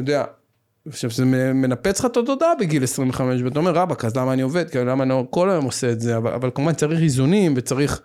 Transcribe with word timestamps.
אתה 0.00 0.10
יודע, 0.10 0.24
עכשיו 0.88 1.10
זה 1.10 1.24
מנפץ 1.54 2.00
לך 2.00 2.06
את 2.06 2.16
התודעה 2.16 2.54
בגיל 2.60 2.84
25, 2.84 3.42
ואתה 3.42 3.58
אומר 3.58 3.72
רבאק, 3.72 4.04
אז 4.04 4.16
למה 4.16 4.32
אני 4.32 4.42
עובד, 4.42 4.70
כאילו 4.70 4.84
למה 4.84 5.04
אני 5.04 5.14
כל 5.30 5.50
היום 5.50 5.64
עושה 5.64 5.92
את 5.92 6.00
זה, 6.00 6.16
אבל, 6.16 6.32
אבל 6.32 6.50
כמובן 6.54 6.72
צריך 6.72 7.00
איזונים 7.00 7.54
וצריך 7.56 8.00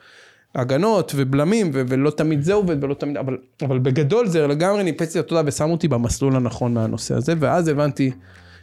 הגנות 0.56 1.12
ובלמים, 1.16 1.72
ו- 1.74 1.82
ולא 1.88 2.10
תמיד 2.10 2.42
זה 2.42 2.54
עובד 2.54 2.84
ולא 2.84 2.94
תמיד, 2.94 3.18
אבל, 3.18 3.38
אבל 3.62 3.80
בגדול 3.80 4.28
זה 4.28 4.48
לגמרי 4.48 4.84
ניפץ 4.84 5.16
לי 5.16 5.20
את 5.20 5.26
התודעה 5.26 5.44
ושם 5.46 5.70
אותי 5.70 5.88
במסלול 5.88 6.36
הנכון 6.36 6.74
מהנושא 6.74 7.16
הזה, 7.16 7.34
ואז 7.40 7.68
הבנתי 7.68 8.12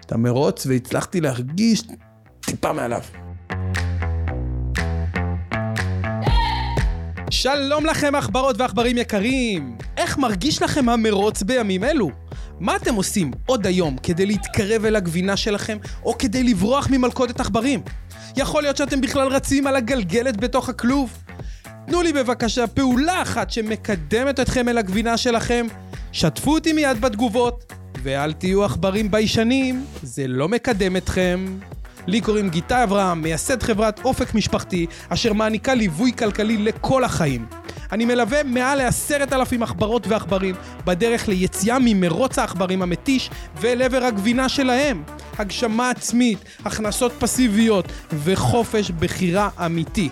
את 0.06 0.12
המרוץ 0.12 0.66
והצלחתי 0.66 1.20
להרגיש 1.20 1.82
טיפה 2.40 2.72
מעליו. 2.72 3.02
שלום 7.30 7.86
לכם 7.86 8.14
עכברות 8.14 8.60
ועכברים 8.60 8.98
יקרים! 8.98 9.76
איך 9.96 10.18
מרגיש 10.18 10.62
לכם 10.62 10.88
המרוץ 10.88 11.42
בימים 11.42 11.84
אלו? 11.84 12.21
מה 12.62 12.76
אתם 12.76 12.94
עושים 12.94 13.30
עוד 13.46 13.66
היום 13.66 13.96
כדי 14.02 14.26
להתקרב 14.26 14.84
אל 14.84 14.96
הגבינה 14.96 15.36
שלכם, 15.36 15.78
או 16.04 16.18
כדי 16.18 16.42
לברוח 16.42 16.88
ממלכודת 16.90 17.40
עכברים? 17.40 17.82
יכול 18.36 18.62
להיות 18.62 18.76
שאתם 18.76 19.00
בכלל 19.00 19.28
רצים 19.28 19.66
על 19.66 19.76
הגלגלת 19.76 20.36
בתוך 20.36 20.68
הכלוב? 20.68 21.18
תנו 21.86 22.02
לי 22.02 22.12
בבקשה 22.12 22.66
פעולה 22.66 23.22
אחת 23.22 23.50
שמקדמת 23.50 24.40
אתכם 24.40 24.68
אל 24.68 24.78
הגבינה 24.78 25.16
שלכם, 25.16 25.66
שתפו 26.12 26.54
אותי 26.54 26.72
מיד 26.72 27.00
בתגובות, 27.00 27.72
ואל 28.02 28.32
תהיו 28.32 28.64
עכברים 28.64 29.10
ביישנים, 29.10 29.84
זה 30.02 30.28
לא 30.28 30.48
מקדם 30.48 30.96
אתכם. 30.96 31.58
לי 32.06 32.20
קוראים 32.20 32.50
גיטה 32.50 32.84
אברהם, 32.84 33.22
מייסד 33.22 33.62
חברת 33.62 34.00
אופק 34.04 34.34
משפחתי, 34.34 34.86
אשר 35.08 35.32
מעניקה 35.32 35.74
ליווי 35.74 36.12
כלכלי 36.12 36.56
לכל 36.56 37.04
החיים. 37.04 37.46
אני 37.92 38.04
מלווה 38.04 38.42
מעל 38.42 38.78
לעשרת 38.78 39.32
אלפים 39.32 39.62
עכברות 39.62 40.06
ועכברים 40.06 40.54
בדרך 40.84 41.28
ליציאה 41.28 41.78
ממרוץ 41.80 42.38
העכברים 42.38 42.82
המתיש 42.82 43.30
ואל 43.60 43.82
עבר 43.82 44.04
הגבינה 44.04 44.48
שלהם. 44.48 45.02
הגשמה 45.38 45.90
עצמית, 45.90 46.38
הכנסות 46.64 47.12
פסיביות 47.18 47.84
וחופש 48.12 48.90
בחירה 48.90 49.48
אמיתי. 49.66 50.08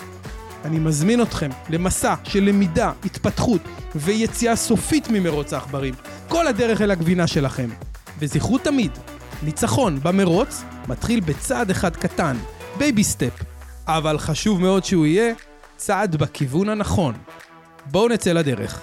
אני 0.65 0.79
מזמין 0.79 1.23
אתכם 1.23 1.51
למסע 1.71 2.15
של 2.25 2.45
למידה, 2.45 2.93
התפתחות 3.05 3.61
ויציאה 3.95 4.57
סופית 4.57 5.11
ממרוץ 5.11 5.53
העכברים. 5.53 5.95
כל 6.29 6.47
הדרך 6.47 6.81
אל 6.81 6.91
הגבינה 6.91 7.27
שלכם. 7.27 7.69
וזכרו 8.19 8.59
תמיד, 8.59 8.91
ניצחון 9.43 10.01
במרוץ 10.03 10.63
מתחיל 10.89 11.21
בצעד 11.21 11.71
אחד 11.71 11.97
קטן, 11.97 12.37
baby 12.79 13.05
step, 13.05 13.33
אבל 13.87 14.19
חשוב 14.19 14.61
מאוד 14.61 14.85
שהוא 14.85 15.07
יהיה 15.07 15.35
צעד 15.77 16.17
בכיוון 16.17 16.69
הנכון. 16.69 17.15
בואו 17.91 18.09
נצא 18.09 18.33
לדרך. 18.33 18.83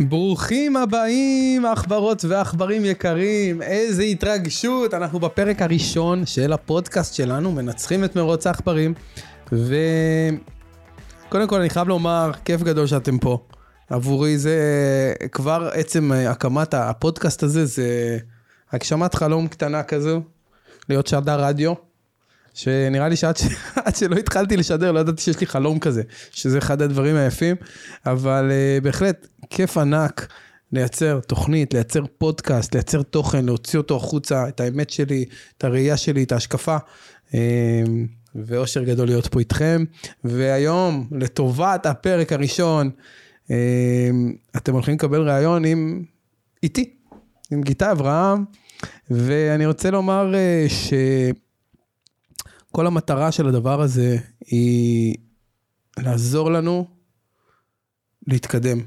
ברוכים 0.00 0.76
הבאים, 0.76 1.66
עכברות 1.66 2.24
ועכברים 2.28 2.84
יקרים, 2.84 3.62
איזה 3.62 4.02
התרגשות, 4.02 4.94
אנחנו 4.94 5.18
בפרק 5.18 5.62
הראשון 5.62 6.26
של 6.26 6.52
הפודקאסט 6.52 7.14
שלנו, 7.14 7.52
מנצחים 7.52 8.04
את 8.04 8.16
מרוץ 8.16 8.46
העכברים, 8.46 8.94
וקודם 9.52 11.48
כל 11.48 11.60
אני 11.60 11.70
חייב 11.70 11.88
לומר, 11.88 12.30
כיף 12.44 12.62
גדול 12.62 12.86
שאתם 12.86 13.18
פה. 13.18 13.38
עבורי 13.90 14.38
זה 14.38 14.58
כבר 15.32 15.70
עצם 15.72 16.12
הקמת 16.12 16.74
הפודקאסט 16.74 17.42
הזה, 17.42 17.66
זה 17.66 18.18
הגשמת 18.72 19.14
חלום 19.14 19.48
קטנה 19.48 19.82
כזו, 19.82 20.20
להיות 20.88 21.06
שדר 21.06 21.44
רדיו. 21.44 21.93
שנראה 22.54 23.08
לי 23.08 23.16
שעד 23.16 23.36
ש... 23.36 23.44
שלא 23.98 24.16
התחלתי 24.16 24.56
לשדר 24.56 24.92
לא 24.92 25.00
ידעתי 25.00 25.22
שיש 25.22 25.40
לי 25.40 25.46
חלום 25.46 25.78
כזה, 25.78 26.02
שזה 26.30 26.58
אחד 26.58 26.82
הדברים 26.82 27.16
היפים, 27.16 27.56
אבל 28.06 28.50
uh, 28.50 28.84
בהחלט 28.84 29.26
כיף 29.50 29.78
ענק 29.78 30.26
לייצר 30.72 31.20
תוכנית, 31.20 31.74
לייצר 31.74 32.04
פודקאסט, 32.18 32.74
לייצר 32.74 33.02
תוכן, 33.02 33.44
להוציא 33.44 33.78
אותו 33.78 33.96
החוצה, 33.96 34.48
את 34.48 34.60
האמת 34.60 34.90
שלי, 34.90 35.24
את 35.58 35.64
הראייה 35.64 35.96
שלי, 35.96 36.22
את 36.22 36.32
ההשקפה. 36.32 36.76
Uh, 37.28 37.34
ואושר 38.34 38.84
גדול 38.84 39.06
להיות 39.06 39.26
פה 39.26 39.38
איתכם. 39.38 39.84
והיום, 40.24 41.08
לטובת 41.12 41.86
הפרק 41.86 42.32
הראשון, 42.32 42.90
uh, 43.46 43.50
אתם 44.56 44.72
הולכים 44.72 44.94
לקבל 44.94 45.28
ראיון 45.30 45.64
עם 45.64 46.04
איתי, 46.62 46.94
עם 47.52 47.62
גיטה 47.62 47.92
אברהם, 47.92 48.44
ואני 49.10 49.66
רוצה 49.66 49.90
לומר 49.90 50.32
uh, 50.34 50.70
ש... 50.70 50.92
כל 52.76 52.86
המטרה 52.86 53.32
של 53.32 53.48
הדבר 53.48 53.80
הזה 53.80 54.16
היא 54.46 55.14
לעזור 55.98 56.50
לנו 56.50 56.86
להתקדם, 58.26 58.80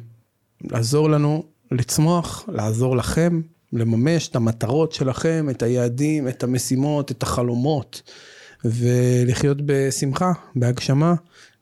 לעזור 0.62 1.10
לנו 1.10 1.44
לצמוח, 1.72 2.46
לעזור 2.48 2.98
לכם 2.98 3.42
לממש 3.74 4.28
את 4.28 4.36
המטרות 4.36 4.92
שלכם, 4.92 5.48
את 5.50 5.64
היעדים, 5.64 6.28
את 6.28 6.44
המשימות, 6.44 7.12
את 7.12 7.24
החלומות, 7.24 8.02
ולחיות 8.66 9.58
בשמחה, 9.66 10.32
בהגשמה, 10.56 11.14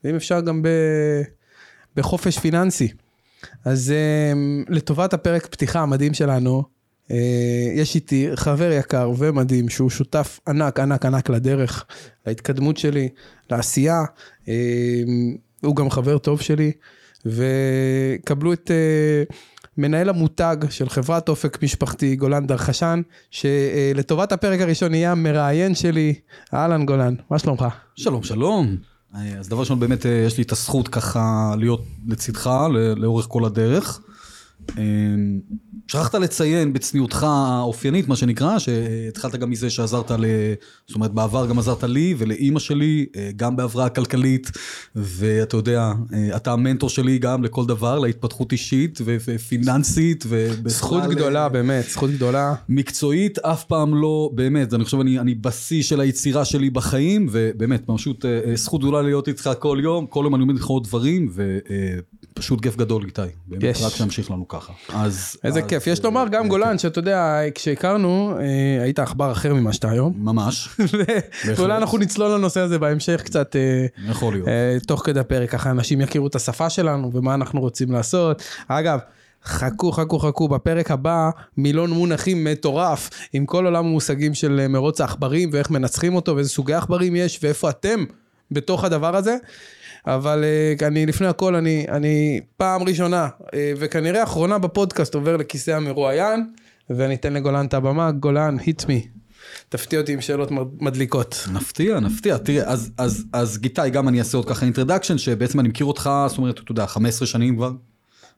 ואם 0.04 0.14
אפשר 0.14 0.40
גם 0.40 0.62
בחופש 1.96 2.38
פיננסי. 2.38 2.88
אז 3.64 3.94
לטובת 4.68 5.14
הפרק 5.14 5.46
פתיחה 5.46 5.80
המדהים 5.80 6.14
שלנו, 6.14 6.62
יש 7.74 7.94
איתי 7.94 8.28
חבר 8.34 8.72
יקר 8.72 9.10
ומדהים 9.18 9.68
שהוא 9.68 9.90
שותף 9.90 10.40
ענק 10.48 10.80
ענק 10.80 11.06
ענק 11.06 11.30
לדרך, 11.30 11.84
להתקדמות 12.26 12.76
שלי, 12.76 13.08
לעשייה, 13.50 14.04
אה, 14.48 14.54
הוא 15.62 15.76
גם 15.76 15.90
חבר 15.90 16.18
טוב 16.18 16.40
שלי, 16.40 16.72
וקבלו 17.26 18.52
את 18.52 18.70
אה, 18.70 19.34
מנהל 19.78 20.08
המותג 20.08 20.56
של 20.70 20.88
חברת 20.88 21.28
אופק 21.28 21.62
משפחתי, 21.62 22.16
גולן 22.16 22.46
דרכשן, 22.46 23.02
שלטובת 23.30 24.32
הפרק 24.32 24.60
הראשון 24.60 24.94
יהיה 24.94 25.12
המראיין 25.12 25.74
שלי, 25.74 26.14
אהלן 26.54 26.86
גולן, 26.86 27.14
מה 27.30 27.38
שלומך? 27.38 27.64
שלום 27.96 28.22
שלום. 28.22 28.76
אז 29.38 29.48
דבר 29.48 29.60
ראשון 29.60 29.80
באמת 29.80 30.04
יש 30.26 30.38
לי 30.38 30.42
את 30.42 30.52
הזכות 30.52 30.88
ככה 30.88 31.54
להיות 31.58 31.84
לצדך 32.06 32.50
לאורך 32.96 33.26
כל 33.28 33.44
הדרך. 33.44 34.00
שכחת 35.88 36.14
לציין 36.14 36.72
בצניעותך 36.72 37.22
האופיינית, 37.22 38.08
מה 38.08 38.16
שנקרא, 38.16 38.58
שהתחלת 38.58 39.34
גם 39.34 39.50
מזה 39.50 39.70
שעזרת 39.70 40.10
ל... 40.10 40.24
זאת 40.86 40.94
אומרת, 40.94 41.10
בעבר 41.10 41.46
גם 41.46 41.58
עזרת 41.58 41.82
לי 41.84 42.14
ולאימא 42.18 42.58
שלי, 42.58 43.06
אה, 43.16 43.30
גם 43.36 43.56
בהבראה 43.56 43.88
כלכלית, 43.88 44.50
ואתה 44.96 45.56
יודע, 45.56 45.92
אה, 46.12 46.36
אתה 46.36 46.52
המנטור 46.52 46.88
שלי 46.88 47.18
גם 47.18 47.44
לכל 47.44 47.66
דבר, 47.66 47.98
להתפתחות 47.98 48.52
אישית 48.52 48.98
ופיננסית. 49.04 50.24
זכות 50.66 51.02
גדולה, 51.10 51.42
אה, 51.44 51.48
באמת, 51.48 51.84
זכות 51.90 52.10
גדולה. 52.10 52.54
מקצועית, 52.68 53.38
אף 53.38 53.64
פעם 53.64 53.94
לא, 53.94 54.30
באמת, 54.34 54.74
אני 54.74 54.84
חושב, 54.84 55.00
אני, 55.00 55.18
אני 55.18 55.34
בשיא 55.34 55.82
של 55.82 56.00
היצירה 56.00 56.44
שלי 56.44 56.70
בחיים, 56.70 57.28
ובאמת, 57.30 57.82
פשוט 57.86 58.24
זכות 58.54 58.80
גדולה 58.80 59.02
להיות 59.02 59.28
איתך 59.28 59.50
כל 59.58 59.78
יום, 59.82 60.06
כל 60.06 60.20
יום 60.24 60.34
אני 60.34 60.40
עומד 60.40 60.54
לך 60.54 60.66
עוד 60.66 60.84
דברים, 60.84 61.30
ופשוט 62.36 62.62
כיף 62.62 62.76
גדול 62.76 63.04
איתי. 63.04 63.22
באמת, 63.46 63.76
רק 63.82 63.92
שימשיך 63.92 64.30
לנו 64.30 64.48
ככה. 64.48 64.72
אז... 64.94 65.36
איזה 65.44 65.62
כיף. 65.62 65.68
כיף. 65.68 65.86
יש 65.86 66.04
לומר 66.04 66.24
גם 66.30 66.48
גולן, 66.48 66.78
שאתה 66.78 66.98
יודע, 66.98 67.40
כשהכרנו, 67.54 68.38
אה, 68.40 68.82
היית 68.82 68.98
עכבר 68.98 69.32
אחר 69.32 69.54
ממה 69.54 69.72
שאתה 69.72 69.90
היום. 69.90 70.12
ממש. 70.16 70.68
ואולי 71.56 71.76
אנחנו 71.76 71.98
נצלול 71.98 72.30
לנושא 72.30 72.60
הזה 72.60 72.78
בהמשך 72.78 73.22
קצת, 73.24 73.56
אה, 73.56 73.86
יכול 74.10 74.32
להיות. 74.32 74.48
אה, 74.48 74.76
תוך 74.86 75.02
כדי 75.04 75.20
הפרק, 75.20 75.50
ככה 75.50 75.70
אנשים 75.70 76.00
יכירו 76.00 76.26
את 76.26 76.34
השפה 76.34 76.70
שלנו 76.70 77.10
ומה 77.12 77.34
אנחנו 77.34 77.60
רוצים 77.60 77.92
לעשות. 77.92 78.42
אגב, 78.68 78.98
חכו, 79.44 79.92
חכו, 79.92 80.18
חכו, 80.18 80.48
בפרק 80.48 80.90
הבא 80.90 81.30
מילון 81.56 81.90
מונחים 81.90 82.44
מטורף, 82.44 83.10
עם 83.32 83.46
כל 83.46 83.64
עולם 83.64 83.86
המושגים 83.86 84.34
של 84.34 84.66
מרוץ 84.68 85.00
העכברים 85.00 85.50
ואיך 85.52 85.70
מנצחים 85.70 86.14
אותו 86.14 86.36
ואיזה 86.36 86.50
סוגי 86.50 86.74
עכברים 86.74 87.16
יש 87.16 87.38
ואיפה 87.42 87.70
אתם 87.70 88.04
בתוך 88.50 88.84
הדבר 88.84 89.16
הזה. 89.16 89.36
אבל 90.06 90.44
uh, 90.80 90.86
אני, 90.86 91.06
לפני 91.06 91.26
הכל, 91.26 91.54
אני, 91.54 91.86
אני 91.88 92.40
פעם 92.56 92.82
ראשונה, 92.82 93.28
uh, 93.40 93.46
וכנראה 93.76 94.22
אחרונה 94.22 94.58
בפודקאסט, 94.58 95.14
עובר 95.14 95.36
לכיסא 95.36 95.70
המרואיין, 95.70 96.46
ואני 96.90 97.14
אתן 97.14 97.32
לגולן 97.32 97.66
את 97.66 97.74
הבמה. 97.74 98.10
גולן, 98.10 98.56
hit 98.58 98.84
me. 98.84 99.16
תפתיע 99.68 100.00
אותי 100.00 100.12
עם 100.12 100.20
שאלות 100.20 100.50
מדליקות. 100.80 101.48
נפתיע, 101.52 102.00
נפתיע. 102.00 102.38
תראה, 102.38 102.64
אז, 102.64 102.90
אז, 102.98 103.24
אז 103.32 103.58
גיטאי, 103.58 103.90
גם 103.90 104.08
אני 104.08 104.18
אעשה 104.18 104.36
עוד 104.36 104.48
ככה 104.48 104.64
אינטרדקשן, 104.64 105.18
שבעצם 105.18 105.60
אני 105.60 105.68
מכיר 105.68 105.86
אותך, 105.86 106.10
זאת 106.28 106.38
אומרת, 106.38 106.60
אתה 106.60 106.72
יודע, 106.72 106.86
15 106.86 107.26
שנים 107.26 107.56
כבר. 107.56 107.70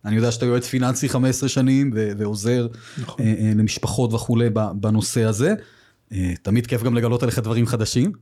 אני 0.05 0.17
יודע 0.17 0.32
שאתה 0.32 0.47
יועץ 0.47 0.67
פיננסי 0.67 1.09
15 1.09 1.49
שנים 1.49 1.91
ו- 1.94 2.11
ועוזר 2.19 2.67
נכון. 2.99 3.25
אה, 3.25 3.35
אה, 3.38 3.53
למשפחות 3.56 4.12
וכולי 4.12 4.50
בנושא 4.75 5.25
הזה. 5.25 5.55
אה, 6.12 6.32
תמיד 6.43 6.67
כיף 6.67 6.82
גם 6.82 6.94
לגלות 6.94 7.23
עליך 7.23 7.38
דברים 7.38 7.67
חדשים. 7.67 8.12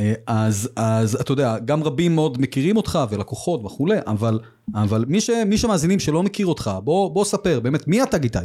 אה, 0.00 0.14
אז, 0.26 0.70
אז 0.76 1.14
אתה 1.14 1.32
יודע, 1.32 1.58
גם 1.58 1.82
רבים 1.82 2.14
מאוד 2.14 2.40
מכירים 2.40 2.76
אותך 2.76 2.98
ולקוחות 3.10 3.64
וכולי, 3.64 3.98
אבל, 4.06 4.38
אבל 4.74 5.04
מי, 5.08 5.20
ש, 5.20 5.30
מי 5.46 5.58
שמאזינים 5.58 5.98
שלא 5.98 6.22
מכיר 6.22 6.46
אותך, 6.46 6.70
בוא, 6.84 7.10
בוא 7.10 7.24
ספר, 7.24 7.60
באמת, 7.60 7.88
מי 7.88 8.02
אתה 8.02 8.18
גיטאי? 8.18 8.44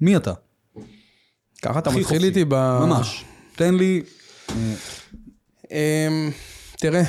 מי 0.00 0.16
אתה? 0.16 0.32
ככה 1.62 1.78
אתה 1.78 1.90
מתחיל 1.90 2.24
איתי 2.24 2.44
ב... 2.48 2.54
ממש. 2.54 3.24
תן 3.56 3.74
לי... 3.74 4.02
אמ, 5.70 6.30
תראה, 6.78 7.02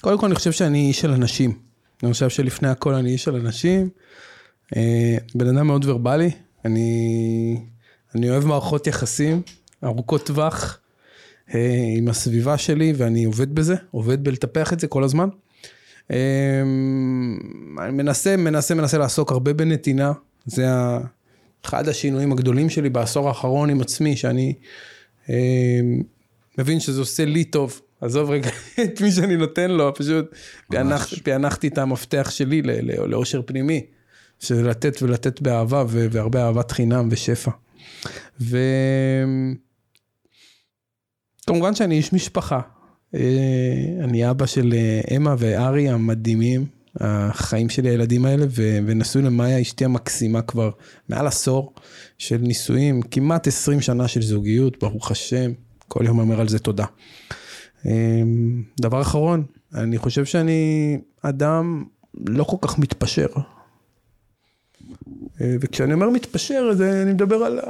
קודם 0.00 0.18
כל 0.18 0.26
אני 0.26 0.34
חושב 0.34 0.52
שאני 0.52 0.88
איש 0.88 1.00
של 1.00 1.10
אנשים. 1.10 1.58
אני 2.02 2.12
חושב 2.12 2.28
שלפני 2.28 2.68
הכל 2.68 2.94
אני 2.94 3.10
איש 3.10 3.24
של 3.24 3.34
אנשים. 3.34 3.88
אה, 4.76 5.16
בן 5.34 5.56
אדם 5.56 5.66
מאוד 5.66 5.84
ורבלי, 5.84 6.30
אני, 6.64 7.60
אני 8.14 8.30
אוהב 8.30 8.44
מערכות 8.44 8.86
יחסים 8.86 9.42
ארוכות 9.84 10.26
טווח 10.26 10.74
אה, 10.74 10.79
עם 11.96 12.08
הסביבה 12.08 12.58
שלי 12.58 12.92
ואני 12.96 13.24
עובד 13.24 13.54
בזה, 13.54 13.74
עובד 13.90 14.24
בלטפח 14.24 14.72
את 14.72 14.80
זה 14.80 14.86
כל 14.86 15.04
הזמן. 15.04 15.28
אה, 16.10 16.16
אני 17.78 17.92
מנסה, 17.92 18.36
מנסה, 18.36 18.74
מנסה 18.74 18.98
לעסוק 18.98 19.32
הרבה 19.32 19.52
בנתינה, 19.52 20.12
זה 20.46 20.66
אחד 21.64 21.88
השינויים 21.88 22.32
הגדולים 22.32 22.70
שלי 22.70 22.90
בעשור 22.90 23.28
האחרון 23.28 23.70
עם 23.70 23.80
עצמי, 23.80 24.16
שאני 24.16 24.54
מבין 26.58 26.80
שזה 26.80 27.00
עושה 27.00 27.24
לי 27.24 27.44
טוב. 27.44 27.80
עזוב 28.00 28.30
רגע 28.30 28.50
את 28.84 29.00
מי 29.00 29.12
שאני 29.12 29.36
נותן 29.36 29.70
לו, 29.70 29.94
פשוט 29.94 30.26
פענחתי, 30.68 31.20
פענחתי 31.20 31.68
את 31.68 31.78
המפתח 31.78 32.30
שלי 32.30 32.62
לאושר 33.06 33.42
פנימי. 33.46 33.86
של 34.40 34.68
לתת 34.68 35.02
ולתת 35.02 35.40
באהבה 35.40 35.84
והרבה 35.88 36.46
אהבת 36.46 36.70
חינם 36.70 37.08
ושפע. 37.10 37.50
וכמובן 41.50 41.74
שאני 41.74 41.94
איש 41.94 42.12
משפחה. 42.12 42.60
אה, 43.14 43.20
אני 44.04 44.30
אבא 44.30 44.46
של 44.46 44.74
אה, 44.76 45.16
אמה 45.16 45.34
וארי 45.38 45.88
המדהימים, 45.88 46.66
החיים 47.00 47.68
שלי 47.68 47.90
הילדים 47.90 48.24
האלה, 48.24 48.46
ונשוי 48.86 49.22
למאיה 49.22 49.60
אשתי 49.60 49.84
המקסימה 49.84 50.42
כבר 50.42 50.70
מעל 51.08 51.26
עשור 51.26 51.74
של 52.18 52.36
נישואים, 52.36 53.02
כמעט 53.02 53.46
20 53.46 53.80
שנה 53.80 54.08
של 54.08 54.22
זוגיות, 54.22 54.78
ברוך 54.80 55.10
השם, 55.10 55.52
כל 55.88 56.04
יום 56.06 56.18
אומר 56.18 56.40
על 56.40 56.48
זה 56.48 56.58
תודה. 56.58 56.84
אה, 57.86 58.22
דבר 58.80 59.00
אחרון, 59.00 59.44
אני 59.74 59.98
חושב 59.98 60.24
שאני 60.24 60.98
אדם 61.22 61.84
לא 62.26 62.44
כל 62.44 62.56
כך 62.60 62.78
מתפשר. 62.78 63.26
וכשאני 65.40 65.92
אומר 65.92 66.10
מתפשר, 66.10 66.68
אז 66.72 66.82
אני 66.82 67.12
מדבר 67.12 67.36
על 67.36 67.60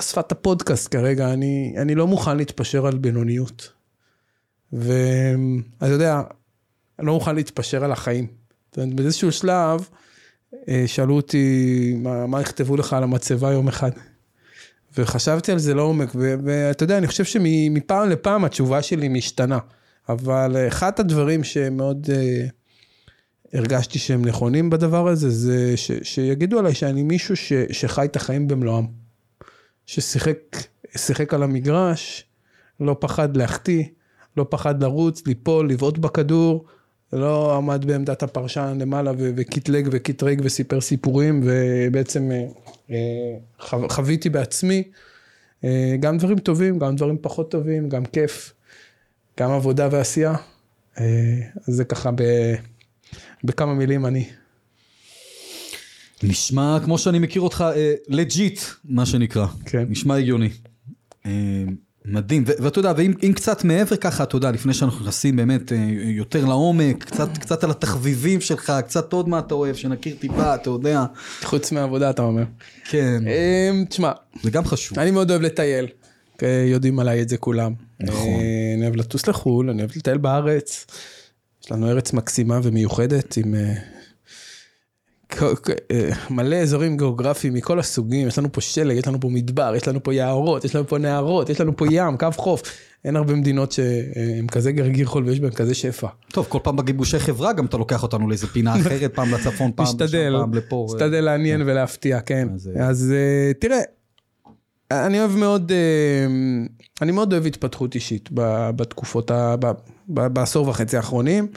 שפת 0.00 0.32
הפודקאסט 0.32 0.94
כרגע, 0.94 1.32
אני, 1.32 1.74
אני 1.76 1.94
לא 1.94 2.06
מוכן 2.06 2.36
להתפשר 2.36 2.86
על 2.86 2.98
בינוניות. 2.98 3.72
ואתה 4.72 5.86
יודע, 5.86 6.22
אני 6.98 7.06
לא 7.06 7.12
מוכן 7.12 7.34
להתפשר 7.34 7.84
על 7.84 7.92
החיים. 7.92 8.26
זאת 8.70 8.78
אומרת, 8.78 8.94
באיזשהו 8.94 9.32
שלב, 9.32 9.88
אה, 10.68 10.84
שאלו 10.86 11.16
אותי, 11.16 11.94
מה, 11.98 12.26
מה 12.26 12.40
יכתבו 12.40 12.76
לך 12.76 12.92
על 12.92 13.02
המצבה 13.02 13.52
יום 13.52 13.68
אחד? 13.68 13.90
וחשבתי 14.98 15.52
על 15.52 15.58
זה 15.58 15.74
לעומק, 15.74 16.08
ואתה 16.14 16.84
יודע, 16.84 16.98
אני 16.98 17.06
חושב 17.06 17.24
שמפעם 17.24 18.10
לפעם 18.10 18.44
התשובה 18.44 18.82
שלי 18.82 19.08
משתנה. 19.08 19.58
אבל 20.08 20.56
אחד 20.68 20.92
הדברים 21.00 21.44
שמאוד... 21.44 22.06
Uh, 22.06 22.50
הרגשתי 23.52 23.98
שהם 23.98 24.24
נכונים 24.24 24.70
בדבר 24.70 25.08
הזה, 25.08 25.30
זה 25.30 25.76
ש, 25.76 25.90
שיגידו 26.02 26.58
עליי 26.58 26.74
שאני 26.74 27.02
מישהו 27.02 27.36
ש, 27.36 27.52
שחי 27.70 28.04
את 28.04 28.16
החיים 28.16 28.48
במלואם. 28.48 29.01
ששיחק 29.86 31.34
על 31.34 31.42
המגרש, 31.42 32.24
לא 32.80 32.96
פחד 33.00 33.36
להחטיא, 33.36 33.84
לא 34.36 34.46
פחד 34.50 34.82
לרוץ, 34.82 35.26
ליפול, 35.26 35.70
לבעוט 35.70 35.98
בכדור, 35.98 36.66
לא 37.12 37.56
עמד 37.56 37.84
בעמדת 37.84 38.22
הפרשן 38.22 38.78
למעלה 38.80 39.12
וקטלג 39.16 39.88
וקטרג 39.92 40.40
וסיפר 40.44 40.80
סיפורים, 40.80 41.40
ובעצם 41.44 42.30
אה, 42.32 42.46
אה, 42.90 43.88
חוויתי 43.88 44.28
בעצמי 44.28 44.82
אה, 45.64 45.96
גם 46.00 46.18
דברים 46.18 46.38
טובים, 46.38 46.78
גם 46.78 46.96
דברים 46.96 47.16
פחות 47.20 47.50
טובים, 47.50 47.88
גם 47.88 48.04
כיף, 48.04 48.52
גם 49.40 49.50
עבודה 49.50 49.88
ועשייה. 49.90 50.34
אז 50.96 51.04
זה 51.66 51.84
ככה 51.84 52.10
ב... 52.10 52.22
בכמה 53.44 53.74
מילים 53.74 54.06
אני. 54.06 54.28
נשמע 56.22 56.78
כמו 56.84 56.98
שאני 56.98 57.18
מכיר 57.18 57.42
אותך, 57.42 57.64
לג'יט, 58.08 58.58
uh, 58.58 58.62
מה 58.84 59.06
שנקרא. 59.06 59.46
כן. 59.64 59.84
נשמע 59.88 60.16
הגיוני. 60.16 60.48
Uh, 61.24 61.26
מדהים, 62.04 62.44
ואתה 62.46 62.78
יודע, 62.78 62.92
ואם 62.96 63.32
קצת 63.32 63.64
מעבר 63.64 63.96
ככה, 63.96 64.22
אתה 64.22 64.36
יודע, 64.36 64.50
לפני 64.50 64.74
שאנחנו 64.74 65.00
נכנסים 65.00 65.36
באמת 65.36 65.72
uh, 65.72 65.74
יותר 66.04 66.44
לעומק, 66.44 67.04
קצת, 67.04 67.38
קצת 67.38 67.64
על 67.64 67.70
התחביבים 67.70 68.40
שלך, 68.40 68.72
קצת 68.84 69.12
עוד 69.12 69.28
מה 69.28 69.38
אתה 69.38 69.54
אוהב, 69.54 69.76
שנכיר 69.76 70.16
טיפה, 70.20 70.54
אתה 70.54 70.70
יודע. 70.70 71.04
חוץ 71.42 71.72
מהעבודה, 71.72 72.10
אתה 72.10 72.22
אומר. 72.22 72.44
כן. 72.84 73.22
Uh, 73.24 73.88
תשמע. 73.88 74.12
זה 74.42 74.50
גם 74.50 74.64
חשוב. 74.64 74.98
אני 74.98 75.10
מאוד 75.10 75.30
אוהב 75.30 75.42
לטייל. 75.42 75.86
יודעים 76.66 76.98
עליי 76.98 77.22
את 77.22 77.28
זה 77.28 77.36
כולם. 77.36 77.74
נכון. 78.00 78.40
אני 78.76 78.82
אוהב 78.82 78.96
לטוס 78.96 79.26
לחו"ל, 79.26 79.70
אני 79.70 79.82
אוהב 79.82 79.90
לטייל 79.96 80.18
בארץ. 80.18 80.86
יש 81.64 81.72
לנו 81.72 81.88
ארץ 81.88 82.12
מקסימה 82.12 82.60
ומיוחדת 82.62 83.36
עם 83.36 83.54
אה, 83.54 83.60
אה, 83.60 83.74
מלא 86.30 86.56
אזורים 86.56 86.96
גיאוגרפיים 86.96 87.54
מכל 87.54 87.78
הסוגים, 87.78 88.28
יש 88.28 88.38
לנו 88.38 88.52
פה 88.52 88.60
שלג, 88.60 88.96
יש 88.96 89.06
לנו 89.06 89.20
פה 89.20 89.28
מדבר, 89.28 89.72
יש 89.76 89.88
לנו 89.88 90.02
פה 90.02 90.14
יערות, 90.14 90.64
יש 90.64 90.76
לנו 90.76 90.88
פה 90.88 90.98
נהרות, 90.98 91.50
יש 91.50 91.60
לנו 91.60 91.76
פה 91.76 91.86
ים, 91.90 92.16
קו 92.16 92.28
חוף. 92.36 92.62
אין 93.04 93.16
הרבה 93.16 93.34
מדינות 93.34 93.72
שהן 93.72 94.46
כזה 94.46 94.72
גרגיר 94.72 95.06
חול 95.06 95.24
ויש 95.24 95.40
בהן 95.40 95.50
כזה 95.50 95.74
שפע. 95.74 96.08
טוב, 96.32 96.46
כל 96.48 96.58
פעם 96.62 96.76
בגיבושי 96.76 97.18
חברה 97.18 97.52
גם 97.52 97.66
אתה 97.66 97.76
לוקח 97.76 98.02
אותנו 98.02 98.28
לאיזה 98.28 98.46
פינה 98.46 98.76
אחרת, 98.80 99.14
פעם 99.14 99.34
לצפון, 99.34 99.70
פעם 99.74 99.84
משתדל, 99.84 100.34
פעם 100.40 100.54
לפה. 100.54 100.86
משתדל 100.88 101.20
לעניין 101.20 101.60
כן. 101.60 101.66
ולהפתיע, 101.66 102.20
כן. 102.20 102.48
אז 102.80 103.12
אה, 103.12 103.52
תראה, 103.54 103.80
אני 104.90 105.20
אוהב 105.20 105.36
מאוד, 105.36 105.72
אני 107.02 107.12
מאוד 107.12 107.32
אוהב 107.32 107.46
התפתחות 107.46 107.94
אישית 107.94 108.28
בתקופות, 108.76 109.30
בעשור 110.08 110.68
וחצי 110.68 110.96
האחרונים. 110.96 111.48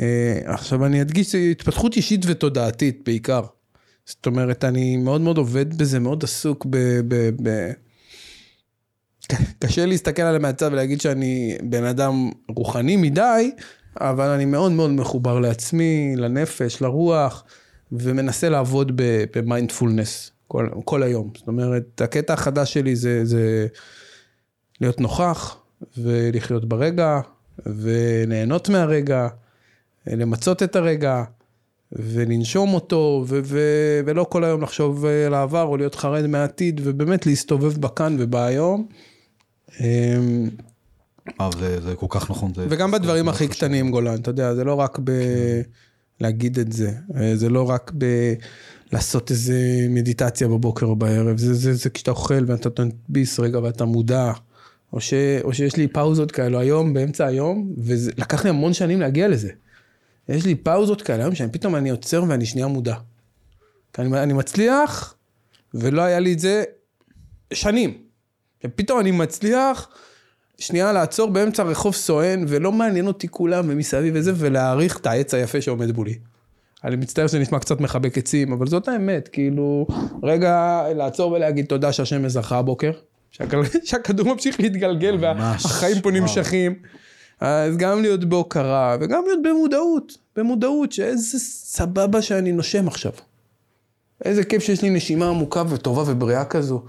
אה, 0.00 0.40
עכשיו 0.44 0.86
אני 0.86 1.02
אדגיש 1.02 1.34
התפתחות 1.34 1.96
אישית 1.96 2.20
ותודעתית 2.26 3.02
בעיקר. 3.04 3.42
זאת 4.06 4.26
אומרת, 4.26 4.64
אני 4.64 4.96
מאוד 4.96 5.20
מאוד 5.20 5.38
עובד 5.38 5.78
בזה, 5.78 5.98
מאוד 5.98 6.24
עסוק 6.24 6.66
ב... 6.70 6.76
ב, 7.08 7.30
ב 7.42 7.72
קשה 9.58 9.86
להסתכל 9.86 10.22
עליהם 10.22 10.42
מהצד 10.42 10.70
ולהגיד 10.72 11.00
שאני 11.00 11.56
בן 11.62 11.84
אדם 11.84 12.30
רוחני 12.48 12.96
מדי, 12.96 13.50
אבל 14.00 14.28
אני 14.28 14.44
מאוד 14.44 14.72
מאוד 14.72 14.90
מחובר 14.90 15.40
לעצמי, 15.40 16.14
לנפש, 16.16 16.82
לרוח, 16.82 17.44
ומנסה 17.92 18.48
לעבוד 18.48 18.92
במיינדפולנס 19.34 20.30
כל, 20.48 20.68
כל 20.84 21.02
היום. 21.02 21.30
זאת 21.38 21.48
אומרת, 21.48 22.00
הקטע 22.00 22.32
החדש 22.32 22.72
שלי 22.72 22.96
זה, 22.96 23.24
זה 23.24 23.66
להיות 24.80 25.00
נוכח 25.00 25.56
ולחיות 25.98 26.68
ברגע, 26.68 27.20
וליהנות 27.66 28.68
מהרגע, 28.68 29.28
למצות 30.06 30.62
את 30.62 30.76
הרגע, 30.76 31.24
ולנשום 31.92 32.74
אותו, 32.74 33.24
ו- 33.28 33.40
ו- 33.44 34.00
ולא 34.06 34.24
כל 34.24 34.44
היום 34.44 34.62
לחשוב 34.62 35.04
על 35.04 35.34
העבר 35.34 35.62
או 35.62 35.76
להיות 35.76 35.94
חרד 35.94 36.26
מהעתיד, 36.26 36.80
ובאמת 36.84 37.26
להסתובב 37.26 37.80
בכאן 37.80 38.16
ובהיום. 38.18 38.86
אמ, 39.80 40.48
אה, 41.40 41.50
זה, 41.58 41.80
זה 41.80 41.94
כל 41.94 42.06
כך 42.08 42.30
נכון. 42.30 42.52
זה 42.56 42.66
וגם 42.68 42.90
בדברים 42.90 43.28
הכי 43.28 43.48
קטנים, 43.48 43.90
גולן, 43.90 44.14
אתה 44.14 44.30
יודע, 44.30 44.54
זה 44.54 44.64
לא 44.64 44.74
רק 44.74 44.98
ב... 45.04 45.10
להגיד 46.20 46.58
את 46.58 46.72
זה, 46.72 46.92
זה 47.34 47.48
לא 47.48 47.70
רק 47.70 47.92
ב... 47.98 48.04
לעשות 48.92 49.30
איזה 49.30 49.86
מדיטציה 49.88 50.48
בבוקר 50.48 50.86
או 50.86 50.96
בערב, 50.96 51.38
זה, 51.38 51.54
זה, 51.54 51.74
זה 51.74 51.90
כשאתה 51.90 52.10
אוכל 52.10 52.44
ואתה 52.46 52.68
נותן 52.68 52.88
ביס 53.08 53.40
רגע 53.40 53.58
ואתה 53.58 53.84
מודע. 53.84 54.32
או, 54.92 55.00
ש, 55.00 55.14
או 55.44 55.54
שיש 55.54 55.76
לי 55.76 55.88
פאוזות 55.88 56.32
כאלו 56.32 56.58
היום, 56.58 56.94
באמצע 56.94 57.26
היום, 57.26 57.72
ולקח 57.84 58.44
לי 58.44 58.50
המון 58.50 58.72
שנים 58.72 59.00
להגיע 59.00 59.28
לזה. 59.28 59.48
יש 60.28 60.46
לי 60.46 60.54
פאוזות 60.54 61.02
כאלה 61.02 61.22
היום, 61.22 61.34
שאני 61.34 61.52
פתאום 61.52 61.76
אני 61.76 61.90
עוצר 61.90 62.24
ואני 62.28 62.46
שנייה 62.46 62.66
מודע. 62.66 62.96
כי 63.92 64.02
אני, 64.02 64.22
אני 64.22 64.32
מצליח, 64.32 65.14
ולא 65.74 66.02
היה 66.02 66.20
לי 66.20 66.32
את 66.32 66.38
זה 66.38 66.64
שנים. 67.52 67.98
ופתאום 68.64 69.00
אני 69.00 69.10
מצליח 69.10 69.88
שנייה 70.58 70.92
לעצור 70.92 71.30
באמצע 71.30 71.62
רחוב 71.62 71.94
סואן, 71.94 72.44
ולא 72.48 72.72
מעניין 72.72 73.06
אותי 73.06 73.28
כולם 73.28 73.64
ומסביב 73.68 74.14
וזה, 74.16 74.32
ולהעריך 74.36 74.98
את 74.98 75.06
העץ 75.06 75.34
היפה 75.34 75.60
שעומד 75.60 75.96
מולי. 75.96 76.18
אני 76.84 76.96
מצטער 76.96 77.26
שזה 77.26 77.38
נשמע 77.38 77.58
קצת 77.58 77.80
מחבק 77.80 78.18
עצים, 78.18 78.52
אבל 78.52 78.66
זאת 78.66 78.88
האמת, 78.88 79.28
כאילו, 79.28 79.86
רגע 80.22 80.82
לעצור 80.94 81.32
ולהגיד 81.32 81.66
תודה 81.66 81.92
שהשם 81.92 82.22
מזרחה 82.22 82.58
הבוקר. 82.58 82.92
שהכדור 83.84 84.34
ממשיך 84.34 84.60
להתגלגל 84.60 85.16
והחיים 85.20 86.00
פה 86.00 86.10
נמשכים. 86.10 86.74
אז 87.42 87.76
גם 87.76 88.02
להיות 88.02 88.24
בהוקרה 88.24 88.96
וגם 89.00 89.22
להיות 89.26 89.38
במודעות, 89.42 90.18
במודעות 90.36 90.92
שאיזה 90.92 91.38
סבבה 91.38 92.22
שאני 92.22 92.52
נושם 92.52 92.88
עכשיו. 92.88 93.12
איזה 94.24 94.44
כיף 94.44 94.62
שיש 94.62 94.82
לי 94.82 94.90
נשימה 94.90 95.28
עמוקה 95.28 95.62
וטובה 95.68 96.02
ובריאה 96.06 96.44
כזו. 96.44 96.82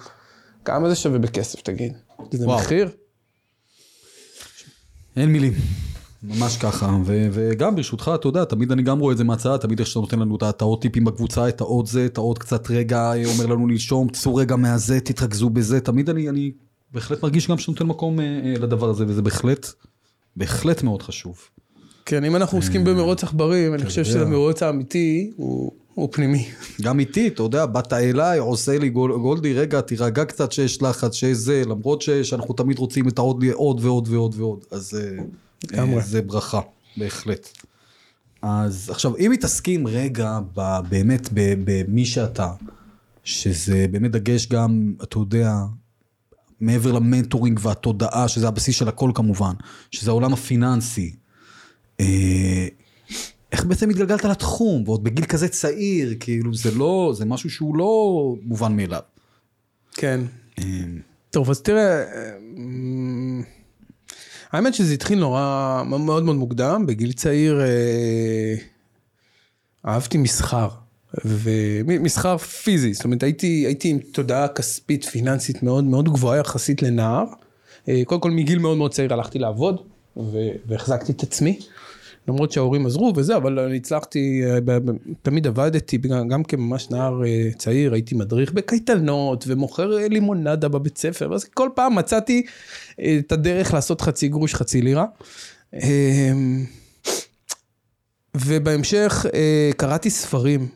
כמה 0.65 0.89
זה 0.89 0.95
שווה 0.95 1.19
בכסף 1.19 1.61
תגיד? 1.61 1.93
זה 2.31 2.47
מחיר? 2.47 2.89
אין 5.15 5.29
מילים. 5.29 5.53
ממש 6.23 6.57
ככה, 6.57 6.97
ו- 7.05 7.27
וגם 7.31 7.75
ברשותך, 7.75 8.11
אתה 8.15 8.27
יודע, 8.27 8.45
תמיד 8.45 8.71
אני 8.71 8.81
גם 8.81 8.99
רואה 8.99 9.13
את 9.13 9.17
זה 9.17 9.23
מהצד, 9.23 9.57
תמיד 9.57 9.79
איך 9.79 9.87
שאתה 9.87 9.99
נותן 9.99 10.19
לנו 10.19 10.37
את 10.49 10.61
העוד 10.61 10.81
טיפים 10.81 11.05
בקבוצה, 11.05 11.49
את 11.49 11.61
העוד 11.61 11.87
זה, 11.87 12.05
את 12.05 12.17
העוד 12.17 12.39
קצת 12.39 12.69
רגע, 12.69 13.11
אומר 13.25 13.45
לנו 13.45 13.67
לנשום, 13.67 14.09
צאו 14.09 14.35
רגע 14.35 14.55
מהזה, 14.55 14.99
תתרכזו 14.99 15.49
בזה, 15.49 15.79
תמיד 15.79 16.09
אני, 16.09 16.29
אני 16.29 16.51
בהחלט 16.91 17.23
מרגיש 17.23 17.47
גם 17.49 17.57
שנותן 17.57 17.85
מקום 17.85 18.19
אה, 18.19 18.25
אה, 18.25 18.53
לדבר 18.59 18.89
הזה, 18.89 19.05
וזה 19.07 19.21
בהחלט, 19.21 19.67
בהחלט 20.35 20.83
מאוד 20.83 21.01
חשוב. 21.01 21.49
כן, 22.05 22.23
אם 22.23 22.35
אנחנו 22.35 22.57
עוסקים 22.57 22.83
במרוץ 22.83 23.23
עכברים, 23.23 23.73
אני 23.73 23.85
חושב 23.85 24.03
שהמרוץ 24.03 24.63
האמיתי 24.63 25.31
הוא... 25.35 25.71
הוא 25.93 26.09
פנימי. 26.11 26.47
גם 26.81 26.99
איתי, 26.99 27.27
אתה 27.27 27.43
יודע, 27.43 27.65
באת 27.65 27.93
אליי, 27.93 28.39
עושה 28.39 28.79
לי 28.79 28.89
גול, 28.89 29.17
גולדי, 29.17 29.53
רגע, 29.53 29.81
תירגע 29.81 30.25
קצת 30.25 30.51
שיש 30.51 30.81
לחץ, 30.81 31.13
שיש 31.13 31.37
זה, 31.37 31.63
למרות 31.65 32.01
ש, 32.01 32.09
שאנחנו 32.09 32.53
תמיד 32.53 32.79
רוצים 32.79 33.07
את 33.07 33.17
העוד 33.17 33.43
עוד 33.53 33.85
ועוד 33.85 34.07
ועוד 34.07 34.35
ועוד, 34.37 34.65
אז 34.71 34.99
אה, 35.73 36.01
זה 36.01 36.21
ברכה, 36.21 36.61
בהחלט. 36.97 37.49
אז 38.41 38.89
עכשיו, 38.89 39.17
אם 39.17 39.31
מתעסקים 39.31 39.87
רגע 39.87 40.39
ב, 40.55 40.79
באמת 40.89 41.29
במי 41.33 42.05
שאתה, 42.05 42.51
שזה 43.23 43.85
באמת 43.91 44.11
דגש 44.11 44.47
גם, 44.47 44.93
אתה 45.03 45.17
יודע, 45.17 45.53
מעבר 46.63 46.91
ל 46.91 46.98
mentoring 46.98 47.59
והתודעה, 47.61 48.27
שזה 48.27 48.47
הבסיס 48.47 48.75
של 48.75 48.87
הכל 48.87 49.11
כמובן, 49.15 49.53
שזה 49.91 50.11
העולם 50.11 50.33
הפיננסי. 50.33 51.15
אה, 51.99 52.67
איך 53.51 53.65
בעצם 53.65 53.89
התגלגלת 53.89 54.25
לתחום, 54.25 54.83
ועוד 54.85 55.03
בגיל 55.03 55.25
כזה 55.25 55.47
צעיר, 55.47 56.13
כאילו 56.19 56.53
זה 56.53 56.71
לא, 56.71 57.13
זה 57.17 57.25
משהו 57.25 57.49
שהוא 57.49 57.77
לא 57.77 58.35
מובן 58.41 58.75
מאליו. 58.75 59.01
כן. 59.93 60.21
אה, 60.59 60.63
טוב, 61.31 61.49
אז 61.49 61.61
תראה, 61.61 62.03
האמת 64.51 64.73
שזה 64.73 64.93
התחיל 64.93 65.19
נורא, 65.19 65.83
מאוד 65.85 66.23
מאוד 66.23 66.35
מוקדם, 66.35 66.85
בגיל 66.85 67.11
צעיר 67.11 67.61
אה, 67.61 68.55
אהבתי 69.87 70.17
מסחר, 70.17 70.69
ומסחר 71.25 72.37
פיזי, 72.37 72.93
זאת 72.93 73.05
אומרת 73.05 73.23
הייתי, 73.23 73.47
הייתי 73.47 73.89
עם 73.89 73.99
תודעה 73.99 74.47
כספית 74.47 75.05
פיננסית 75.05 75.63
מאוד 75.63 75.83
מאוד 75.83 76.09
גבוהה 76.09 76.39
יחסית 76.39 76.81
לנער. 76.81 77.25
אה, 77.89 78.01
קודם 78.05 78.21
כל 78.21 78.31
מגיל 78.31 78.59
מאוד 78.59 78.77
מאוד 78.77 78.93
צעיר 78.93 79.13
הלכתי 79.13 79.39
לעבוד, 79.39 79.81
והחזקתי 80.67 81.11
את 81.11 81.23
עצמי. 81.23 81.59
למרות 82.27 82.51
שההורים 82.51 82.85
עזרו 82.85 83.13
וזה, 83.15 83.35
אבל 83.35 83.59
אני 83.59 83.77
הצלחתי, 83.77 84.43
אה, 84.45 84.77
תמיד 85.21 85.47
עבדתי, 85.47 85.97
גם 86.29 86.43
כממש 86.43 86.89
נער 86.89 87.25
אה, 87.25 87.49
צעיר, 87.57 87.93
הייתי 87.93 88.15
מדריך 88.15 88.51
בקייטנות 88.51 89.43
ומוכר 89.47 89.87
לימונדה 89.87 90.69
בבית 90.69 90.97
ספר, 90.97 91.33
אז 91.33 91.43
כל 91.43 91.69
פעם 91.75 91.95
מצאתי 91.95 92.45
את 93.19 93.31
הדרך 93.31 93.73
לעשות 93.73 94.01
חצי 94.01 94.27
גרוש, 94.27 94.55
חצי 94.55 94.81
לירה. 94.81 95.05
ובהמשך 98.35 99.25
קראתי 99.77 100.09
ספרים, 100.09 100.67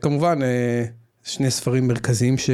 כמובן 0.00 0.38
שני 1.24 1.50
ספרים 1.50 1.88
מרכזיים 1.88 2.38
ש... 2.38 2.50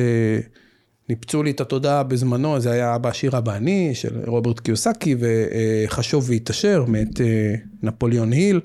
ניפצו 1.09 1.43
לי 1.43 1.51
את 1.51 1.61
התודעה 1.61 2.03
בזמנו, 2.03 2.61
זה 2.61 2.71
היה 2.71 2.95
אבא 2.95 3.09
עשיר 3.09 3.39
אבא 3.39 3.57
אני, 3.57 3.95
של 3.95 4.21
רוברט 4.27 4.61
קיוסקי, 4.61 5.17
וחשוב 5.19 6.31
והתעשר, 6.31 6.85
מאת 6.89 7.21
אה, 7.21 7.55
נפוליאון 7.83 8.33
היל, 8.33 8.61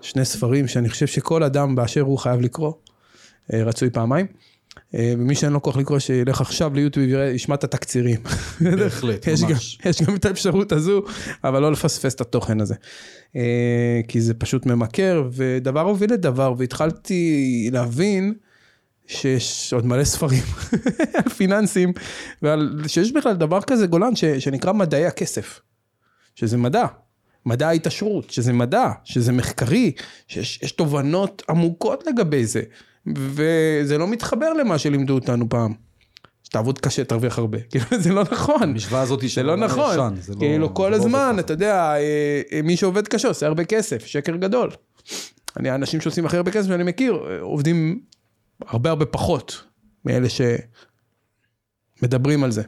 שני 0.00 0.24
ספרים 0.24 0.68
שאני 0.68 0.88
חושב 0.88 1.06
שכל 1.06 1.42
אדם 1.42 1.74
באשר 1.74 2.00
הוא 2.00 2.18
חייב 2.18 2.40
לקרוא, 2.40 2.72
אה, 3.52 3.64
רצוי 3.64 3.90
פעמיים. 3.90 4.26
אה, 4.94 5.14
ומי 5.18 5.34
שאין 5.34 5.52
לו 5.52 5.62
כוח 5.62 5.76
לקרוא, 5.76 5.98
שילך 5.98 6.40
עכשיו 6.40 6.74
ליוטיוב 6.74 7.06
וישמע 7.12 7.54
את 7.54 7.64
התקצירים. 7.64 8.20
בהחלט, 8.60 9.28
ממש. 9.42 9.78
יש 9.84 10.02
גם 10.02 10.14
את 10.14 10.24
האפשרות 10.24 10.72
הזו, 10.72 11.02
אבל 11.44 11.62
לא 11.62 11.72
לפספס 11.72 12.14
את 12.14 12.20
התוכן 12.20 12.60
הזה. 12.60 12.74
כי 14.08 14.20
זה 14.20 14.34
פשוט 14.34 14.66
ממכר, 14.66 15.28
ודבר 15.32 15.80
הוביל 15.80 16.12
לדבר, 16.12 16.54
והתחלתי 16.58 17.68
להבין, 17.72 18.34
שיש 19.06 19.72
עוד 19.72 19.86
מלא 19.86 20.04
ספרים 20.04 20.42
על 21.24 21.30
פיננסים, 21.30 21.92
ועל 22.42 22.82
שיש 22.86 23.12
בכלל 23.12 23.32
דבר 23.32 23.60
כזה 23.60 23.86
גולן 23.86 24.16
ש, 24.16 24.24
שנקרא 24.24 24.72
מדעי 24.72 25.06
הכסף, 25.06 25.60
שזה 26.34 26.56
מדע, 26.56 26.86
מדע 27.46 27.68
ההתעשרות, 27.68 28.30
שזה 28.30 28.52
מדע, 28.52 28.90
שזה 29.04 29.32
מחקרי, 29.32 29.92
שיש 30.28 30.72
תובנות 30.72 31.42
עמוקות 31.48 32.04
לגבי 32.06 32.46
זה, 32.46 32.62
וזה 33.06 33.98
לא 33.98 34.08
מתחבר 34.08 34.52
למה 34.52 34.78
שלימדו 34.78 35.14
אותנו 35.14 35.48
פעם. 35.48 35.74
שתעבוד 36.44 36.78
קשה, 36.78 37.04
תרוויח 37.04 37.38
הרבה. 37.38 37.58
כאילו, 37.70 37.84
זה 37.98 38.12
לא 38.12 38.22
נכון. 38.32 38.62
המשוואה 38.62 39.00
הזאת 39.00 39.22
היא 39.22 39.30
זה 39.34 39.42
לא 39.42 39.56
נכון. 39.56 39.92
ישן, 39.92 40.14
זה 40.20 40.34
לא, 40.34 40.38
כאילו, 40.38 40.74
כל 40.74 40.88
לא 40.88 40.96
הזמן, 40.96 41.36
אתה 41.38 41.52
יודע, 41.52 41.74
אה, 41.74 42.42
אה, 42.52 42.62
מי 42.62 42.76
שעובד 42.76 43.08
קשה 43.08 43.28
עושה 43.28 43.46
הרבה 43.46 43.64
כסף, 43.64 44.06
שקר 44.06 44.36
גדול. 44.36 44.70
אני, 45.56 45.70
האנשים 45.70 46.00
שעושים 46.00 46.26
הכי 46.26 46.36
הרבה 46.36 46.50
כסף 46.50 46.68
שאני 46.68 46.84
מכיר, 46.84 47.14
אה, 47.14 47.40
עובדים 47.40 48.00
הרבה 48.66 48.90
הרבה 48.90 49.06
פחות 49.06 49.62
מאלה 50.04 50.28
שמדברים 52.00 52.44
על 52.44 52.50
זה. 52.50 52.62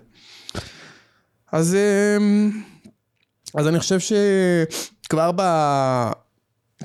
אז, 1.53 1.77
אז 3.55 3.69
אני 3.69 3.79
חושב 3.81 3.99
שכבר 4.01 5.31
ב... 5.37 5.43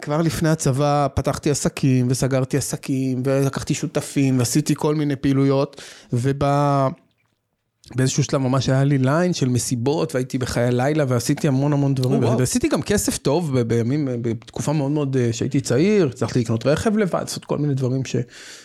כבר 0.02 0.22
לפני 0.22 0.50
הצבא 0.50 1.08
פתחתי 1.14 1.50
עסקים 1.50 2.08
וסגרתי 2.10 2.58
עסקים 2.58 3.24
ולקחתי 3.26 3.74
שותפים 3.74 4.40
ועשיתי 4.40 4.74
כל 4.78 4.96
מיני 4.96 5.16
פעילויות 5.16 5.82
וב... 6.14 6.44
באיזשהו 7.96 8.24
שלב 8.24 8.42
ממש 8.42 8.70
היה 8.70 8.84
לי 8.84 8.98
ליין 8.98 9.34
של 9.34 9.50
מסיבות 9.50 10.16
והייתי 10.16 10.38
בחיי 10.38 10.72
לילה 10.72 11.06
ועשיתי 11.08 11.48
המון 11.48 11.74
המון 11.74 11.94
דברים. 11.94 12.24
Oh, 12.24 12.28
ועשיתי 12.40 12.68
גם 12.68 12.82
כסף 12.82 13.18
טוב 13.18 13.60
בימים, 13.60 14.08
בתקופה 14.22 14.74
מאוד 14.74 14.92
מאוד 14.92 15.18
אה, 15.18 15.34
שהייתי 15.34 15.62
צעיר, 15.62 16.08
הצלחתי 16.08 16.40
לקנות 16.40 16.66
רכב 16.66 16.98
לבד, 16.98 17.20
לעשות 17.20 17.46
כל 17.46 17.58
מיני 17.58 17.74
דברים 17.74 18.06
ש, 18.06 18.16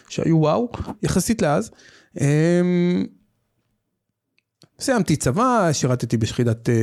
שהיו 0.09 0.39
וואו, 0.39 0.69
יחסית 1.03 1.43
לאז. 1.43 1.71
סיימתי 4.81 5.17
צבא, 5.17 5.69
שירתתי 5.73 6.17
ביחידת 6.17 6.69
אה, 6.69 6.75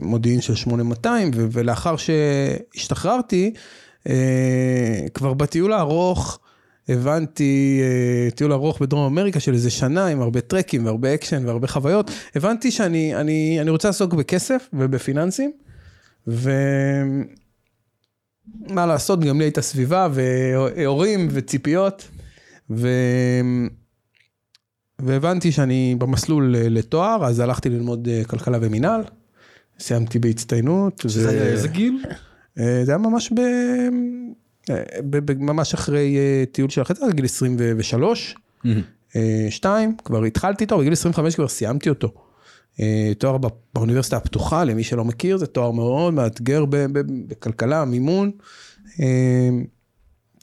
מודיעין 0.00 0.40
של 0.40 0.54
8200 0.54 1.30
ולאחר 1.34 1.94
שהשתחררתי, 1.96 3.52
אה, 4.08 5.06
כבר 5.14 5.34
בטיול 5.34 5.72
הארוך, 5.72 6.38
הבנתי, 6.88 7.82
אה, 7.82 8.34
טיול 8.34 8.52
ארוך 8.52 8.82
בדרום 8.82 9.06
אמריקה 9.06 9.40
של 9.40 9.52
איזה 9.52 9.70
שנה 9.70 10.06
עם 10.06 10.20
הרבה 10.20 10.40
טרקים 10.40 10.84
והרבה 10.84 11.14
אקשן 11.14 11.46
והרבה 11.46 11.66
חוויות, 11.66 12.10
הבנתי 12.34 12.70
שאני 12.70 13.16
אני, 13.16 13.60
אני 13.60 13.70
רוצה 13.70 13.88
לעסוק 13.88 14.14
בכסף 14.14 14.68
ובפיננסים, 14.72 15.52
ומה 16.26 16.46
לעשות, 18.86 19.20
גם 19.20 19.38
לי 19.38 19.44
הייתה 19.44 19.62
סביבה 19.62 20.08
והורים 20.12 21.28
וציפיות, 21.30 22.08
ו... 22.70 22.88
והבנתי 25.04 25.52
שאני 25.52 25.96
במסלול 25.98 26.54
לתואר, 26.56 27.24
אז 27.24 27.40
הלכתי 27.40 27.68
ללמוד 27.68 28.08
אה, 28.08 28.24
כלכלה 28.24 28.58
ומינהל, 28.60 29.02
סיימתי 29.78 30.18
בהצטיינות. 30.18 31.00
שזה 31.00 31.28
ו... 31.28 31.30
היה 31.30 31.46
איזה 31.46 31.68
גיל? 31.68 32.04
אה, 32.58 32.80
זה 32.84 32.90
היה 32.92 32.98
ממש 32.98 33.32
ב... 33.32 33.40
ממש 35.38 35.74
אחרי 35.74 36.16
אה, 36.16 36.44
טיול 36.52 36.70
של 36.70 36.80
החצי, 36.80 37.00
גיל 37.10 37.24
23, 37.24 38.34
אה, 39.16 39.46
שתיים, 39.50 39.96
כבר 40.04 40.24
התחלתי 40.24 40.64
איתו, 40.64 40.78
בגיל 40.78 40.92
25 40.92 41.34
כבר 41.34 41.48
סיימתי 41.48 41.88
אותו. 41.88 42.12
אה, 42.80 43.12
תואר 43.18 43.36
באוניברסיטה 43.74 44.16
הפתוחה, 44.16 44.64
למי 44.64 44.84
שלא 44.84 45.04
מכיר, 45.04 45.36
זה 45.36 45.46
תואר 45.46 45.70
מאוד 45.70 46.14
מאתגר 46.14 46.64
בכלכלה, 47.28 47.84
מימון. 47.84 48.30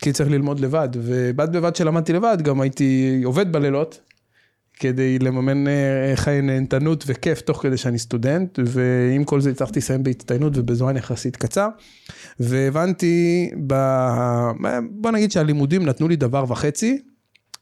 כי 0.01 0.13
צריך 0.13 0.29
ללמוד 0.29 0.59
לבד, 0.59 0.89
ובד 0.93 1.51
בבד 1.51 1.75
שלמדתי 1.75 2.13
לבד, 2.13 2.37
גם 2.41 2.61
הייתי 2.61 3.21
עובד 3.25 3.51
בלילות, 3.51 3.99
כדי 4.79 5.19
לממן 5.19 5.65
חיי 6.15 6.41
נהנתנות 6.41 7.03
וכיף 7.07 7.41
תוך 7.41 7.61
כדי 7.61 7.77
שאני 7.77 7.99
סטודנט, 7.99 8.59
ועם 8.65 9.23
כל 9.23 9.41
זה 9.41 9.49
הצלחתי 9.49 9.79
לסיים 9.79 10.03
בהצטיינות 10.03 10.53
ובזמן 10.55 10.97
יחסית 10.97 11.35
קצר. 11.35 11.67
והבנתי, 12.39 13.49
ב... 13.67 13.73
בוא 14.91 15.11
נגיד 15.11 15.31
שהלימודים 15.31 15.85
נתנו 15.85 16.07
לי 16.07 16.15
דבר 16.15 16.45
וחצי, 16.47 17.01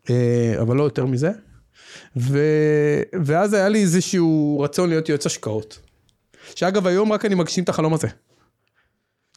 אה, 0.09 0.55
אבל 0.61 0.75
לא 0.75 0.83
יותר 0.83 1.05
מזה. 1.05 1.31
ו... 2.17 2.39
ואז 3.23 3.53
היה 3.53 3.69
לי 3.69 3.81
איזשהו 3.81 4.59
רצון 4.63 4.89
להיות 4.89 5.09
יועץ 5.09 5.25
השקעות. 5.25 5.79
שאגב, 6.55 6.87
היום 6.87 7.11
רק 7.11 7.25
אני 7.25 7.35
מגשים 7.35 7.63
את 7.63 7.69
החלום 7.69 7.93
הזה. 7.93 8.07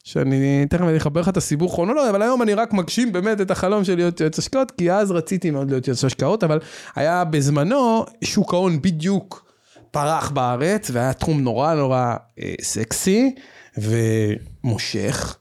שאני 0.08 0.66
תכף 0.70 0.82
אני 0.82 0.96
אחבר 0.96 1.20
לך 1.20 1.28
את 1.28 1.36
הסיבור 1.36 1.74
כרונולוגי, 1.74 2.10
אבל 2.10 2.22
היום 2.22 2.42
אני 2.42 2.54
רק 2.54 2.72
מגשים 2.72 3.12
באמת 3.12 3.40
את 3.40 3.50
החלום 3.50 3.84
של 3.84 3.94
להיות 3.94 4.20
יועץ 4.20 4.38
השקעות, 4.38 4.70
כי 4.70 4.92
אז 4.92 5.10
רציתי 5.10 5.50
מאוד 5.50 5.70
להיות 5.70 5.88
יועץ 5.88 6.04
השקעות, 6.04 6.44
אבל 6.44 6.58
היה 6.96 7.24
בזמנו 7.24 8.04
שוק 8.24 8.54
ההון 8.54 8.82
בדיוק 8.82 9.52
פרח 9.90 10.30
בארץ, 10.30 10.90
והיה 10.92 11.12
תחום 11.12 11.40
נורא 11.40 11.74
נורא 11.74 12.14
אה, 12.40 12.54
סקסי, 12.60 13.34
ומושך. 13.78 15.36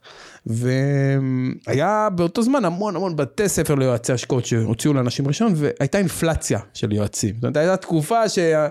והיה 0.46 2.08
באותו 2.14 2.42
זמן 2.42 2.64
המון 2.64 2.96
המון 2.96 3.16
בתי 3.16 3.48
ספר 3.48 3.74
ליועצי 3.74 4.12
השקעות 4.12 4.46
שהוציאו 4.46 4.94
לאנשים 4.94 5.28
ראשון, 5.28 5.52
והייתה 5.56 5.98
אינפלציה 5.98 6.60
של 6.74 6.92
יועצים. 6.92 7.34
זאת 7.34 7.42
אומרת, 7.44 7.56
הייתה 7.56 7.76
תקופה 7.76 8.28
שהיה, 8.28 8.68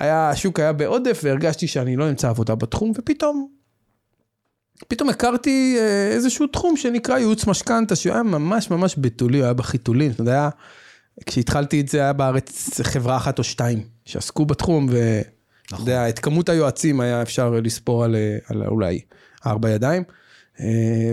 השוק 0.00 0.60
היה 0.60 0.72
בעודף 0.72 1.20
והרגשתי 1.24 1.66
שאני 1.66 1.96
לא 1.96 2.08
אמצא 2.08 2.28
עבודה 2.28 2.54
בתחום, 2.54 2.92
ופתאום, 2.98 3.53
פתאום 4.88 5.08
הכרתי 5.08 5.76
אה, 5.78 6.08
איזשהו 6.12 6.46
תחום 6.46 6.76
שנקרא 6.76 7.18
ייעוץ 7.18 7.46
משכנתה, 7.46 7.96
שהוא 7.96 8.12
היה 8.12 8.22
ממש 8.22 8.70
ממש 8.70 8.94
בתולי, 8.98 9.38
הוא 9.38 9.44
היה 9.44 9.54
בחיתולים. 9.54 10.10
זאת 10.10 10.20
אומרת, 10.20 10.32
היה, 10.32 10.48
כשהתחלתי 11.26 11.80
את 11.80 11.88
זה 11.88 12.00
היה 12.00 12.12
בארץ 12.12 12.80
חברה 12.82 13.16
אחת 13.16 13.38
או 13.38 13.44
שתיים 13.44 13.82
שעסקו 14.04 14.44
בתחום, 14.44 14.86
ו... 14.90 15.20
נכון. 15.72 15.86
יודע, 15.86 16.08
את 16.08 16.18
כמות 16.18 16.48
היועצים 16.48 17.00
היה 17.00 17.22
אפשר 17.22 17.50
לספור 17.50 18.04
על, 18.04 18.16
על 18.48 18.66
אולי 18.66 19.00
ארבע 19.46 19.70
ידיים. 19.70 20.02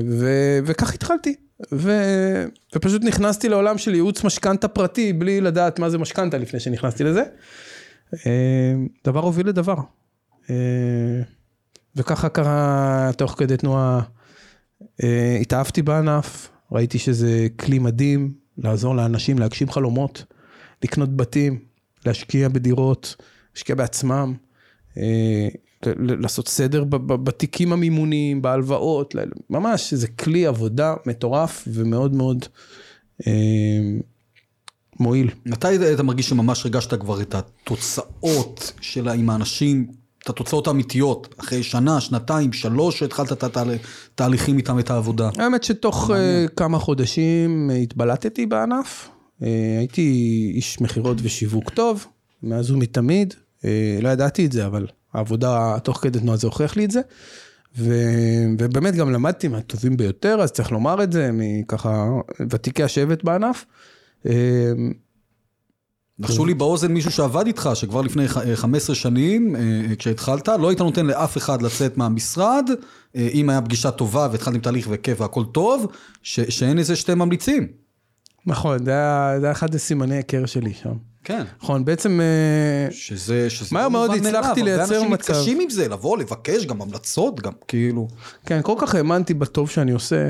ו- 0.09 0.59
וכך 0.65 0.93
התחלתי. 0.93 1.35
ו- 1.71 2.45
ופשוט 2.75 3.03
נכנסתי 3.03 3.49
לעולם 3.49 3.77
של 3.77 3.93
ייעוץ 3.93 4.23
משכנתה 4.23 4.67
פרטי, 4.67 5.13
בלי 5.13 5.41
לדעת 5.41 5.79
מה 5.79 5.89
זה 5.89 5.97
משכנתה 5.97 6.37
לפני 6.37 6.59
שנכנסתי 6.59 7.03
לזה. 7.03 7.23
דבר 9.05 9.19
הוביל 9.19 9.47
לדבר. 9.47 9.75
וככה 11.95 12.29
קרה 12.29 13.09
תוך 13.17 13.35
כדי 13.37 13.57
תנועה, 13.57 14.01
התאהבתי 15.41 15.81
בענף, 15.81 16.49
ראיתי 16.71 16.99
שזה 16.99 17.47
כלי 17.59 17.79
מדהים 17.79 18.33
לעזור 18.57 18.95
לאנשים 18.95 19.39
להגשים 19.39 19.69
חלומות, 19.69 20.25
לקנות 20.83 21.15
בתים, 21.15 21.59
להשקיע 22.05 22.49
בדירות, 22.49 23.15
להשקיע 23.55 23.75
בעצמם, 23.75 24.33
אה, 24.97 25.47
לעשות 25.97 26.47
סדר 26.47 26.83
בתיקים 27.23 27.73
המימוניים, 27.73 28.41
בהלוואות, 28.41 29.15
ממש, 29.49 29.93
זה 29.93 30.07
כלי 30.07 30.45
עבודה 30.45 30.95
מטורף 31.05 31.67
ומאוד 31.67 32.13
מאוד 32.13 32.45
אה, 33.27 33.31
מועיל. 34.99 35.29
מתי 35.45 35.93
אתה 35.93 36.03
מרגיש 36.03 36.29
שממש 36.29 36.65
הרגשת 36.65 36.99
כבר 36.99 37.21
את 37.21 37.35
התוצאות 37.35 38.73
שלה 38.81 39.13
עם 39.13 39.29
האנשים, 39.29 39.87
את 40.23 40.29
התוצאות 40.29 40.67
האמיתיות, 40.67 41.35
אחרי 41.39 41.63
שנה, 41.63 42.01
שנתיים, 42.01 42.53
שלוש, 42.53 42.99
שהתחלת 42.99 43.31
את 43.31 43.57
התהליכים 44.13 44.57
איתם, 44.57 44.79
את 44.79 44.89
העבודה? 44.89 45.29
האמת 45.37 45.63
שתוך 45.63 46.11
אה, 46.11 46.45
כמה 46.55 46.79
חודשים 46.79 47.71
התבלטתי 47.83 48.45
בענף. 48.45 49.09
הייתי 49.79 50.01
איש 50.55 50.81
מכירות 50.81 51.17
ושיווק 51.23 51.69
טוב, 51.69 52.05
מאז 52.43 52.71
ומתמיד. 52.71 53.33
אה, 53.65 53.99
לא 54.01 54.09
ידעתי 54.09 54.45
את 54.45 54.51
זה, 54.51 54.65
אבל 54.65 54.87
העבודה 55.13 55.79
תוך 55.83 55.99
כדי 56.01 56.19
תנועה 56.19 56.37
זה 56.37 56.47
הוכיח 56.47 56.75
לי 56.75 56.85
את 56.85 56.91
זה. 56.91 57.01
ו... 57.77 57.93
ובאמת 58.59 58.95
גם 58.95 59.11
למדתי 59.11 59.47
מהטובים 59.47 59.97
ביותר, 59.97 60.41
אז 60.41 60.51
צריך 60.51 60.71
לומר 60.71 61.03
את 61.03 61.11
זה, 61.11 61.29
מככה 61.33 62.07
ותיקי 62.49 62.83
השבט 62.83 63.23
בענף. 63.23 63.65
אה, 66.23 66.29
נחשו 66.29 66.45
לי 66.45 66.53
באוזן 66.53 66.91
מישהו 66.91 67.11
שעבד 67.11 67.47
איתך, 67.47 67.69
שכבר 67.73 68.01
לפני 68.01 68.27
15 68.55 68.95
שנים, 68.95 69.55
אה, 69.55 69.61
כשהתחלת, 69.95 70.47
לא 70.47 70.69
היית 70.69 70.81
נותן 70.81 71.05
לאף 71.05 71.37
אחד 71.37 71.61
לצאת 71.61 71.97
מהמשרד, 71.97 72.69
אם 73.15 73.49
היה 73.49 73.61
פגישה 73.61 73.91
טובה 73.91 74.27
והתחלתם 74.31 74.59
תהליך 74.59 74.87
וכיף 74.91 75.21
והכל 75.21 75.43
טוב, 75.51 75.87
ש... 76.23 76.39
שאין 76.39 76.79
איזה 76.79 76.95
שתי 76.95 77.13
ממליצים. 77.13 77.67
נכון, 78.45 78.85
זה 78.85 78.91
היה, 78.91 79.51
אחד 79.51 79.75
הסימני 79.75 80.15
היכר 80.15 80.45
שלי 80.45 80.73
שם. 80.73 80.93
כן. 81.23 81.43
נכון, 81.61 81.85
בעצם... 81.85 82.21
אה, 82.21 82.91
שזה, 82.91 83.49
שזה 83.49 83.75
מהר 83.75 83.83
לא 83.83 83.91
מאוד 83.91 84.11
הצלחתי 84.11 84.63
לייצר 84.63 84.83
מצב. 84.83 84.93
אנשים 84.93 85.11
מתקשים 85.11 85.59
עם 85.59 85.69
זה, 85.69 85.87
לבוא, 85.87 86.17
לבקש, 86.17 86.65
גם 86.65 86.81
המלצות, 86.81 87.39
גם 87.39 87.51
כאילו. 87.67 88.07
כן, 88.45 88.61
כל 88.63 88.75
כך 88.77 88.95
האמנתי 88.95 89.33
בטוב 89.33 89.69
שאני 89.69 89.91
עושה, 89.91 90.29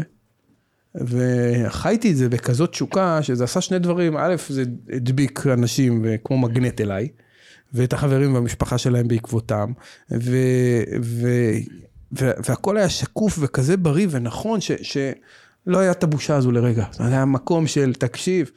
וחייתי 0.96 2.12
את 2.12 2.18
זה 2.18 2.30
בכזאת 2.30 2.72
תשוקה, 2.72 3.24
שזה 3.24 3.44
עשה 3.44 3.62
שני 3.62 3.80
דברים. 3.80 4.18
א', 4.18 4.36
זה 4.50 4.64
הדביק 4.94 5.48
אנשים 5.48 6.06
כמו 6.24 6.38
מגנט 6.38 6.82
אליי, 6.82 7.08
ואת 7.74 7.94
החברים 7.94 8.34
והמשפחה 8.34 8.78
שלהם 8.78 9.08
בעקבותם, 9.08 9.72
ו... 10.12 10.38
ו... 11.02 11.28
ו... 12.20 12.32
והכל 12.48 12.78
היה 12.78 12.90
שקוף 12.90 13.38
וכזה 13.42 13.78
בריא 13.78 14.08
ונכון, 14.10 14.62
ש... 14.62 14.72
שלא 14.72 15.78
היה 15.78 15.92
את 15.92 16.04
הבושה 16.04 16.36
הזו 16.36 16.52
לרגע. 16.52 16.86
זה 16.92 17.08
היה 17.08 17.26
מקום 17.26 17.68
של, 17.68 17.94
תקשיב, 17.94 18.52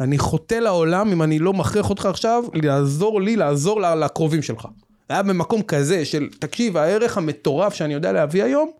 אני 0.00 0.18
חוטא 0.18 0.54
לעולם 0.54 1.12
אם 1.12 1.22
אני 1.22 1.38
לא 1.38 1.52
מכריח 1.52 1.90
אותך 1.90 2.06
עכשיו 2.06 2.44
לעזור 2.54 3.20
לי, 3.20 3.36
לעזור 3.36 3.80
לקרובים 3.80 4.42
שלך. 4.42 4.68
היה 5.08 5.22
במקום 5.22 5.62
כזה 5.62 6.04
של, 6.04 6.28
תקשיב, 6.38 6.76
הערך 6.76 7.18
המטורף 7.18 7.74
שאני 7.74 7.94
יודע 7.94 8.12
להביא 8.12 8.44
היום, 8.44 8.70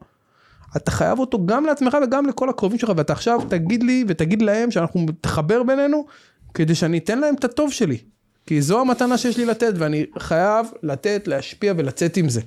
אתה 0.76 0.90
חייב 0.90 1.18
אותו 1.18 1.46
גם 1.46 1.66
לעצמך 1.66 1.96
וגם 2.02 2.26
לכל 2.26 2.48
הקרובים 2.48 2.78
שלך, 2.78 2.92
ואתה 2.96 3.12
עכשיו 3.12 3.40
תגיד 3.48 3.82
לי 3.82 4.04
ותגיד 4.08 4.42
להם 4.42 4.70
שאנחנו 4.70 5.00
נתחבר 5.00 5.62
בינינו, 5.62 6.06
כדי 6.54 6.74
שאני 6.74 6.98
אתן 6.98 7.18
להם 7.18 7.34
את 7.34 7.44
הטוב 7.44 7.72
שלי. 7.72 7.98
כי 8.46 8.62
זו 8.62 8.80
המתנה 8.80 9.18
שיש 9.18 9.36
לי 9.36 9.44
לתת, 9.44 9.72
ואני 9.76 10.06
חייב 10.18 10.66
לתת, 10.82 11.28
להשפיע 11.28 11.74
ולצאת 11.76 12.16
עם 12.16 12.28
זה. 12.28 12.40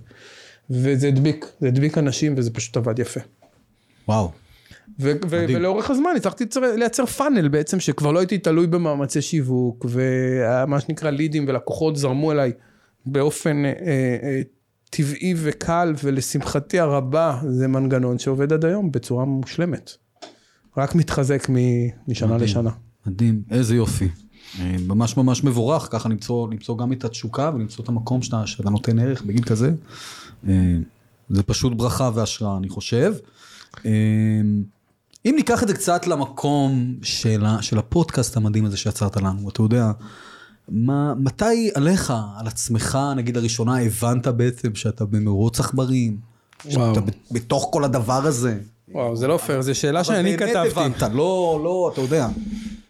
וזה 0.69 1.07
הדביק, 1.07 1.45
זה 1.59 1.67
הדביק 1.67 1.97
אנשים 1.97 2.33
וזה 2.37 2.53
פשוט 2.53 2.77
עבד 2.77 2.99
יפה. 2.99 3.19
וואו. 4.07 4.31
ו- 4.99 5.11
ו- 5.29 5.45
ולאורך 5.47 5.89
הזמן 5.89 6.09
הצלחתי 6.17 6.45
לייצר 6.75 7.05
פאנל 7.05 7.47
בעצם 7.47 7.79
שכבר 7.79 8.11
לא 8.11 8.19
הייתי 8.19 8.37
תלוי 8.37 8.67
במאמצי 8.67 9.21
שיווק 9.21 9.85
ומה 9.89 10.79
שנקרא 10.79 11.09
לידים 11.09 11.45
ולקוחות 11.47 11.97
זרמו 11.97 12.31
אליי 12.31 12.51
באופן 13.05 13.65
אה, 13.65 13.71
אה, 14.23 14.41
טבעי 14.89 15.33
וקל 15.37 15.93
ולשמחתי 16.03 16.79
הרבה 16.79 17.39
זה 17.49 17.67
מנגנון 17.67 18.19
שעובד 18.19 18.53
עד 18.53 18.65
היום 18.65 18.91
בצורה 18.91 19.25
מושלמת. 19.25 19.91
רק 20.77 20.95
מתחזק 20.95 21.47
משנה 22.07 22.33
מדהים, 22.33 22.43
לשנה. 22.43 22.69
מדהים, 23.05 23.41
איזה 23.51 23.75
יופי. 23.75 24.07
אה, 24.59 24.75
ממש 24.87 25.17
ממש 25.17 25.43
מבורך, 25.43 25.87
ככה 25.91 26.09
למצוא, 26.09 26.47
למצוא 26.51 26.77
גם 26.77 26.93
את 26.93 27.05
התשוקה 27.05 27.51
ולמצוא 27.55 27.83
את 27.83 27.89
המקום 27.89 28.21
שאתה, 28.21 28.47
שאתה 28.47 28.69
נותן 28.69 28.99
ערך 28.99 29.21
בגיל 29.21 29.43
כזה. 29.43 29.71
אה, 30.47 30.53
זה 31.29 31.43
פשוט 31.43 31.73
ברכה 31.73 32.11
והשראה, 32.13 32.57
אני 32.57 32.69
חושב. 32.69 33.13
אה, 33.85 33.91
אם 35.25 35.33
ניקח 35.35 35.63
את 35.63 35.67
זה 35.67 35.73
קצת 35.73 36.07
למקום 36.07 36.95
של, 37.01 37.45
ה, 37.45 37.61
של 37.61 37.79
הפודקאסט 37.79 38.37
המדהים 38.37 38.65
הזה 38.65 38.77
שיצרת 38.77 39.17
לנו, 39.17 39.49
אתה 39.49 39.61
יודע, 39.61 39.91
מה, 40.71 41.13
מתי 41.15 41.71
עליך, 41.75 42.13
על 42.39 42.47
עצמך, 42.47 42.97
נגיד 43.15 43.37
הראשונה, 43.37 43.79
הבנת 43.79 44.27
בעצם 44.27 44.75
שאתה 44.75 45.05
במרוץ 45.05 45.59
עכברים? 45.59 46.17
שאתה 46.69 47.01
בתוך 47.31 47.69
כל 47.71 47.83
הדבר 47.83 48.25
הזה? 48.25 48.59
וואו, 48.91 49.15
זה 49.15 49.27
לא 49.27 49.37
פייר, 49.37 49.61
זו 49.61 49.75
שאלה 49.75 50.03
שאני 50.03 50.37
כתבתי. 50.37 50.51
אבל 50.51 50.69
באמת 50.69 51.01
הבנת, 51.01 51.13
לא, 51.13 51.61
לא, 51.63 51.89
אתה 51.93 52.01
יודע, 52.01 52.27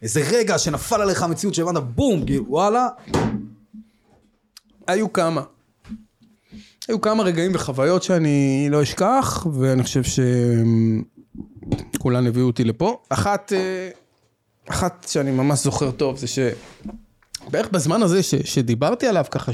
איזה 0.01 0.23
רגע 0.31 0.57
שנפל 0.57 1.01
עליך 1.01 1.23
המציאות 1.23 1.53
שהבנת, 1.53 1.83
בום, 1.83 2.25
וואלה. 2.47 2.87
היו 4.87 5.13
כמה. 5.13 5.41
היו 6.87 7.01
כמה 7.01 7.23
רגעים 7.23 7.51
וחוויות 7.55 8.03
שאני 8.03 8.67
לא 8.71 8.83
אשכח, 8.83 9.47
ואני 9.53 9.83
חושב 9.83 10.01
שכולן 11.93 12.27
הביאו 12.27 12.47
אותי 12.47 12.63
לפה. 12.63 12.99
אחת, 13.09 13.53
אה, 13.53 13.89
אחת 14.69 15.05
שאני 15.09 15.31
ממש 15.31 15.63
זוכר 15.63 15.91
טוב, 15.91 16.17
זה 16.17 16.27
שבערך 17.49 17.69
בזמן 17.71 18.01
הזה 18.01 18.23
ש, 18.23 18.35
שדיברתי 18.35 19.07
עליו, 19.07 19.25
ככה 19.31 19.51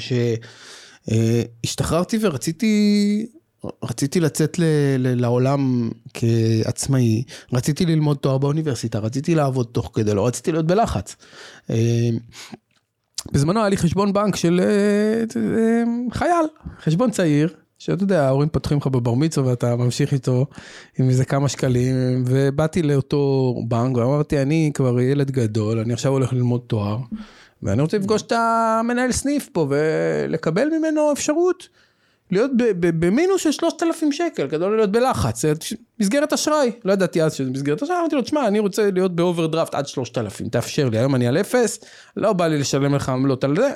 שהשתחררתי 1.07 2.17
ורציתי 2.21 3.25
רציתי 3.83 4.19
לצאת 4.19 4.59
ל, 4.59 4.63
ל, 4.99 5.21
לעולם 5.21 5.89
כעצמאי, 6.13 7.23
רציתי 7.53 7.85
ללמוד 7.85 8.17
תואר 8.17 8.37
באוניברסיטה, 8.37 8.99
רציתי 8.99 9.35
לעבוד 9.35 9.67
תוך 9.71 9.91
כדי, 9.93 10.13
לא 10.13 10.27
רציתי 10.27 10.51
להיות 10.51 10.65
בלחץ. 10.65 11.15
אה, 11.69 12.09
בזמנו 13.31 13.59
היה 13.59 13.69
לי 13.69 13.77
חשבון 13.77 14.13
בנק 14.13 14.35
של 14.35 14.61
אה, 14.63 15.23
אה, 15.41 15.83
חייל, 16.11 16.45
חשבון 16.83 17.11
צעיר, 17.11 17.53
שאתה 17.79 18.03
יודע, 18.03 18.25
ההורים 18.25 18.49
פותחים 18.49 18.77
לך 18.77 18.87
בבר 18.87 19.13
מצווה 19.13 19.49
ואתה 19.49 19.75
ממשיך 19.75 20.13
איתו 20.13 20.45
עם 20.99 21.09
איזה 21.09 21.25
כמה 21.25 21.49
שקלים, 21.49 22.23
ובאתי 22.27 22.81
לאותו 22.81 23.55
בנק 23.67 23.97
ואמרתי, 23.97 24.41
אני 24.41 24.71
כבר 24.73 25.01
ילד 25.01 25.31
גדול, 25.31 25.79
אני 25.79 25.93
עכשיו 25.93 26.11
הולך 26.11 26.33
ללמוד 26.33 26.61
תואר, 26.67 26.97
ואני 27.63 27.81
רוצה 27.81 27.97
לפגוש 27.97 28.21
את 28.21 28.31
המנהל 28.31 29.11
סניף 29.11 29.49
פה 29.51 29.67
ולקבל 29.69 30.69
ממנו 30.69 31.11
אפשרות. 31.11 31.67
להיות 32.31 32.51
במינוס 32.79 33.41
של 33.41 33.51
3,000 33.51 34.11
שקל, 34.11 34.47
כדי 34.47 34.59
לא 34.59 34.75
להיות 34.75 34.91
בלחץ, 34.91 35.45
מסגרת 35.99 36.33
אשראי, 36.33 36.71
לא 36.85 36.93
ידעתי 36.93 37.23
אז 37.23 37.33
שזה 37.33 37.51
מסגרת 37.51 37.83
אשראי, 37.83 37.99
אמרתי 37.99 38.15
לו, 38.15 38.21
תשמע, 38.21 38.47
אני 38.47 38.59
רוצה 38.59 38.91
להיות 38.91 39.15
באוברדרפט 39.15 39.75
עד 39.75 39.87
3,000, 39.87 40.49
תאפשר 40.49 40.89
לי, 40.89 40.97
היום 40.97 41.15
אני 41.15 41.27
על 41.27 41.37
אפס, 41.37 41.79
לא 42.17 42.33
בא 42.33 42.47
לי 42.47 42.59
לשלם 42.59 42.95
לך 42.95 43.09
עמלות 43.09 43.43
על 43.43 43.55
זה. 43.55 43.69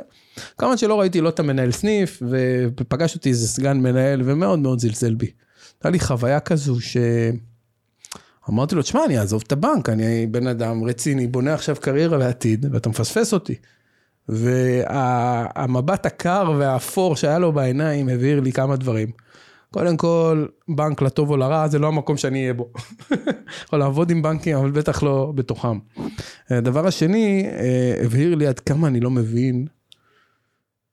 כמובן 0.58 0.78
שלא 0.78 1.00
ראיתי 1.00 1.22
לא 1.22 1.30
את 1.30 1.40
המנהל 1.40 1.72
סניף, 1.72 2.22
ופגש 2.30 3.16
אותי 3.16 3.30
איזה 3.30 3.48
סגן 3.48 3.78
מנהל, 3.78 4.22
ומאוד 4.26 4.60
מאוד 4.60 4.80
זלזל 4.80 5.14
בי. 5.14 5.32
הייתה 5.74 5.90
לי 5.90 6.00
חוויה 6.00 6.40
כזו 6.40 6.82
ש... 6.82 6.98
אמרתי 8.50 8.76
לו, 8.76 8.82
תשמע, 8.82 9.06
אני 9.06 9.20
אעזוב 9.20 9.44
את 9.48 9.52
הבנק, 9.52 9.90
אני 9.90 10.28
בן 10.28 10.48
אדם 10.48 10.84
רציני, 10.84 11.28
בונה 11.28 11.54
עכשיו 11.54 11.76
קריירה 11.80 12.18
לעתיד, 12.18 12.66
ואתה 12.72 12.90
מפספס 12.90 13.34
אותי. 13.34 13.56
והמבט 14.30 16.06
הקר 16.06 16.54
והאפור 16.58 17.16
שהיה 17.16 17.40
לו 17.40 17.52
בעיניים 17.52 18.10
הבהיר 18.10 18.40
לי 18.40 18.52
כמה 18.52 18.76
דברים. 18.76 19.12
קודם 19.72 19.98
כל, 19.98 20.46
בנק 20.68 21.02
לטוב 21.02 21.30
או 21.30 21.38
לרע 21.38 21.68
זה 21.68 21.80
לא 21.80 21.88
המקום 21.88 22.18
שאני 22.18 22.42
אהיה 22.42 22.54
בו. 22.54 22.72
יכול 23.66 23.80
לעבוד 23.80 24.12
עם 24.12 24.22
בנקים, 24.22 24.58
אבל 24.58 24.72
בטח 24.72 25.04
לא 25.04 25.32
בתוכם. 25.36 25.80
הדבר 26.50 26.88
השני, 26.88 27.48
אה, 27.50 28.06
הבהיר 28.06 28.36
לי 28.36 28.48
עד 28.48 28.60
כמה 28.60 28.88
אני 28.88 29.00
לא 29.00 29.12
מבין 29.12 29.66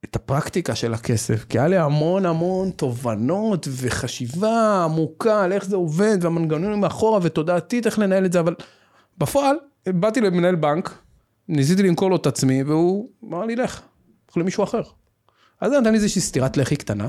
את 0.05 0.17
הפרקטיקה 0.17 0.75
של 0.75 0.95
הכסף, 0.95 1.45
כי 1.49 1.59
היה 1.59 1.69
לי 1.69 1.77
המון 1.77 2.27
המון 2.27 2.71
תובנות 2.71 3.69
וחשיבה 3.71 4.85
עמוקה 4.85 5.45
על 5.45 5.53
איך 5.53 5.65
זה 5.65 5.77
עובד, 5.77 6.19
והמנגנונים 6.21 6.81
מאחורה 6.81 7.19
ותודעתית 7.23 7.87
איך 7.87 7.99
לנהל 7.99 8.27
את 8.27 8.33
זה, 8.33 8.41
אבל 8.41 8.55
בפועל, 9.19 9.57
באתי 9.87 10.21
למנהל 10.21 10.55
בנק, 10.55 10.99
ניסיתי 11.49 11.83
למכור 11.83 12.11
לו 12.11 12.17
את 12.17 12.27
עצמי, 12.27 12.63
והוא 12.63 13.09
אמר 13.25 13.45
לי, 13.45 13.57
לך, 13.57 13.81
לך 14.31 14.37
למישהו 14.37 14.65
אחר. 14.65 14.83
אז 15.61 15.71
זה 15.71 15.81
נתן 15.81 15.91
לי 15.91 15.97
איזושהי 15.97 16.21
סטירת 16.21 16.57
לחי 16.57 16.77
קטנה. 16.77 17.09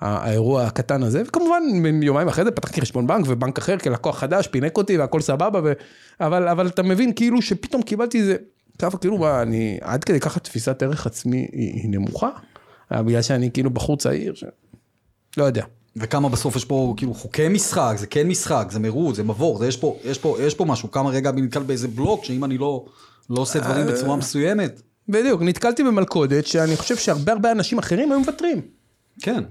האירוע 0.00 0.62
הקטן 0.62 1.02
הזה, 1.02 1.22
וכמובן 1.26 1.62
יומיים 2.02 2.28
אחרי 2.28 2.44
זה 2.44 2.50
פתחתי 2.50 2.80
חשבון 2.80 3.06
בנק 3.06 3.24
ובנק 3.28 3.58
אחר 3.58 3.78
כלקוח 3.78 4.18
חדש, 4.18 4.46
פינק 4.46 4.78
אותי 4.78 4.98
והכל 4.98 5.20
סבבה, 5.20 5.60
ו... 5.64 5.72
אבל, 6.20 6.48
אבל 6.48 6.66
אתה 6.66 6.82
מבין 6.82 7.12
כאילו 7.12 7.42
שפתאום 7.42 7.82
קיבלתי 7.82 8.18
איזה, 8.18 8.36
ככה 8.80 8.98
כאילו 8.98 9.18
מה, 9.18 9.42
אני 9.42 9.78
עד 9.80 10.04
כדי 10.04 10.20
ככה 10.20 10.40
תפיסת 10.40 10.82
ערך 10.82 11.06
עצמי 11.06 11.48
היא, 11.52 11.74
היא 11.74 11.90
נמוכה, 11.90 12.30
בגלל 12.90 13.22
שאני 13.22 13.50
כאילו 13.50 13.70
בחור 13.70 13.96
צעיר, 13.96 14.34
ש... 14.34 14.44
לא 15.36 15.44
יודע. 15.44 15.64
וכמה 15.96 16.28
בסוף 16.28 16.56
יש 16.56 16.64
פה 16.64 16.94
כאילו 16.96 17.14
חוקי 17.14 17.48
משחק, 17.48 17.94
זה 17.98 18.06
כן 18.06 18.28
משחק, 18.28 18.68
זה 18.70 18.78
מרוץ, 18.78 19.16
זה 19.16 19.22
מבוא, 19.22 19.58
זה 19.58 19.68
יש 19.68 19.76
פה, 19.76 19.96
יש 20.04 20.18
פה, 20.18 20.36
יש 20.40 20.54
פה 20.54 20.64
משהו, 20.64 20.90
כמה 20.90 21.10
רגע 21.10 21.30
אני 21.30 21.40
נתקל 21.40 21.62
באיזה 21.62 21.88
בלוק, 21.88 22.24
שאם 22.24 22.44
אני 22.44 22.58
לא, 22.58 22.84
לא 23.30 23.40
עושה 23.40 23.60
דברים 23.60 23.88
אה, 23.88 23.92
בצורה 23.92 24.16
מסוימת. 24.16 24.82
בדיוק, 25.08 25.42
נתקלתי 25.42 25.82
במלכודת 25.82 26.46
שאני 26.46 26.76
חושב 26.76 26.96
שהרבה 26.96 27.32
הרבה 27.32 27.52
אנשים 27.52 27.78
אחרים 27.78 28.12
היו 28.12 28.20
מוותרים. 28.20 28.60
כן. 29.22 29.44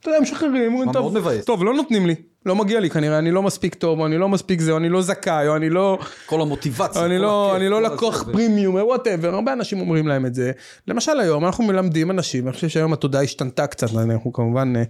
אתה 0.00 0.10
יודע, 0.10 0.20
משחררים, 0.20 0.72
אומרים, 0.72 0.92
טוב. 0.92 1.16
טוב, 1.44 1.64
לא 1.64 1.74
נותנים 1.74 2.06
לי, 2.06 2.14
לא 2.46 2.56
מגיע 2.56 2.80
לי 2.80 2.90
כנראה, 2.90 3.18
אני 3.18 3.30
לא 3.30 3.42
מספיק 3.42 3.74
טוב, 3.74 4.00
או 4.00 4.06
אני 4.06 4.18
לא 4.18 4.28
מספיק 4.28 4.60
זה, 4.60 4.72
או 4.72 4.76
אני 4.76 4.88
לא 4.88 5.02
זכאי, 5.02 5.48
או 5.48 5.56
אני 5.56 5.70
לא, 5.70 5.98
כל 6.26 6.40
המוטיבציה. 6.40 7.04
אני 7.04 7.16
כל 7.16 7.22
לא, 7.22 7.50
הכיף, 7.50 7.60
אני 7.60 7.68
לא 7.68 7.82
לקוח 7.82 8.22
פרימיום, 8.32 8.74
whatever, 8.74 9.34
הרבה 9.34 9.52
אנשים 9.52 9.80
אומרים 9.80 10.08
להם 10.08 10.26
את 10.26 10.34
זה. 10.34 10.52
למשל 10.88 11.20
היום 11.20 11.44
אנחנו 11.44 11.64
מלמדים 11.64 12.10
אנשים, 12.10 12.46
אני 12.46 12.52
חושב 12.52 12.68
שהיום 12.68 12.92
התודעה 12.92 13.22
השתנתה 13.22 13.66
קצת, 13.66 13.94
אנחנו 13.94 14.32
כמובן 14.32 14.72
אה, 14.76 14.82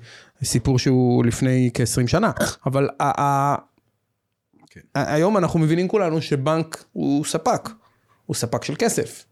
סיפור 0.45 0.79
שהוא 0.79 1.25
לפני 1.25 1.71
כ-20 1.75 2.07
שנה, 2.07 2.31
אבל 2.67 2.89
כן. 4.71 4.81
היום 4.95 5.37
אנחנו 5.37 5.61
מבינים 5.61 5.89
כולנו 5.89 6.23
שבנק 6.23 6.85
הוא 6.93 7.25
ספק, 7.25 7.69
הוא 8.27 8.35
ספק 8.35 8.65
של 8.65 8.75
כסף, 8.79 9.25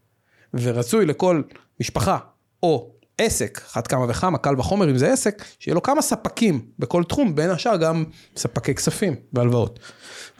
ורצוי 0.53 1.05
לכל 1.05 1.41
משפחה 1.79 2.17
או 2.63 2.92
עסק, 3.17 3.61
אחת 3.65 3.87
כמה 3.87 4.05
וכמה, 4.09 4.37
קל 4.37 4.59
וחומר 4.59 4.89
אם 4.89 4.97
זה 4.97 5.13
עסק, 5.13 5.45
שיהיה 5.59 5.75
לו 5.75 5.81
כמה 5.81 6.01
ספקים 6.01 6.65
בכל 6.79 7.03
תחום, 7.03 7.35
בין 7.35 7.49
השאר 7.49 7.77
גם 7.77 8.03
ספקי 8.37 8.75
כספים 8.75 9.15
והלוואות. 9.33 9.79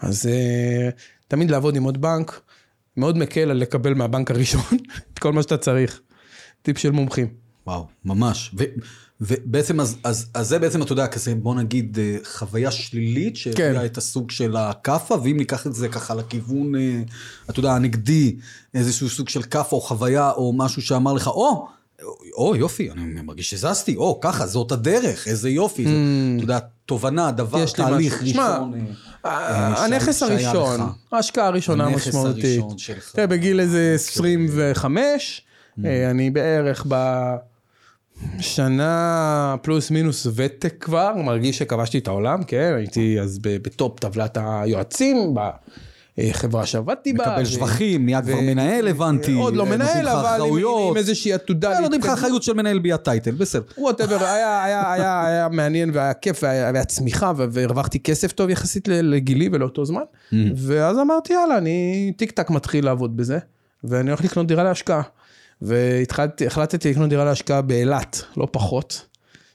אז 0.01 0.27
אה, 0.27 0.89
תמיד 1.27 1.51
לעבוד 1.51 1.75
עם 1.75 1.83
עוד 1.83 2.01
בנק, 2.01 2.41
מאוד 2.97 3.17
מקל 3.17 3.49
על 3.51 3.57
לקבל 3.57 3.93
מהבנק 3.93 4.31
הראשון 4.31 4.62
את 5.13 5.19
כל 5.19 5.33
מה 5.33 5.41
שאתה 5.41 5.57
צריך. 5.57 6.01
טיפ 6.62 6.77
של 6.77 6.91
מומחים. 6.91 7.27
וואו, 7.67 7.88
ממש. 8.05 8.51
ו, 8.57 8.63
ובעצם, 9.21 9.79
אז, 9.79 9.97
אז, 10.03 10.29
אז 10.33 10.47
זה 10.47 10.59
בעצם, 10.59 10.81
אתה 10.81 10.91
יודע, 10.91 11.07
כזה, 11.07 11.36
בוא 11.36 11.55
נגיד, 11.55 11.99
אה, 11.99 12.17
חוויה 12.23 12.71
שלילית, 12.71 13.36
שהביאה 13.36 13.79
כן. 13.79 13.86
את 13.86 13.97
הסוג 13.97 14.31
של 14.31 14.55
הכאפה, 14.55 15.15
ואם 15.23 15.38
ניקח 15.38 15.67
את 15.67 15.75
זה 15.75 15.89
ככה 15.89 16.15
לכיוון, 16.15 16.75
אה, 16.75 17.01
אתה 17.49 17.59
יודע, 17.59 17.73
הנגדי, 17.73 18.36
איזשהו 18.73 19.09
סוג 19.09 19.29
של 19.29 19.43
כאפה 19.43 19.75
או 19.75 19.81
חוויה, 19.81 20.31
או 20.31 20.53
משהו 20.53 20.81
שאמר 20.81 21.13
לך, 21.13 21.27
או, 21.27 21.67
או, 22.34 22.56
יופי, 22.56 22.91
אני 22.91 23.21
מרגיש 23.21 23.49
שזזתי, 23.49 23.95
או, 23.95 24.19
ככה, 24.21 24.47
זאת 24.47 24.71
הדרך, 24.71 25.27
איזה 25.27 25.49
יופי. 25.49 25.84
זה, 25.86 25.89
אתה 26.36 26.43
יודע, 26.43 26.60
תובנה, 26.86 27.32
דבר, 27.32 27.63
Mm. 27.63 27.75
תהליך. 27.75 28.21
שמע, 28.27 28.49
ראשון. 28.53 28.73
אה, 29.25 29.32
אה, 29.32 29.86
הנכס 29.86 30.19
שהיה 30.19 30.49
הראשון, 30.49 30.79
לך. 30.79 30.86
ההשקעה 31.12 31.47
הראשונה 31.47 31.86
הנכס 31.86 32.06
המשמעותית. 32.06 32.45
הראשון 32.62 32.77
שלך. 32.77 33.12
תראה, 33.12 33.27
בגיל 33.27 33.60
איזה 33.60 33.91
25, 33.95 35.41
Mm. 35.77 35.86
אה, 35.86 36.10
אני 36.12 36.29
בערך 36.29 36.86
בשנה 38.39 39.56
פלוס 39.62 39.91
מינוס 39.91 40.27
ותק 40.36 40.73
כבר, 40.79 41.13
מרגיש 41.17 41.58
שכבשתי 41.58 41.97
את 41.97 42.08
העולם, 42.08 42.43
כן, 42.43 42.73
הייתי 42.77 43.19
אז 43.21 43.39
ב 43.41 43.56
top 43.56 43.99
טבלת 43.99 44.38
היועצים, 44.41 45.34
בחברה 46.17 46.65
שעבדתי 46.65 47.13
בה. 47.13 47.23
מקבל 47.28 47.45
שבחים, 47.45 48.06
נהיה 48.06 48.21
כבר 48.21 48.41
מנהל, 48.41 48.88
הבנתי. 48.88 49.34
עוד 49.34 49.56
לא 49.56 49.65
מנהל, 49.65 50.08
אבל 50.08 50.39
עם- 50.41 50.97
איזושהי 50.97 51.34
עתודה. 51.34 51.73
לא 51.73 51.80
נותנים 51.80 52.02
לך. 52.02 52.08
אחריות 52.08 52.43
של 52.43 52.54
מנהל 52.54 52.80
בלי 52.80 52.93
ה 52.93 52.99
title, 52.99 53.32
בסדר. 53.32 53.63
whatever, 53.77 54.23
היה, 54.26 55.47
מעניין 55.52 55.91
והיה 55.93 56.13
כיף 56.13 56.39
והיה, 56.43 56.86
צמיחה 56.86 57.32
והרווחתי 57.38 57.99
כסף 57.99 58.32
טוב 58.32 58.49
יחסית 58.49 58.88
לגילי 58.88 59.49
ולאותו 59.52 59.86
זמן. 59.86 60.02
Mm. 60.32 60.36
ואז 60.56 60.97
אמרתי 60.99 61.34
יאללה, 61.34 61.58
אני 61.58 62.12
טיק 62.17 62.32
טק 62.32 62.49
מתחיל 62.49 62.86
לעבוד 62.86 63.17
בזה, 63.17 63.39
ואני 63.84 64.10
הולך 64.10 64.23
לקנות 64.23 64.47
דירה 64.47 64.63
להשקעה. 64.63 65.02
והתחלתי, 65.62 66.47
החלטתי 66.47 66.89
לקנות 66.89 67.10
דירה 67.10 67.26
להשקעה 67.26 67.62
באילת, 67.62 68.21
לא 68.38 68.47
פחות. 68.52 69.06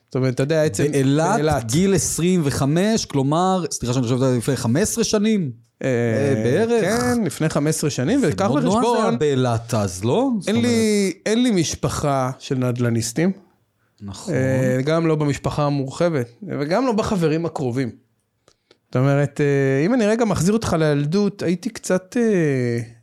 זאת 0.06 0.14
אומרת, 0.14 0.34
אתה 0.34 0.42
יודע, 0.42 0.62
עצם... 0.64 0.84
באילת, 0.92 1.72
גיל 1.72 1.94
25, 1.94 3.04
כלומר, 3.06 3.64
סליחה 3.70 3.94
שאני 3.94 4.02
חושב 4.02 4.22
לפני 4.22 4.56
15 4.56 5.04
שנים. 5.04 5.67
אה, 5.84 6.34
בערך. 6.44 6.84
כן, 6.84 7.24
לפני 7.24 7.48
15 7.48 7.90
שנים, 7.90 8.20
וקח 8.22 8.46
נורא 8.46 8.60
זה 8.60 8.68
היה 8.68 8.78
בחשבון, 8.78 9.18
באילת 9.18 9.74
אז, 9.74 10.04
לא? 10.04 10.30
אין 11.26 11.42
לי, 11.42 11.50
משפחה 11.50 12.30
של 12.38 12.58
נדל"ניסטים. 12.58 13.32
נכון. 14.02 14.34
אה, 14.34 14.82
גם 14.84 15.06
לא 15.06 15.14
במשפחה 15.14 15.62
המורחבת, 15.62 16.26
וגם 16.60 16.86
לא 16.86 16.92
בחברים 16.92 17.46
הקרובים. 17.46 17.90
זאת 18.86 18.96
אומרת, 18.96 19.40
אה, 19.40 19.86
אם 19.86 19.94
אני 19.94 20.06
רגע 20.06 20.24
מחזיר 20.24 20.52
אותך 20.52 20.76
לילדות, 20.78 21.42
הייתי 21.42 21.70
קצת, 21.70 22.16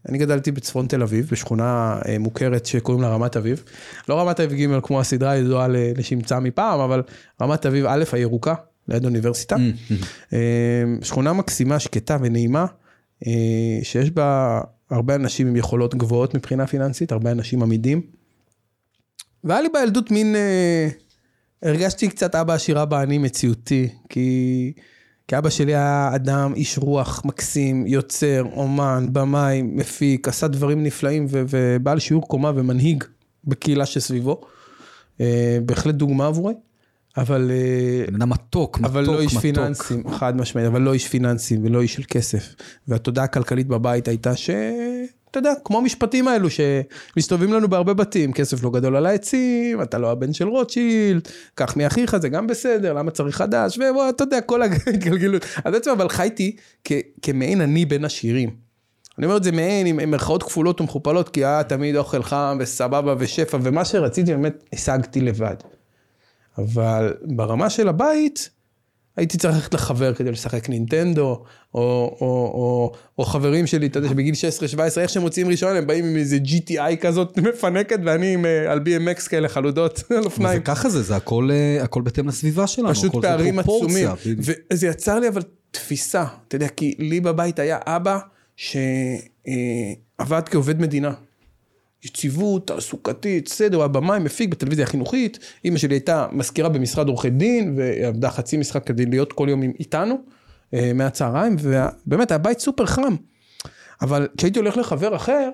אני 0.10 0.18
גדלתי 0.18 0.52
בצפון 0.52 0.88
תל 0.88 1.02
אביב, 1.02 1.28
בשכונה 1.32 2.00
מוכרת 2.20 2.66
שקוראים 2.66 3.02
לה 3.02 3.10
רמת 3.10 3.38
אביב. 3.38 3.64
לא 4.10 4.22
רמת 4.22 4.40
אביב 4.40 4.72
ג' 4.72 4.80
כמו 4.84 5.00
הסדרה 5.00 5.32
הידועה 5.32 5.68
לשמצה 5.70 6.40
מפעם, 6.40 6.80
אבל 6.80 7.04
רמת 7.42 7.66
אביב 7.66 7.86
א' 7.86 8.04
הירוקה, 8.12 8.54
ליד 8.88 9.06
אוניברסיטה. 9.06 9.56
אה, 10.34 10.84
שכונה 11.02 11.34
מקסימה, 11.34 11.80
שקטה 11.80 12.18
ונעימה, 12.22 12.66
אה, 13.28 13.80
שיש 13.84 14.12
בה 14.12 14.62
הרבה 14.90 15.16
אנשים 15.16 15.48
עם 15.48 15.56
יכולות 15.56 15.96
גבוהות 15.96 16.36
מבחינה 16.36 16.68
פיננסית, 16.68 17.12
הרבה 17.12 17.32
אנשים 17.32 17.64
עמידים. 17.64 18.02
והיה 19.44 19.62
לי 19.62 19.70
בילדות 19.74 20.12
מין, 20.12 20.36
אה, 20.36 20.88
הרגשתי 21.64 22.08
קצת 22.08 22.36
אבא 22.36 22.54
עשיר 22.54 22.84
אבא 22.84 23.02
אני 23.02 23.18
מציאותי, 23.18 23.90
כי, 24.10 24.74
כי 25.28 25.38
אבא 25.38 25.50
שלי 25.50 25.76
היה 25.76 26.12
אדם, 26.16 26.54
איש 26.56 26.78
רוח 26.78 27.22
מקסים, 27.26 27.88
יוצר, 27.88 28.44
אומן, 28.56 29.08
במאי, 29.12 29.62
מפיק, 29.62 30.28
עשה 30.28 30.48
דברים 30.48 30.84
נפלאים 30.84 31.26
ו- 31.30 31.44
ובעל 31.50 32.00
שיעור 32.00 32.28
קומה 32.28 32.52
ומנהיג 32.56 33.04
בקהילה 33.44 33.86
שסביבו. 33.86 34.42
אה, 35.22 35.58
בהחלט 35.66 35.96
דוגמה 35.96 36.28
עבורי, 36.28 36.54
אבל... 37.18 37.52
אה, 37.52 38.06
בן 38.08 38.16
אדם 38.16 38.30
מתוק, 38.30 38.80
מתוק, 38.80 38.92
אבל 38.92 39.04
לא 39.06 39.20
איש 39.22 39.32
מתוק. 39.32 39.42
פיננסים, 39.42 40.10
חד 40.10 40.38
משמעית, 40.38 40.68
אבל 40.68 40.82
לא 40.82 40.94
איש 40.94 41.08
פיננסים 41.08 41.66
ולא 41.66 41.82
איש 41.82 41.94
של 41.94 42.04
כסף. 42.08 42.56
והתודעה 42.88 43.26
הכלכלית 43.26 43.68
בבית 43.68 44.08
הייתה 44.08 44.36
ש... 44.36 44.50
אתה 45.32 45.40
יודע, 45.40 45.54
כמו 45.64 45.78
המשפטים 45.78 46.28
האלו 46.28 46.48
שמסתובבים 46.50 47.54
לנו 47.54 47.68
בהרבה 47.68 47.94
בתים, 47.94 48.34
כסף 48.34 48.64
לא 48.64 48.72
גדול 48.72 48.96
על 48.96 49.06
העצים, 49.06 49.82
אתה 49.82 49.98
לא 49.98 50.12
הבן 50.12 50.34
של 50.34 50.48
רוטשילד, 50.48 51.28
קח 51.56 51.78
מאחיך, 51.78 52.18
זה 52.18 52.30
גם 52.30 52.48
בסדר, 52.48 52.94
למה 52.94 53.12
צריך 53.12 53.36
חדש, 53.36 53.78
ואתה 53.78 54.24
יודע, 54.24 54.42
כל 54.42 54.62
ההתגלגלות. 54.62 55.46
אז 55.66 55.74
בעצם 55.74 55.92
אבל 55.92 56.10
חייתי 56.10 56.56
כ- 56.84 56.92
כמעין 57.22 57.62
אני 57.62 57.86
בין 57.86 58.06
עשירים. 58.06 58.50
אני 59.18 59.26
אומר 59.26 59.38
את 59.38 59.44
זה 59.44 59.52
מעין 59.52 59.88
עם 59.88 60.00
עם 60.00 60.12
מירכאות 60.12 60.44
כפולות 60.44 60.82
ומכופלות, 60.82 61.30
כי 61.30 61.46
היה 61.46 61.64
תמיד 61.64 61.96
אוכל 61.96 62.24
חם 62.24 62.58
וסבבה 62.60 63.16
ושפע, 63.18 63.58
ומה 63.62 63.86
שרציתי 63.86 64.32
באמת 64.32 64.64
השגתי 64.74 65.22
לבד. 65.22 65.56
אבל 66.58 67.14
ברמה 67.24 67.70
של 67.70 67.88
הבית, 67.88 68.50
הייתי 69.18 69.38
צריך 69.38 69.56
ללכת 69.56 69.74
לחבר 69.74 70.14
כדי 70.14 70.32
לשחק 70.32 70.70
נינטנדו, 70.70 71.44
או, 71.74 71.80
או, 72.22 72.22
או, 72.22 72.92
או 73.18 73.26
חברים 73.26 73.68
שלי, 73.68 73.88
אתה 73.88 74.00
יודע, 74.00 74.10
שבגיל 74.10 74.34
16-17, 74.78 75.00
איך 75.00 75.10
שהם 75.10 75.24
מוציאים 75.24 75.50
ראשון, 75.50 75.76
הם 75.76 75.88
באים 75.88 76.06
עם 76.06 76.16
איזה 76.16 76.38
GTI 76.46 76.96
כזאת 77.02 77.38
מפנקת, 77.48 78.00
ואני 78.06 78.34
עם, 78.34 78.46
אה, 78.46 78.72
על 78.72 78.80
BMX 78.80 79.30
כאלה 79.30 79.48
חלודות 79.50 80.04
על 80.18 80.26
אופניים. 80.26 80.62
וככה 80.62 80.90
זה, 80.90 81.02
זה 81.02 81.16
הכל, 81.16 81.50
אה, 81.52 81.84
הכל 81.84 82.02
בהתאם 82.02 82.28
לסביבה 82.28 82.68
שלנו. 82.68 82.90
פשוט 82.90 83.16
פערים 83.22 83.60
עצומים. 83.60 84.10
וזה 84.40 84.88
יצר 84.88 85.20
לי 85.20 85.28
אבל 85.28 85.42
תפיסה, 85.72 86.26
אתה 86.48 86.56
יודע, 86.56 86.68
כי 86.68 86.96
לי 87.00 87.20
בבית 87.20 87.60
היה 87.60 87.78
אבא 87.86 88.20
שעבד 88.56 90.42
כעובד 90.46 90.82
מדינה. 90.82 91.14
יציבות, 92.06 92.68
תעסוקתית, 92.68 93.48
סדר, 93.48 93.78
הוא 93.78 93.84
היה 93.84 93.88
במאי, 93.88 94.20
מפיק 94.20 94.50
בטלוויזיה 94.50 94.86
החינוכית. 94.86 95.40
אימא 95.66 95.78
שלי 95.78 95.96
הייתה 95.96 96.28
מזכירה 96.32 96.70
במשרד 96.70 97.08
עורכי 97.08 97.30
דין, 97.30 97.74
ועבדה 97.78 98.30
חצי 98.30 98.58
משחק 98.58 98.88
כדי 98.88 99.06
להיות 99.06 99.34
כל 99.34 99.48
יום 99.50 99.62
איתנו, 99.62 100.16
אה, 100.74 100.92
מהצהריים, 100.94 101.56
ובאמת 101.60 102.32
היה 102.32 102.38
בית 102.38 102.60
סופר 102.60 102.86
חם. 102.86 103.16
אבל 104.02 104.28
כשהייתי 104.38 104.60
הולך 104.60 104.78
לחבר 104.78 105.16
אחר, 105.16 105.50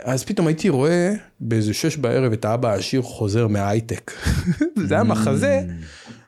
אז 0.00 0.24
פתאום 0.24 0.46
הייתי 0.46 0.68
רואה 0.68 1.12
באיזה 1.40 1.74
שש 1.74 1.96
בערב 1.96 2.32
את 2.32 2.44
האבא 2.44 2.70
העשיר 2.70 3.02
חוזר 3.02 3.46
מההייטק. 3.46 4.12
זה 4.88 4.94
היה 4.94 5.04
מחזה 5.04 5.62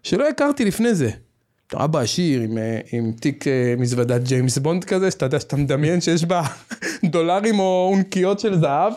שלא 0.02 0.28
הכרתי 0.28 0.64
לפני 0.64 0.94
זה. 0.94 1.11
אבא 1.74 1.98
עשיר 1.98 2.40
עם, 2.40 2.59
אה, 2.59 2.81
עם 2.92 3.12
תיק 3.20 3.48
אה, 3.48 3.74
מזוודת 3.78 4.22
ג'יימס 4.22 4.59
בונד 4.59 4.85
כזה, 4.85 5.11
שאתה 5.11 5.26
יודע 5.26 5.40
שאתה 5.40 5.57
מדמיין 5.57 6.00
שיש 6.00 6.24
בה 6.24 6.42
דולרים 7.12 7.59
או 7.59 7.88
אונקיות 7.92 8.40
של 8.40 8.61
זהב. 8.61 8.92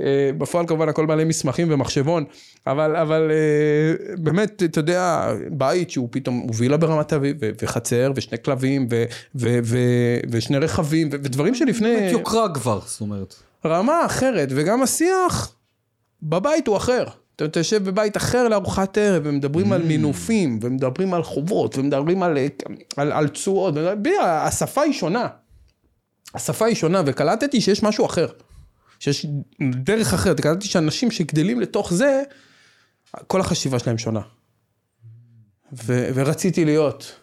אה, 0.00 0.30
בפועל 0.38 0.66
כמובן 0.66 0.88
הכל 0.88 1.06
מלא 1.06 1.24
מסמכים 1.24 1.66
ומחשבון, 1.70 2.24
אבל, 2.66 2.96
אבל 2.96 3.30
אה, 3.30 4.14
באמת, 4.18 4.62
אתה 4.62 4.78
יודע, 4.78 5.32
בית 5.50 5.90
שהוא 5.90 6.08
פתאום, 6.10 6.36
הוא 6.38 6.54
וילה 6.56 6.76
ברמת 6.76 7.12
אביב, 7.12 7.36
וחצר, 7.62 8.12
ושני 8.16 8.38
כלבים, 8.44 8.86
ו- 8.90 9.04
ו- 9.34 9.58
ו- 9.64 10.20
ושני 10.30 10.58
רכבים, 10.58 11.08
ו- 11.12 11.16
ודברים 11.22 11.54
שלפני... 11.54 11.88
יוקרה 11.88 12.54
כבר, 12.54 12.80
זאת 12.86 13.00
אומרת. 13.00 13.34
רמה 13.66 14.06
אחרת, 14.06 14.48
וגם 14.50 14.82
השיח 14.82 15.54
בבית 16.22 16.66
הוא 16.66 16.76
אחר. 16.76 17.04
אתה, 17.36 17.44
אתה 17.44 17.60
יושב 17.60 17.84
בבית 17.84 18.16
אחר 18.16 18.48
לארוחת 18.48 18.98
ערב, 18.98 19.22
ומדברים 19.26 19.72
mm. 19.72 19.74
על 19.74 19.82
מינופים, 19.82 20.58
ומדברים 20.62 21.14
על 21.14 21.22
חובות, 21.22 21.78
ומדברים 21.78 22.22
על, 22.22 22.38
על, 22.96 23.12
על 23.12 23.28
תשואות, 23.28 23.74
השפה 24.22 24.82
היא 24.82 24.92
שונה. 24.92 25.26
השפה 26.34 26.66
היא 26.66 26.74
שונה, 26.74 27.02
וקלטתי 27.06 27.60
שיש 27.60 27.82
משהו 27.82 28.06
אחר. 28.06 28.26
שיש 28.98 29.26
דרך 29.60 30.14
אחרת, 30.14 30.40
קלטתי 30.40 30.66
שאנשים 30.66 31.10
שגדלים 31.10 31.60
לתוך 31.60 31.94
זה, 31.94 32.22
כל 33.26 33.40
החשיבה 33.40 33.78
שלהם 33.78 33.98
שונה. 33.98 34.20
ו, 35.72 36.08
ורציתי 36.14 36.64
להיות. 36.64 37.14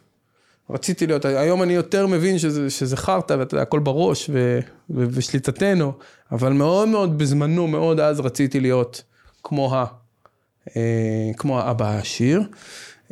רציתי 0.69 1.07
להיות, 1.07 1.25
היום 1.25 1.63
אני 1.63 1.73
יותר 1.73 2.07
מבין 2.07 2.39
שזה, 2.39 2.69
שזה 2.69 2.97
חרטא 2.97 3.33
ואתה 3.33 3.55
יודע, 3.55 3.61
הכל 3.61 3.79
בראש 3.79 4.29
ו, 4.33 4.59
ו, 4.89 5.05
ושליטתנו, 5.11 5.93
אבל 6.31 6.53
מאוד 6.53 6.87
מאוד 6.87 7.17
בזמנו, 7.17 7.67
מאוד 7.67 7.99
אז 7.99 8.19
רציתי 8.19 8.59
להיות 8.59 9.03
כמו 9.43 9.75
ה... 9.75 9.85
אה, 10.77 11.31
כמו 11.37 11.59
האבא 11.59 11.89
העשיר. 11.89 12.43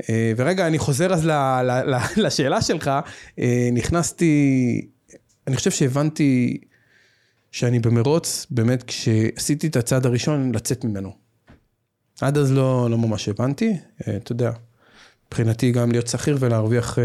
אה, 0.10 0.34
ורגע, 0.38 0.67
אני 0.67 0.80
חוזר 0.80 1.13
אז 1.13 1.26
ל, 1.26 1.32
ל, 1.32 1.71
ל, 1.71 1.97
לשאלה 2.26 2.62
שלך, 2.62 2.91
אה, 3.39 3.69
נכנסתי, 3.73 4.82
אני 5.47 5.56
חושב 5.56 5.71
שהבנתי 5.71 6.58
שאני 7.53 7.79
במרוץ, 7.79 8.47
באמת 8.49 8.83
כשעשיתי 8.83 9.67
את 9.67 9.75
הצעד 9.75 10.05
הראשון, 10.05 10.55
לצאת 10.55 10.83
ממנו. 10.83 11.11
עד 12.21 12.37
אז 12.37 12.51
לא, 12.51 12.87
לא 12.89 12.97
ממש 12.97 13.29
הבנתי, 13.29 13.77
אתה 14.01 14.31
יודע, 14.31 14.51
מבחינתי 15.27 15.71
גם 15.71 15.91
להיות 15.91 16.07
שכיר 16.07 16.37
ולהרוויח 16.39 16.97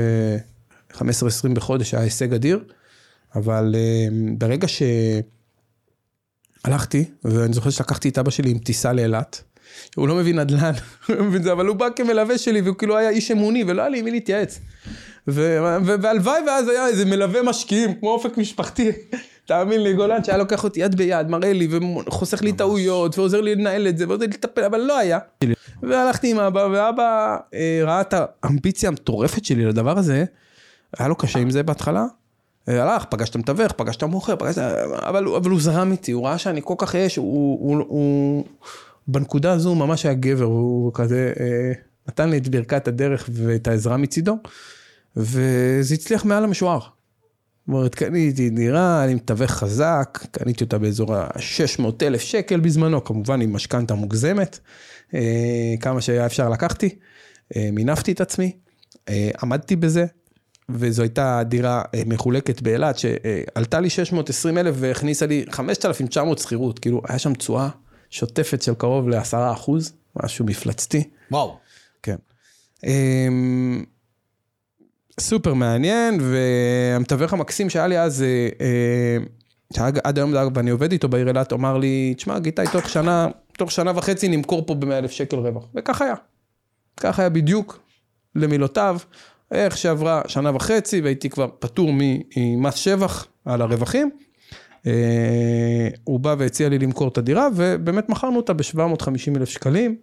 15-20 0.93 0.99
בחודש 1.55 1.95
היה 1.95 2.03
הישג 2.03 2.35
אדיר, 2.35 2.65
אבל 3.35 3.75
ברגע 4.39 4.67
שהלכתי, 6.65 7.05
ואני 7.25 7.53
זוכר 7.53 7.71
שלקחתי 7.71 8.09
את 8.09 8.19
אבא 8.19 8.31
שלי 8.31 8.51
עם 8.51 8.59
טיסה 8.59 8.93
לאילת, 8.93 9.43
הוא 9.97 10.09
לא 10.09 10.15
מבין 10.15 10.39
נדל"ן, 10.39 10.73
הוא 11.07 11.17
לא 11.17 11.25
מבין 11.25 11.43
זה, 11.43 11.53
אבל 11.53 11.67
הוא 11.67 11.77
בא 11.77 11.89
כמלווה 11.97 12.39
שלי, 12.39 12.61
והוא 12.61 12.77
כאילו 12.77 12.97
היה 12.97 13.11
איש 13.11 13.31
אמוני, 13.31 13.65
ולא 13.67 13.83
היה 13.83 13.91
לי 13.91 14.03
מי 14.03 14.11
להתייעץ. 14.11 14.61
והלוואי 15.29 16.41
ואז 16.47 16.69
היה 16.69 16.87
איזה 16.87 17.05
מלווה 17.05 17.43
משקיעים, 17.43 17.95
כמו 17.95 18.11
אופק 18.11 18.39
משפחתי. 18.39 18.93
תאמין 19.49 19.83
לי, 19.83 19.95
גולן 19.95 20.25
שהיה 20.25 20.39
לוקח 20.39 20.65
אותי 20.65 20.81
יד 20.81 20.95
ביד, 20.95 21.29
מראה 21.29 21.53
לי, 21.53 21.69
וחוסך 22.07 22.43
לי 22.43 22.53
טעויות, 22.53 23.19
ועוזר 23.19 23.41
לי 23.41 23.55
לנהל 23.55 23.89
את 23.89 23.99
זה, 23.99 24.09
ועוזר 24.09 24.27
לי 24.27 24.31
לטפל, 24.31 24.65
אבל 24.65 24.79
לא 24.79 24.99
היה. 24.99 25.19
והלכתי 25.83 26.31
עם 26.31 26.39
אבא, 26.39 26.69
ואבא 26.73 27.37
אה, 27.55 27.81
ראה 27.85 28.01
את 28.01 28.15
האמביציה 28.17 28.89
המטורפת 28.89 29.45
שלי 29.45 29.65
לדבר 29.65 29.99
הזה, 29.99 30.25
היה 30.99 31.09
לו 31.09 31.17
קשה 31.17 31.39
עם 31.39 31.51
זה 31.51 31.63
בהתחלה. 31.63 32.05
אה, 32.69 32.83
הלך, 32.83 33.05
פגש 33.05 33.31
את 33.31 33.35
המתווך, 33.35 33.73
פגש 33.73 33.97
את 33.97 34.03
המוכר, 34.03 34.37
פגש... 34.37 34.59
אבל, 34.59 35.29
אבל 35.37 35.51
הוא 35.51 35.61
זרם 35.61 35.93
איתי, 35.93 36.13
הוא 36.13 36.27
ראה 36.27 36.39
שאני 36.39 36.61
כל 36.65 36.75
כך 36.79 36.95
אש, 36.95 37.17
הוא, 37.17 37.59
הוא, 37.61 37.85
הוא, 37.89 38.45
בנקודה 39.09 39.53
הזו 39.53 39.75
ממש 39.75 40.07
היה 40.07 40.15
גבר, 40.15 40.45
הוא 40.45 40.91
כזה 40.95 41.33
אה, 41.41 41.73
נתן 42.09 42.31
לי 42.31 42.39
את 42.39 42.49
ברכת 42.49 42.89
הדרך 42.89 43.31
ואת 43.33 43.69
העזרה 43.69 43.97
מצידו, 43.97 44.39
וזה 45.19 45.95
הצליח 45.95 46.25
מעל 46.25 46.45
המשוער. 46.45 46.79
זאת 46.79 47.75
אומרת, 47.75 47.95
קניתי 47.95 48.51
דירה, 48.51 49.05
אני 49.05 49.15
מתווך 49.15 49.51
חזק, 49.51 50.27
קניתי 50.31 50.65
אותה 50.65 50.79
באזור 50.79 51.15
ה-600 51.15 51.83
אלף 52.03 52.21
שקל 52.21 52.61
בזמנו, 52.61 53.05
כמובן 53.05 53.41
עם 53.41 53.53
משכנתה 53.53 53.95
מוגזמת, 53.95 54.59
אה, 55.15 55.75
כמה 55.81 56.01
שהיה 56.01 56.27
אפשר 56.27 56.49
לקחתי, 56.49 56.99
אה, 57.57 57.69
מינפתי 57.73 58.13
את 58.13 58.21
עצמי, 58.21 58.53
אה, 59.09 59.31
עמדתי 59.43 59.77
בזה, 59.77 60.07
וזו 60.69 61.03
הייתה 61.03 61.43
דירה 61.45 61.83
מחולקת 62.07 62.63
באילת, 62.63 62.99
שעלתה 62.99 63.81
לי 63.81 63.91
620 63.91 64.59
אלף 64.59 64.75
והכניסה 64.79 65.27
לי 65.27 65.45
5,900 65.51 66.39
שכירות, 66.39 66.79
כאילו, 66.79 67.03
היה 67.09 67.19
שם 67.19 67.35
תשואה 67.35 67.69
שוטפת 68.11 68.63
של 68.63 68.75
קרוב 68.75 69.09
לעשרה 69.09 69.53
אחוז, 69.53 69.93
משהו 70.17 70.45
מפלצתי. 70.45 71.09
וואו. 71.31 71.57
כן. 72.03 72.17
סופר 75.19 75.55
מעניין, 75.55 76.21
והמתווך 76.21 77.33
המקסים 77.33 77.71
שהיה 77.71 77.87
לי 77.87 78.01
אז, 78.01 78.23
אה, 78.23 78.49
אה, 78.61 79.17
שעד 79.75 80.19
היום 80.19 80.33
ואני 80.55 80.71
עובד 80.71 80.93
איתו 80.93 81.09
בעיר 81.09 81.29
אילת, 81.29 81.53
אמר 81.53 81.79
לי, 81.79 82.15
תשמע, 82.17 82.39
גיטאי, 82.39 82.67
תוך 82.73 82.89
שנה, 82.89 83.29
תוך 83.53 83.73
שנה 83.73 83.93
וחצי 83.97 84.29
נמכור 84.29 84.67
פה 84.67 84.75
ב-100 84.75 84.93
אלף 84.93 85.11
שקל 85.11 85.37
רווח. 85.37 85.65
וכך 85.75 86.03
היה. 86.03 86.15
כך 86.97 87.19
היה 87.19 87.29
בדיוק, 87.29 87.79
למילותיו. 88.35 88.99
איך 89.51 89.77
שעברה 89.77 90.23
שנה 90.27 90.57
וחצי 90.57 91.01
והייתי 91.01 91.31
כבר 91.31 91.49
פטור 91.59 91.91
ממס 91.93 92.75
שבח 92.75 93.27
על 93.45 93.63
הרווחים. 93.63 94.11
אה, 94.87 95.89
הוא 96.05 96.21
בא 96.21 96.35
והציע 96.39 96.69
לי 96.69 96.79
למכור 96.79 97.09
את 97.09 97.19
הדירה, 97.19 97.49
ובאמת 97.55 98.09
מכרנו 98.09 98.37
אותה 98.37 98.53
ב-750 98.53 99.37
אלף 99.37 99.49
שקלים, 99.49 99.97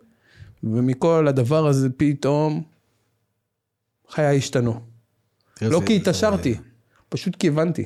ומכל 0.64 1.28
הדבר 1.28 1.68
הזה 1.68 1.90
פתאום 1.98 2.64
חיי 4.10 4.38
השתנו. 4.38 4.95
לא 5.62 5.82
כי 5.86 5.96
התעשרתי, 5.96 6.56
פשוט 7.10 7.36
כי 7.36 7.48
הבנתי. 7.48 7.86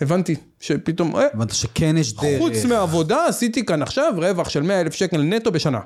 הבנתי 0.00 0.36
שפתאום, 0.60 1.16
אה, 1.16 1.26
הבנת 1.32 1.54
שכן 1.54 1.96
יש 1.96 2.12
דרך. 2.14 2.38
חוץ 2.38 2.64
מעבודה 2.64 3.26
עשיתי 3.26 3.66
כאן 3.66 3.82
עכשיו 3.82 4.12
רווח 4.16 4.48
של 4.48 4.62
100 4.62 4.80
אלף 4.80 4.94
שקל 4.94 5.22
נטו 5.22 5.52
בשנה. 5.52 5.80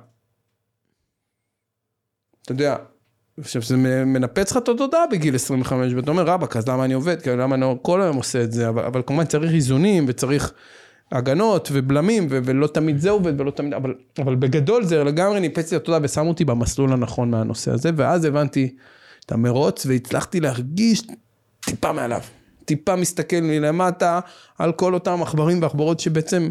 אתה 2.43 2.53
יודע, 2.53 2.77
עכשיו 3.41 3.63
זה 3.63 3.77
מנפץ 4.07 4.51
לך 4.51 4.57
את 4.57 4.69
התודעה 4.69 5.07
בגיל 5.07 5.35
25 5.35 5.93
ואתה 5.93 6.11
אומר 6.11 6.23
רבאק 6.23 6.57
אז 6.57 6.69
למה 6.69 6.85
אני 6.85 6.95
עובד, 6.95 7.23
כאילו 7.23 7.37
למה 7.37 7.55
אני 7.55 7.67
כל 7.83 8.03
היום 8.03 8.17
עושה 8.17 8.43
את 8.43 8.53
זה, 8.53 8.69
אבל, 8.69 8.85
אבל 8.85 9.03
כמובן 9.07 9.25
צריך 9.25 9.53
איזונים 9.53 10.05
וצריך 10.09 10.53
הגנות 11.13 11.69
ובלמים 11.73 12.27
ו- 12.31 12.39
ולא 12.45 12.67
תמיד 12.67 12.99
זה 12.99 13.11
עובד 13.11 13.41
ולא 13.41 13.51
תמיד, 13.51 13.75
אבל, 13.75 13.95
אבל 14.19 14.35
בגדול 14.35 14.85
זה 14.85 15.05
לגמרי 15.05 15.41
ניפץ 15.41 15.71
לי 15.71 15.77
את 15.77 15.83
התודעה 15.83 16.01
ושם 16.03 16.27
אותי 16.27 16.45
במסלול 16.45 16.93
הנכון 16.93 17.31
מהנושא 17.31 17.71
הזה 17.71 17.91
ואז 17.97 18.25
הבנתי 18.25 18.77
את 19.31 19.35
המרוץ 19.35 19.87
והצלחתי 19.87 20.41
להרגיש 20.41 21.03
טיפה 21.61 21.93
מעליו, 21.93 22.21
טיפה 22.65 22.97
מסתכל 22.97 23.41
מלמטה 23.43 24.21
על 24.59 24.73
כל 24.73 24.95
אותם 24.95 25.23
עכברים 25.23 25.63
ועכברות 25.63 26.01
שבעצם 26.01 26.51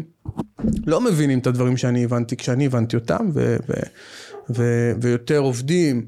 לא 0.86 1.00
מבינים 1.00 1.38
את 1.38 1.46
הדברים 1.46 1.76
שאני 1.76 2.04
הבנתי 2.04 2.36
כשאני 2.36 2.66
הבנתי 2.66 2.96
אותם 2.96 3.30
ו- 3.34 3.56
ו- 3.68 3.74
ו- 4.56 4.92
ויותר 5.00 5.38
עובדים. 5.38 6.06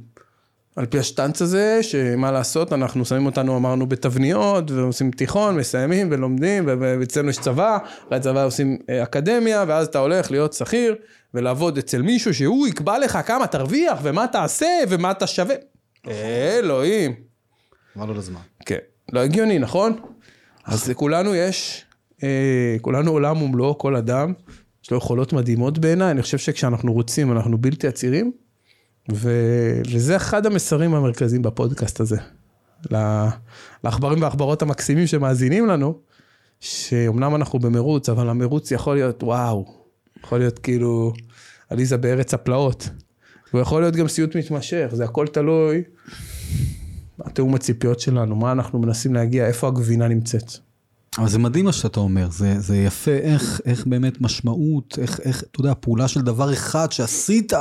על 0.77 0.87
פי 0.87 0.99
השטנץ 0.99 1.43
הזה, 1.43 1.83
שמה 1.83 2.31
לעשות, 2.31 2.73
אנחנו 2.73 3.05
שמים 3.05 3.27
אותנו, 3.27 3.57
אמרנו, 3.57 3.87
בתבניות, 3.87 4.71
ועושים 4.71 5.11
תיכון, 5.11 5.57
מסיימים 5.57 6.09
ולומדים, 6.11 6.65
ואצלנו 6.67 7.31
יש 7.31 7.39
צבא, 7.39 7.79
והצבא 8.11 8.45
עושים 8.45 8.79
אה, 8.91 9.03
אקדמיה, 9.03 9.65
ואז 9.69 9.87
אתה 9.87 9.99
הולך 9.99 10.31
להיות 10.31 10.53
שכיר, 10.53 10.95
ולעבוד 11.35 11.79
אצל 11.79 12.03
מישהו 12.03 12.35
שהוא 12.35 12.67
יקבע 12.67 12.99
לך 12.99 13.19
כמה 13.27 13.47
תרוויח, 13.47 13.99
ומה 14.03 14.27
תעשה, 14.27 14.67
ומה 14.89 15.11
אתה 15.11 15.27
שווה. 15.27 15.55
אלוהים. 16.09 17.15
מה 17.97 18.07
לא 18.07 18.15
לזמן. 18.15 18.41
כן, 18.67 18.79
לא 19.13 19.21
הגיוני, 19.21 19.59
נכון? 19.59 19.97
אז 20.65 20.89
לכולנו 20.89 21.35
יש, 21.35 21.85
אה, 22.23 22.77
כולנו 22.81 23.11
עולם 23.11 23.43
ומלואו, 23.43 23.79
כל 23.79 23.97
אדם, 23.97 24.33
יש 24.85 24.91
לו 24.91 24.97
יכולות 24.97 25.33
מדהימות 25.33 25.79
בעיניי, 25.79 26.11
אני 26.11 26.23
חושב 26.23 26.39
שכשאנחנו 26.39 26.93
רוצים, 26.93 27.33
אנחנו 27.33 27.59
בלתי 27.59 27.89
עצירים. 27.89 28.33
ו... 29.13 29.31
וזה 29.93 30.17
אחד 30.17 30.47
המסרים 30.47 30.95
המרכזיים 30.95 31.43
בפודקאסט 31.43 32.01
הזה. 32.01 32.17
לעכברים 33.85 34.23
והעכברות 34.23 34.63
המקסימים 34.63 35.07
שמאזינים 35.07 35.67
לנו, 35.67 35.99
שאומנם 36.61 37.35
אנחנו 37.35 37.59
במרוץ, 37.59 38.09
אבל 38.09 38.29
המרוץ 38.29 38.71
יכול 38.71 38.95
להיות 38.95 39.23
וואו, 39.23 39.85
יכול 40.25 40.39
להיות 40.39 40.59
כאילו 40.59 41.13
עליזה 41.71 41.97
בארץ 41.97 42.35
הפלאות. 42.35 42.89
הוא 43.53 43.61
יכול 43.61 43.83
להיות 43.83 43.97
גם 43.97 44.09
סיוט 44.09 44.37
מתמשך, 44.37 44.89
זה 44.93 45.05
הכל 45.05 45.27
תלוי 45.27 45.83
התיאום 47.21 47.55
הציפיות 47.55 48.01
שלנו, 48.01 48.37
מה 48.37 48.53
אנחנו 48.53 48.79
מנסים 48.79 49.15
להגיע, 49.15 49.47
איפה 49.47 49.69
הגבינה 49.69 50.09
נמצאת. 50.09 50.53
אבל 51.19 51.29
זה 51.29 51.39
מדהים 51.39 51.65
מה 51.65 51.73
שאתה 51.73 52.01
אומר, 52.01 52.31
זה, 52.31 52.61
זה 52.61 52.77
יפה 52.77 53.11
איך, 53.11 53.61
איך 53.65 53.87
באמת 53.87 54.21
משמעות, 54.21 54.99
איך, 54.99 55.21
איך, 55.21 55.43
אתה 55.51 55.61
יודע, 55.61 55.73
פעולה 55.81 56.09
של 56.09 56.21
דבר 56.21 56.53
אחד 56.53 56.93
שעשית, 56.93 57.53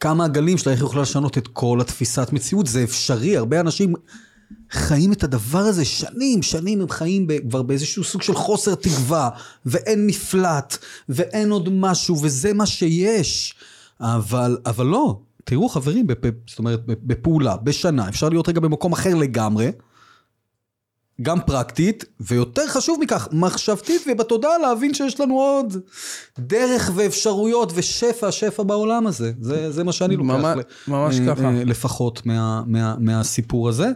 כמה 0.00 0.24
הגלים 0.24 0.58
שלה, 0.58 0.72
איך 0.72 0.80
יכולה 0.80 1.02
לשנות 1.02 1.38
את 1.38 1.48
כל 1.48 1.78
התפיסת 1.80 2.32
מציאות, 2.32 2.66
זה 2.66 2.82
אפשרי, 2.82 3.36
הרבה 3.36 3.60
אנשים 3.60 3.94
חיים 4.70 5.12
את 5.12 5.24
הדבר 5.24 5.58
הזה 5.58 5.84
שנים, 5.84 6.42
שנים 6.42 6.80
הם 6.80 6.88
חיים 6.88 7.26
כבר 7.48 7.62
באיזשהו 7.62 8.04
סוג 8.04 8.22
של 8.22 8.34
חוסר 8.34 8.74
תקווה, 8.74 9.30
ואין 9.66 10.06
מפלט, 10.06 10.78
ואין 11.08 11.50
עוד 11.50 11.68
משהו, 11.72 12.22
וזה 12.22 12.52
מה 12.52 12.66
שיש. 12.66 13.54
אבל, 14.02 14.58
אבל 14.66 14.86
לא, 14.86 15.20
תראו 15.44 15.68
חברים, 15.68 16.06
בפ, 16.06 16.30
זאת 16.46 16.58
אומרת, 16.58 16.80
בפעולה, 16.86 17.56
בשנה, 17.56 18.08
אפשר 18.08 18.28
להיות 18.28 18.48
רגע 18.48 18.60
במקום 18.60 18.92
אחר 18.92 19.14
לגמרי. 19.14 19.70
גם 21.22 21.40
פרקטית, 21.46 22.04
ויותר 22.20 22.66
חשוב 22.68 22.98
מכך, 23.00 23.28
מחשבתית 23.32 24.02
ובתודעה 24.12 24.58
להבין 24.58 24.94
שיש 24.94 25.20
לנו 25.20 25.34
עוד 25.34 25.76
דרך 26.38 26.90
ואפשרויות 26.94 27.72
ושפע, 27.74 28.32
שפע 28.32 28.62
בעולם 28.62 29.06
הזה. 29.06 29.32
זה, 29.40 29.70
זה 29.70 29.84
מה 29.84 29.92
שאני 29.92 30.16
לוקח. 30.16 30.30
ממש, 30.30 30.64
ממש 30.88 31.20
אה, 31.20 31.34
ככה. 31.34 31.50
לפחות 31.50 32.26
מה, 32.26 32.62
מה, 32.66 32.96
מהסיפור 32.98 33.68
הזה. 33.68 33.88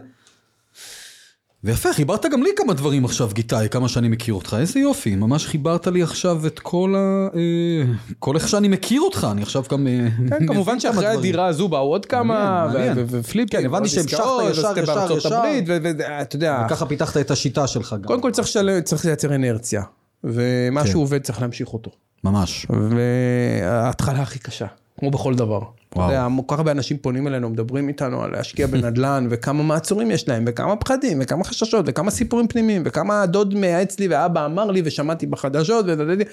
ויפה, 1.67 1.93
חיברת 1.93 2.25
גם 2.31 2.43
לי 2.43 2.49
כמה 2.55 2.73
דברים 2.73 3.05
עכשיו, 3.05 3.29
גיטאי, 3.33 3.67
כמה 3.71 3.89
שאני 3.89 4.07
מכיר 4.07 4.33
אותך, 4.33 4.57
איזה 4.59 4.79
יופי, 4.79 5.15
ממש 5.15 5.47
חיברת 5.47 5.87
לי 5.87 6.03
עכשיו 6.03 6.47
את 6.47 6.59
כל 6.59 6.95
ה... 6.97 7.27
אה, 7.35 7.93
כל 8.19 8.35
איך 8.35 8.47
שאני 8.47 8.67
מכיר 8.67 9.01
אותך, 9.01 9.27
אני 9.31 9.41
עכשיו 9.41 9.63
גם... 9.71 9.87
אה, 9.87 10.07
כן, 10.29 10.47
כמובן 10.47 10.79
שאחרי. 10.79 11.07
הדירה 11.07 11.45
הזו 11.45 11.67
באו 11.67 11.79
עוד 11.91 12.05
כמה, 12.05 12.67
ופליפים, 12.95 13.59
כן, 13.59 13.65
הבנתי 13.65 13.89
שהמשכת 13.89 14.13
ישר, 14.13 14.39
ישר, 14.51 15.17
ישר. 15.17 15.35
הברית, 15.35 15.63
ואתה 15.67 16.35
יודע, 16.35 16.65
ככה 16.69 16.85
פיתחת 16.85 17.17
את 17.17 17.31
השיטה 17.31 17.67
שלך 17.67 17.95
גם. 18.01 18.07
קודם 18.07 18.21
כל 18.21 18.31
צריך 18.31 19.05
לייצר 19.05 19.35
אנרציה, 19.35 19.83
ומה 20.23 20.83
כן. 20.83 20.87
שהוא 20.87 21.03
עובד 21.03 21.21
צריך 21.21 21.41
להמשיך 21.41 21.73
אותו. 21.73 21.91
ממש. 22.23 22.67
וההתחלה 22.69 24.21
הכי 24.21 24.39
קשה, 24.39 24.67
כמו 24.99 25.11
בכל 25.11 25.35
דבר. 25.35 25.61
אתה 25.89 25.99
וואו. 25.99 26.11
יודע, 26.11 26.27
כל 26.45 26.55
כך 26.55 26.59
הרבה 26.59 26.71
אנשים 26.71 26.97
פונים 26.97 27.27
אלינו, 27.27 27.49
מדברים 27.49 27.87
איתנו 27.87 28.23
על 28.23 28.31
להשקיע 28.31 28.67
בנדל"ן, 28.67 29.27
וכמה 29.31 29.63
מעצורים 29.63 30.11
יש 30.11 30.27
להם, 30.27 30.43
וכמה 30.47 30.75
פחדים, 30.75 31.19
וכמה 31.21 31.43
חששות, 31.43 31.85
וכמה 31.87 32.11
סיפורים 32.11 32.47
פנימיים, 32.47 32.81
וכמה 32.85 33.21
הדוד 33.21 33.55
מייעץ 33.55 33.99
לי, 33.99 34.07
ואבא 34.07 34.45
אמר 34.45 34.71
לי, 34.71 34.81
ושמעתי 34.85 35.25
בחדשות, 35.25 35.85
ודדדי. 35.87 36.23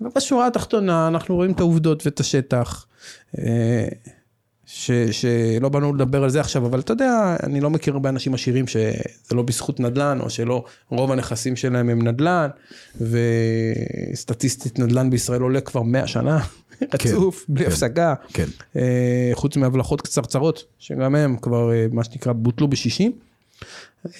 ובשורה 0.00 0.46
התחתונה, 0.46 1.08
אנחנו 1.08 1.34
רואים 1.34 1.52
את 1.52 1.60
העובדות 1.60 2.06
ואת 2.06 2.20
השטח. 2.20 2.86
ש, 4.66 4.90
שלא 4.90 5.68
באנו 5.68 5.94
לדבר 5.94 6.24
על 6.24 6.30
זה 6.30 6.40
עכשיו, 6.40 6.66
אבל 6.66 6.80
אתה 6.80 6.92
יודע, 6.92 7.36
אני 7.42 7.60
לא 7.60 7.70
מכיר 7.70 7.94
הרבה 7.94 8.08
אנשים 8.08 8.34
עשירים 8.34 8.66
שזה 8.66 9.34
לא 9.34 9.42
בזכות 9.42 9.80
נדל"ן, 9.80 10.18
או 10.20 10.30
שלא, 10.30 10.64
רוב 10.90 11.12
הנכסים 11.12 11.56
שלהם 11.56 11.88
הם 11.88 12.08
נדל"ן, 12.08 12.48
וסטטיסטית 13.00 14.78
נדל"ן 14.78 15.10
בישראל 15.10 15.40
עולה 15.40 15.60
כבר 15.60 15.82
100 15.82 16.06
שנה, 16.06 16.38
רצוף, 16.94 17.44
בלי 17.48 17.64
כן. 17.64 17.70
הפסקה. 17.70 18.14
כן. 18.32 18.46
אה, 18.76 19.30
חוץ 19.34 19.56
מהבלחות 19.56 20.00
קצרצרות, 20.00 20.64
שגם 20.78 21.14
הם 21.14 21.36
כבר, 21.36 21.72
אה, 21.72 21.86
מה 21.92 22.04
שנקרא, 22.04 22.32
בוטלו 22.32 22.68
בשישים. 22.68 23.12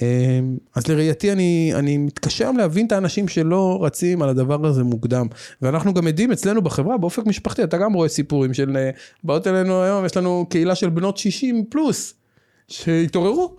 אה, 0.03 0.41
אז 0.75 0.87
לראייתי 0.87 1.33
אני, 1.33 1.73
אני 1.75 1.99
מתקשה 1.99 2.51
להבין 2.57 2.87
את 2.87 2.93
האנשים 2.93 3.29
שלא 3.29 3.79
רצים 3.83 4.23
על 4.23 4.29
הדבר 4.29 4.67
הזה 4.67 4.85
מוקדם. 4.85 5.27
ואנחנו 5.63 5.95
גם 5.95 6.07
עדים 6.07 6.33
אצלנו 6.33 6.63
בחברה, 6.63 6.99
באופק 6.99 7.27
משפחתי, 7.27 7.65
אתה 7.65 7.79
גם 7.79 7.93
רואה 7.93 8.09
סיפורים 8.09 8.55
של, 8.55 8.77
אה, 8.77 8.91
באות 9.25 9.47
אלינו 9.47 9.83
היום, 9.83 10.05
יש 10.05 10.17
לנו 10.17 10.47
קהילה 10.51 10.75
של 10.75 10.89
בנות 10.89 11.17
60 11.17 11.65
פלוס. 11.69 12.15
שהתעוררו, 12.69 13.57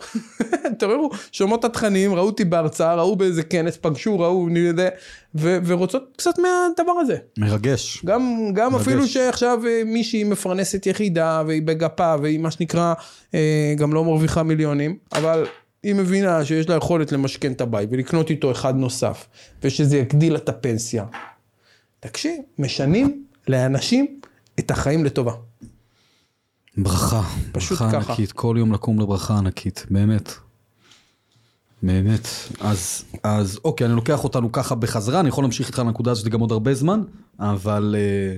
התעוררו, 0.71 1.09
שומעות 1.31 1.59
את 1.59 1.65
התכנים, 1.65 2.13
ראו 2.13 2.25
אותי 2.25 2.45
בהרצאה, 2.45 2.95
ראו 2.95 3.15
באיזה 3.15 3.43
כנס, 3.43 3.77
פגשו, 3.77 4.19
ראו, 4.19 4.47
אני 4.47 4.59
יודע, 4.59 4.89
ו- 5.35 5.57
ורוצות 5.65 6.03
קצת 6.17 6.39
מהדבר 6.39 6.91
הזה. 6.91 7.17
מרגש. 7.37 8.05
גם, 8.05 8.51
גם 8.53 8.71
מרגש. 8.71 8.87
אפילו 8.87 9.07
שעכשיו 9.07 9.59
אה, 9.67 9.81
מישהי 9.85 10.23
מפרנסת 10.23 10.85
יחידה 10.85 11.43
והיא 11.47 11.61
בגפה 11.61 12.15
והיא 12.21 12.39
מה 12.39 12.51
שנקרא 12.51 12.93
אה, 13.33 13.73
גם 13.77 13.93
לא 13.93 14.03
מרוויחה 14.03 14.43
מיליונים, 14.43 14.97
אבל 15.13 15.45
היא 15.83 15.95
מבינה 15.95 16.45
שיש 16.45 16.69
לה 16.69 16.75
יכולת 16.75 17.11
למשכן 17.11 17.51
את 17.51 17.61
הבית 17.61 17.89
ולקנות 17.91 18.29
איתו 18.29 18.51
אחד 18.51 18.75
נוסף 18.75 19.27
ושזה 19.63 19.97
יגדיל 19.97 20.35
את 20.35 20.49
הפנסיה. 20.49 21.05
תקשיב, 21.99 22.35
משנים 22.59 23.23
לאנשים 23.47 24.19
את 24.59 24.71
החיים 24.71 25.05
לטובה. 25.05 25.33
ברכה. 26.77 27.21
פשוט 27.51 27.79
ברכה 27.79 28.01
ככה. 28.01 28.11
ענקית, 28.11 28.31
כל 28.31 28.55
יום 28.59 28.73
לקום 28.73 28.99
לברכה 28.99 29.37
ענקית, 29.37 29.85
באמת. 29.89 30.33
באמת. 31.83 32.27
אז, 32.59 33.03
אז 33.23 33.59
אוקיי, 33.63 33.87
אני 33.87 33.95
לוקח 33.95 34.23
אותנו 34.23 34.51
ככה 34.51 34.75
בחזרה, 34.75 35.19
אני 35.19 35.29
יכול 35.29 35.43
להמשיך 35.43 35.67
איתך 35.67 35.79
לנקודה 35.79 36.11
הזאת 36.11 36.27
גם 36.27 36.39
עוד 36.39 36.51
הרבה 36.51 36.73
זמן, 36.73 37.01
אבל 37.39 37.95
אה, 37.97 38.37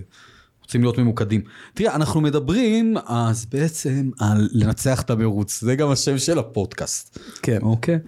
רוצים 0.61 0.81
להיות 0.81 0.97
ממוקדים. 0.97 1.41
תראה, 1.73 1.95
אנחנו 1.95 2.21
מדברים 2.21 2.97
אז 3.05 3.45
בעצם 3.45 4.09
על 4.19 4.49
לנצח 4.51 5.01
את 5.01 5.09
המרוץ, 5.09 5.61
זה 5.61 5.75
גם 5.75 5.89
השם 5.89 6.17
של 6.17 6.39
הפודקאסט. 6.39 7.19
כן. 7.41 7.59
אוקיי? 7.61 7.99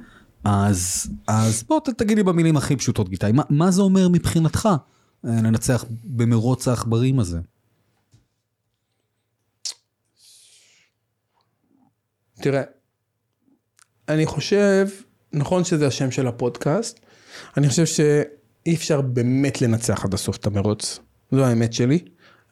אז, 0.43 1.07
אז 1.27 1.63
בוא 1.69 1.79
תגיד 1.97 2.17
לי 2.17 2.23
במילים 2.23 2.57
הכי 2.57 2.75
פשוטות, 2.75 3.09
גיטאי, 3.09 3.31
מה, 3.31 3.43
מה 3.49 3.71
זה 3.71 3.81
אומר 3.81 4.09
מבחינתך 4.09 4.69
אה, 5.25 5.41
לנצח 5.43 5.85
במרוץ 6.03 6.67
העכברים 6.67 7.19
הזה? 7.19 7.39
תראה, 12.41 12.61
אני 14.09 14.25
חושב, 14.25 14.87
נכון 15.33 15.63
שזה 15.63 15.87
השם 15.87 16.11
של 16.11 16.27
הפודקאסט, 16.27 16.99
אני 17.57 17.69
חושב 17.69 17.85
שאי 17.85 18.75
אפשר 18.75 19.01
באמת 19.01 19.61
לנצח 19.61 20.05
עד 20.05 20.13
הסוף 20.13 20.37
את 20.37 20.47
המרוץ, 20.47 20.99
זו 21.31 21.45
האמת 21.45 21.73
שלי. 21.73 21.99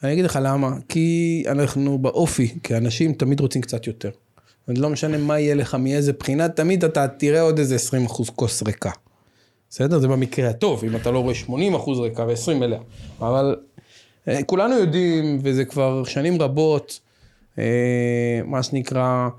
אני 0.03 0.13
אגיד 0.13 0.25
לך 0.25 0.39
למה, 0.41 0.71
כי 0.89 1.43
אנחנו 1.47 1.97
באופי, 1.97 2.59
כאנשים 2.63 3.13
תמיד 3.13 3.39
רוצים 3.39 3.61
קצת 3.61 3.87
יותר. 3.87 4.09
ולא 4.67 4.89
משנה 4.89 5.17
מה 5.17 5.39
יהיה 5.39 5.55
לך, 5.55 5.75
מאיזה 5.75 6.13
בחינה, 6.13 6.49
תמיד 6.49 6.83
אתה 6.83 7.07
תראה 7.07 7.41
עוד 7.41 7.59
איזה 7.59 7.75
20 7.75 8.05
אחוז 8.05 8.29
כוס 8.29 8.63
ריקה. 8.63 8.91
בסדר? 9.69 9.99
זה 9.99 10.07
במקרה 10.07 10.49
הטוב, 10.49 10.83
אם 10.83 10.95
אתה 10.95 11.11
לא 11.11 11.19
רואה 11.19 11.35
80 11.35 11.75
אחוז 11.75 11.99
ריקה 11.99 12.23
ו-20 12.23 12.53
מלאה. 12.53 12.79
אבל 13.19 13.55
אה, 14.27 14.43
כולנו 14.43 14.75
יודעים, 14.75 15.39
וזה 15.43 15.65
כבר 15.65 16.03
שנים 16.03 16.41
רבות, 16.41 16.99
אה, 17.59 18.41
מה 18.45 18.63
שנקרא, 18.63 19.29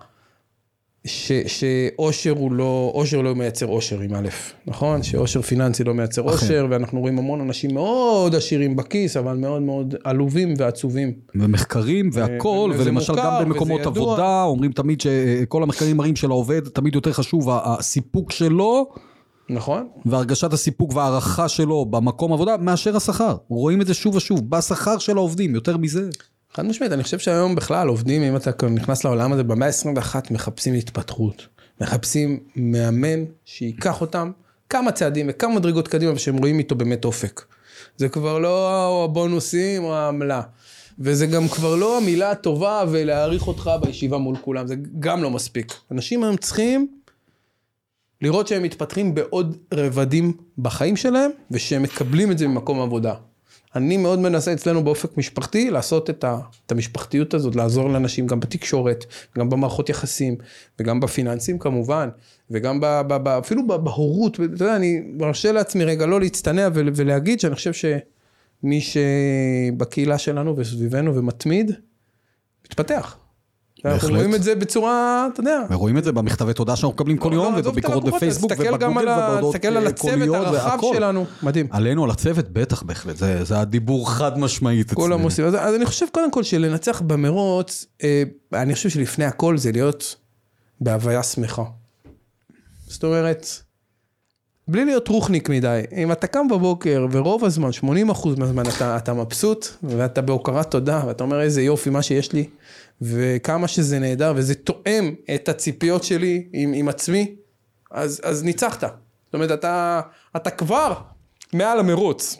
ש- 1.05 1.33
שאושר 1.47 2.31
הוא 2.31 2.53
לא, 2.53 2.93
אושר 2.95 3.21
לא 3.21 3.35
מייצר 3.35 3.67
אושר 3.67 4.01
עם 4.01 4.15
א', 4.15 4.29
נכון? 4.67 5.03
שאושר 5.03 5.43
פיננסי 5.43 5.85
לא 5.85 5.95
מייצר 5.95 6.23
אכן. 6.23 6.31
אושר, 6.31 6.67
ואנחנו 6.71 7.01
רואים 7.01 7.19
המון 7.19 7.41
אנשים 7.41 7.75
מאוד 7.75 8.35
עשירים 8.35 8.77
בכיס, 8.77 9.17
אבל 9.17 9.37
מאוד 9.37 9.63
מאוד 9.63 9.95
עלובים 10.05 10.55
ועצובים. 10.59 11.13
ומחקרים 11.35 12.11
והכל, 12.13 12.71
וזה 12.75 12.83
ולמשל 12.83 13.13
מוכר, 13.13 13.25
גם 13.25 13.45
במקומות. 13.45 13.87
עבודה, 13.87 14.43
אומרים 14.43 14.73
תמיד 14.73 15.01
שכל 15.01 15.63
המחקרים 15.63 15.97
מראים 15.97 16.17
שלעובד 16.17 16.69
תמיד 16.69 16.95
יותר 16.95 17.13
חשוב 17.13 17.49
הסיפוק 17.51 18.33
שלו, 18.33 18.93
נכון? 19.51 19.89
והרגשת 20.07 20.53
הסיפוק 20.53 20.95
וההערכה 20.95 21.49
שלו 21.49 21.85
במקום 21.85 22.33
עבודה, 22.33 22.57
מאשר 22.57 22.97
השכר. 22.97 23.37
רואים 23.49 23.81
את 23.81 23.87
זה 23.87 23.95
שוב 23.95 24.15
ושוב, 24.15 24.51
בשכר 24.51 24.99
של 24.99 25.17
העובדים, 25.17 25.55
יותר 25.55 25.77
מזה. 25.77 26.09
חד 26.55 26.67
משמעית, 26.67 26.93
אני 26.93 27.03
חושב 27.03 27.19
שהיום 27.19 27.55
בכלל 27.55 27.89
עובדים, 27.89 28.23
אם 28.23 28.37
אתה 28.37 28.67
נכנס 28.69 29.05
לעולם 29.05 29.33
הזה, 29.33 29.43
במאה 29.43 29.69
ה-21 29.69 30.17
מחפשים 30.31 30.75
התפתחות. 30.75 31.47
מחפשים 31.81 32.39
מאמן 32.57 33.25
שייקח 33.45 34.01
אותם 34.01 34.31
כמה 34.69 34.93
צעדים 34.93 35.27
וכמה 35.31 35.55
מדרגות 35.55 35.89
קדימה, 35.89 36.13
ושהם 36.13 36.37
רואים 36.37 36.59
איתו 36.59 36.75
באמת 36.75 37.05
אופק. 37.05 37.45
זה 37.97 38.09
כבר 38.09 38.39
לא 38.39 39.05
הבונוסים 39.05 39.85
או 39.85 39.95
העמלה. 39.95 40.43
וזה 40.99 41.27
גם 41.27 41.49
כבר 41.49 41.77
לא 41.77 41.99
המילה 41.99 42.31
הטובה 42.31 42.85
ולהעריך 42.91 43.49
אותך 43.49 43.71
בישיבה 43.83 44.19
מול 44.19 44.37
כולם, 44.37 44.67
זה 44.67 44.75
גם 44.99 45.23
לא 45.23 45.31
מספיק. 45.31 45.75
אנשים 45.91 46.25
היום 46.25 46.37
צריכים 46.37 46.87
לראות 48.23 48.49
שהם 48.49 48.63
מתפתחים 48.63 49.15
בעוד 49.15 49.57
רבדים 49.75 50.33
בחיים 50.59 50.97
שלהם, 50.97 51.31
ושהם 51.51 51.83
מקבלים 51.83 52.31
את 52.31 52.39
זה 52.39 52.49
ממקום 52.49 52.81
עבודה. 52.81 53.15
אני 53.77 53.97
מאוד 53.97 54.19
מנסה 54.19 54.53
אצלנו 54.53 54.85
באופק 54.85 55.17
משפחתי 55.17 55.71
לעשות 55.71 56.11
את, 56.11 56.25
ה, 56.25 56.39
את 56.67 56.73
המשפחתיות 56.73 57.35
הזאת, 57.35 57.57
לעזור 57.57 57.89
לאנשים 57.89 58.27
גם 58.27 58.41
בתקשורת, 58.41 59.05
גם 59.39 59.51
במערכות 59.51 59.89
יחסים, 59.89 60.37
וגם 60.81 61.01
בפיננסים 61.01 61.59
כמובן, 61.59 62.09
וגם 62.51 62.81
ב, 62.81 62.87
ב, 62.87 63.17
ב, 63.17 63.29
אפילו 63.29 63.67
בהורות, 63.67 64.35
אתה 64.35 64.43
יודע, 64.43 64.77
אני 64.77 65.03
מרשה 65.07 65.53
לעצמי 65.53 65.85
רגע 65.85 66.07
לא 66.07 66.21
להצטנע 66.21 66.69
ול, 66.75 66.91
ולהגיד 66.95 67.41
שאני 67.41 67.55
חושב 67.55 67.73
שמי 67.73 68.81
שבקהילה 68.81 70.19
שלנו 70.19 70.57
וסביבנו 70.57 71.17
ומתמיד, 71.17 71.73
מתפתח. 72.65 73.20
אנחנו. 73.85 74.17
רואים 74.17 74.35
את 74.35 74.43
זה 74.43 74.55
בצורה, 74.55 75.29
אתה 75.33 75.41
יודע, 75.41 75.61
ורואים 75.71 75.99
את 75.99 76.05
זה 76.05 76.13
במכתבי 76.13 76.55
תודה 76.55 76.77
שאנחנו 76.77 76.95
מקבלים 76.95 77.17
כל 77.17 77.31
לא, 77.31 77.35
יום, 77.35 77.55
לא, 77.55 77.59
עזוב 77.59 77.79
את 77.79 77.85
ובביקורות 77.85 78.05
בפייסבוק, 78.05 78.53
ובגוגל, 78.59 78.89
ובהודעות 78.89 79.55
תסתכל 79.55 79.77
על 79.77 79.85
אה, 79.85 79.89
הצוות 79.89 80.35
הרחב. 80.35 80.79
שלנו, 80.95 81.25
מדהים. 81.43 81.67
עלינו, 81.71 82.05
על 82.05 82.11
הצוות, 82.11 82.49
בטח, 82.49 82.83
בהחלט, 82.83 83.17
זה, 83.17 83.61
הדיבור 83.61 84.11
חד 84.11 84.39
משמעית 84.39 84.93
אצלנו. 84.93 85.25
עושים, 85.25 85.45
אז, 85.45 85.55
אז 85.55 85.75
אני 85.75 85.87
חושב 85.87 86.07
קודם 86.13 86.31
כל 86.31 86.43
שלנצח 86.43 87.01
במרוץ, 87.01 87.87
אה, 88.03 88.23
אני 88.53 88.75
חושב 88.75 88.89
שלפני 88.89 89.25
הכל 89.25 89.59
זה 89.59 89.73
להיות 89.73 90.17
בהוויה 90.81 91.23
שמחה. 91.23 91.65
זאת 92.87 93.05
אומרת, 93.05 93.47
בלי 94.69 94.85
להיות 94.85 95.09
רוחניק 95.09 95.49
מדי, 95.49 95.83
אם 95.97 96.13
אתה 96.13 96.27
קם 96.27 96.49
בבוקר 96.49 97.07
ורוב 97.11 97.45
הזמן, 97.45 97.71
80% 97.71 97.85
מהזמן 98.37 98.63
אתה, 98.77 98.97
אתה 98.97 99.15
מבסוט 99.15 99.69
ואתה 99.83 100.23
בהוקרת 100.23 100.71
תודה 100.71 101.03
ואתה 101.07 101.25
אומר 101.25 101.41
איזה 101.41 101.63
יופי 101.63 101.91
מה 101.91 102.03
שיש 102.03 102.33
לי 102.33 102.47
וכמה 103.03 103.69
שזה 103.69 103.99
נהדר 103.99 104.33
וזה 104.37 104.55
תואם 104.55 105.15
את 105.35 105.49
הציפיות 105.49 106.05
שלי 106.05 106.49
עם, 106.53 106.73
עם 106.73 106.89
עצמי, 106.89 107.35
אז, 107.91 108.21
אז 108.25 108.45
ניצחת. 108.45 108.81
זאת 108.81 109.35
אומרת, 109.35 109.51
אתה, 109.51 110.01
אתה 110.37 110.51
כבר 110.51 110.95
מעל 111.53 111.79
המרוץ. 111.79 112.37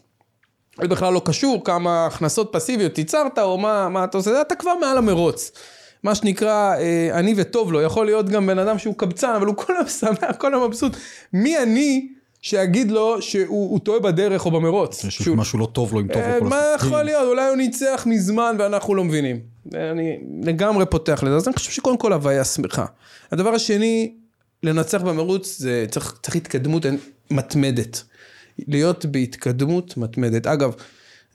זה 0.83 0.89
בכלל 0.89 1.13
לא 1.13 1.23
קשור 1.25 1.65
כמה 1.65 2.07
הכנסות 2.07 2.49
פסיביות 2.53 2.99
ייצרת 2.99 3.39
או 3.39 3.59
מה, 3.59 3.89
מה 3.89 4.05
אתה 4.05 4.19
עושה, 4.19 4.41
אתה 4.41 4.55
כבר 4.55 4.75
מעל 4.81 4.99
המרוץ. 4.99 5.53
מה 6.03 6.15
שנקרא, 6.15 6.75
אה, 6.77 7.11
אני 7.13 7.35
וטוב 7.37 7.73
לו, 7.73 7.83
יכול 7.83 8.07
להיות 8.07 8.29
גם 8.29 8.47
בן 8.47 8.59
אדם 8.59 8.79
שהוא 8.79 8.95
קבצן, 8.95 9.35
אבל 9.37 9.47
הוא 9.47 9.57
כל 9.57 9.77
היום 9.77 9.89
שמח, 9.89 10.37
כל 10.39 10.55
היום 10.55 10.67
מבסוט. 10.67 10.97
מי 11.33 11.59
אני 11.59 12.09
שאגיד 12.43 12.91
לו 12.91 13.23
שהוא 13.23 13.71
הוא 13.71 13.79
טועה 13.81 14.01
בדרך 14.01 14.47
או 14.47 14.51
במרוץ? 14.51 15.05
יש 15.05 15.17
שהוא- 15.19 15.37
משהו 15.37 15.59
לא 15.59 15.67
טוב 15.73 15.93
לו 15.95 16.01
עם 16.01 16.09
טוב 16.09 16.23
אה, 16.23 16.35
לו 16.35 16.41
כל 16.43 16.49
מה. 16.49 16.63
יכול 16.77 17.03
להיות? 17.03 17.29
אולי 17.29 17.49
הוא 17.49 17.57
ניצח 17.57 18.03
מזמן 18.07 18.57
ואנחנו 18.59 18.95
לא 18.95 19.05
מבינים. 19.05 19.41
אני 19.75 20.17
לגמרי 20.43 20.87
פותח 20.87 21.23
לזה. 21.23 21.37
אז 21.37 21.49
אני 21.49 21.55
חושב 21.57 21.71
שקודם 21.71 21.97
כל 21.99 22.13
הוויה 22.13 22.45
שמחה. 22.45 22.87
הדבר 23.33 23.51
השני, 23.55 24.13
לנצח 24.63 25.03
במרוץ 25.03 25.59
זה 25.59 25.85
צריך, 25.91 26.19
צריך 26.23 26.37
התקדמות 26.37 26.87
מתמדת. 27.31 28.03
להיות 28.69 29.07
בהתקדמות 29.07 29.97
מתמדת. 29.97 30.47
אגב, 30.47 30.73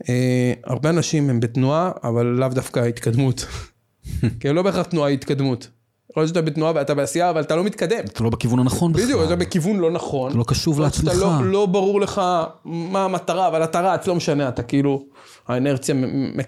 אה, 0.10 0.54
הרבה 0.64 0.90
אנשים 0.90 1.30
הם 1.30 1.40
בתנועה, 1.40 1.92
אבל 2.04 2.26
לאו 2.26 2.48
דווקא 2.48 2.80
התקדמות. 2.80 3.46
כי 4.40 4.50
לא 4.54 4.62
בהכרח 4.62 4.86
תנועה 4.86 5.10
היא 5.10 5.18
התקדמות. 5.18 5.68
יכול 6.16 6.24
להיות 6.24 6.30
שאתה 6.30 6.42
בתנועה 6.42 6.72
ואתה 6.76 6.94
בעשייה, 6.94 7.30
אבל 7.30 7.42
אתה 7.42 7.56
לא 7.56 7.64
מתקדם. 7.64 8.06
אתה 8.06 8.24
לא 8.24 8.30
בכיוון 8.30 8.60
הנכון 8.60 8.94
בכלל. 8.94 9.06
בדיוק, 9.06 9.22
אתה 9.26 9.36
בכיוון 9.36 9.78
לא 9.78 9.92
נכון. 9.92 10.30
אתה 10.30 10.38
לא 10.38 10.44
קשוב 10.48 10.80
לעצמך. 10.80 11.12
לא, 11.20 11.46
לא 11.46 11.66
ברור 11.66 12.02
לך 12.02 12.22
מה 12.66 13.06
המטרה, 13.06 13.48
אבל 13.48 13.64
אתה 13.64 13.82
רץ, 13.82 14.08
לא 14.08 14.16
משנה, 14.16 14.50
אתה 14.50 14.64
כאילו, 14.64 15.06
האנרציה 15.48 15.96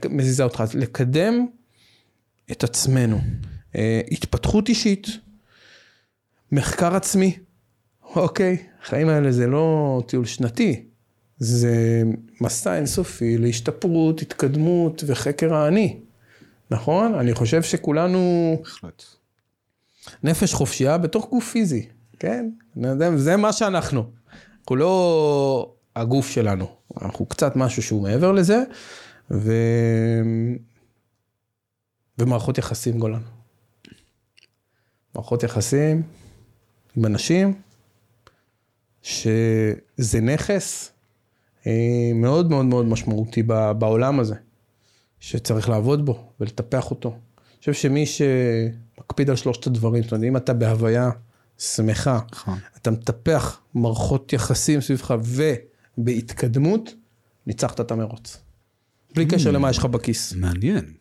מזיזה 0.09 0.43
אותך. 0.43 0.61
אז 0.61 0.73
לקדם 0.75 1.45
את 2.51 2.63
עצמנו. 2.63 3.19
אה, 3.75 4.01
התפתחות 4.11 4.69
אישית, 4.69 5.07
מחקר 6.51 6.95
עצמי. 6.95 7.37
אוקיי, 8.15 8.57
החיים 8.83 9.09
האלה 9.09 9.31
זה 9.31 9.47
לא 9.47 10.01
טיול 10.07 10.25
שנתי, 10.25 10.85
זה 11.37 12.03
מסע 12.41 12.75
אינסופי 12.75 13.37
להשתפרות, 13.37 14.21
התקדמות 14.21 15.03
וחקר 15.07 15.53
האני. 15.53 15.99
נכון? 16.71 17.15
אני 17.15 17.33
חושב 17.33 17.63
שכולנו... 17.63 18.55
בהחלט. 18.63 19.16
נפש 20.23 20.53
חופשייה 20.53 20.97
בתוך 20.97 21.29
גוף 21.29 21.51
פיזי, 21.51 21.87
כן? 22.19 22.49
זה 23.15 23.37
מה 23.37 23.53
שאנחנו. 23.53 24.11
אנחנו 24.67 24.75
לא 24.75 25.73
הגוף 25.95 26.29
שלנו, 26.29 26.67
אנחנו 27.01 27.25
קצת 27.25 27.55
משהו 27.55 27.83
שהוא 27.83 28.03
מעבר 28.03 28.31
לזה, 28.31 28.63
ו... 29.31 29.53
ומערכות 32.19 32.57
יחסים 32.57 32.99
גולן. 32.99 33.21
מערכות 35.15 35.43
יחסים 35.43 36.03
עם 36.95 37.05
אנשים, 37.05 37.53
שזה 39.01 40.21
נכס 40.21 40.91
אה, 41.67 42.11
מאוד 42.15 42.49
מאוד 42.49 42.65
מאוד 42.65 42.85
משמעותי 42.85 43.43
בעולם 43.77 44.19
הזה, 44.19 44.35
שצריך 45.19 45.69
לעבוד 45.69 46.05
בו 46.05 46.29
ולטפח 46.39 46.91
אותו. 46.91 47.17
חושב 47.59 47.73
שמי 47.73 48.05
שמקפיד 48.05 49.29
על 49.29 49.35
שלושת 49.35 49.67
הדברים, 49.67 50.03
זאת 50.03 50.11
אומרת, 50.11 50.27
אם 50.27 50.37
אתה 50.37 50.53
בהוויה 50.53 51.09
שמחה, 51.57 52.19
נכון. 52.31 52.59
אתה 52.77 52.91
מטפח 52.91 53.61
מערכות 53.73 54.33
יחסים 54.33 54.81
סביבך 54.81 55.15
ובהתקדמות, 55.97 56.93
ניצחת 57.47 57.81
את 57.81 57.91
המרוץ. 57.91 58.37
בלי 59.15 59.25
קשר 59.25 59.51
למה 59.51 59.69
יש 59.69 59.77
לך 59.77 59.85
בכיס. 59.85 60.33
מעניין. 60.33 60.93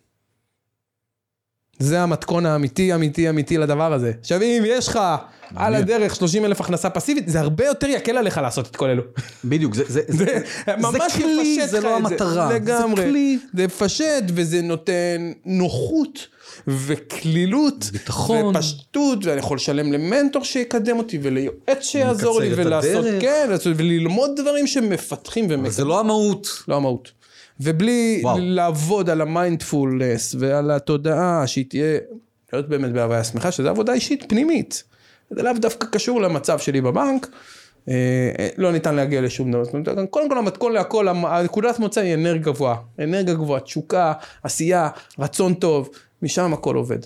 זה 1.78 2.02
המתכון 2.02 2.46
האמיתי, 2.46 2.94
אמיתי, 2.94 3.28
אמיתי 3.28 3.58
לדבר 3.58 3.92
הזה. 3.92 4.12
עכשיו, 4.20 4.42
אם 4.42 4.62
יש 4.66 4.88
לך 4.88 4.98
על 5.56 5.74
הדרך 5.74 6.14
30 6.14 6.44
אלף 6.44 6.60
הכנסה 6.60 6.90
פסיבית, 6.90 7.28
זה 7.28 7.40
הרבה 7.40 7.66
יותר 7.66 7.86
יקל 7.86 8.16
עליך 8.16 8.38
לעשות 8.38 8.66
את 8.66 8.76
כל 8.76 8.88
אלו. 8.88 9.02
בדיוק, 9.44 9.74
זה, 9.74 9.84
זה, 9.86 10.00
זה, 10.08 10.24
זה 10.66 10.76
ממש 10.78 11.12
כלי, 11.12 11.66
זה 11.66 11.80
לא 11.80 11.96
המטרה. 11.96 12.52
לגמרי. 12.54 13.02
זה 13.02 13.08
כלי. 13.08 13.38
זה 13.54 13.64
מפשט, 13.64 14.24
וזה 14.34 14.62
נותן 14.62 15.32
נוחות. 15.44 16.36
וקלילות, 16.68 17.84
ביטחון, 17.92 18.56
ופשטות, 18.56 19.18
ואני 19.24 19.38
יכול 19.38 19.56
לשלם 19.56 19.92
למנטור 19.92 20.44
שיקדם 20.44 20.98
אותי, 20.98 21.18
וליועץ 21.22 21.80
שיעזור 21.80 22.40
לי, 22.40 22.50
ולעשות, 22.56 23.04
כן, 23.20 23.48
וללמוד 23.76 24.30
דברים 24.36 24.66
שמפתחים 24.66 25.44
ומקדמים. 25.44 25.70
זה 25.70 25.84
לא 25.84 26.00
המהות. 26.00 26.48
לא 26.68 26.76
המהות. 26.76 27.10
ובלי 27.60 28.20
וואו. 28.22 28.36
לעבוד 28.40 29.10
על 29.10 29.20
המיינדפולנס 29.20 30.34
ועל 30.38 30.70
התודעה 30.70 31.46
שהיא 31.46 31.64
תהיה, 31.68 31.98
להיות 32.52 32.68
באמת 32.68 32.92
בהוויה 32.92 33.24
שמחה, 33.24 33.52
שזה 33.52 33.70
עבודה 33.70 33.92
אישית 33.92 34.24
פנימית. 34.28 34.84
זה 35.30 35.42
לאו 35.42 35.52
דווקא 35.52 35.86
קשור 35.86 36.20
למצב 36.20 36.58
שלי 36.58 36.80
בבנק, 36.80 37.28
אה, 37.88 38.48
לא 38.58 38.72
ניתן 38.72 38.94
להגיע 38.94 39.20
לשום 39.20 39.52
דבר. 39.52 39.62
קודם 40.10 40.28
כל 40.28 40.38
המתכון 40.38 40.72
להכל, 40.72 41.08
הנקודת 41.08 41.78
מוצא 41.78 42.00
היא 42.00 42.14
אנרגיה 42.14 42.42
גבוהה. 42.42 42.76
אנרגיה 42.98 43.34
גבוהה, 43.34 43.60
תשוקה, 43.60 44.12
עשייה, 44.42 44.88
רצון 45.18 45.54
טוב, 45.54 45.90
משם 46.22 46.52
הכל 46.52 46.76
עובד. 46.76 46.98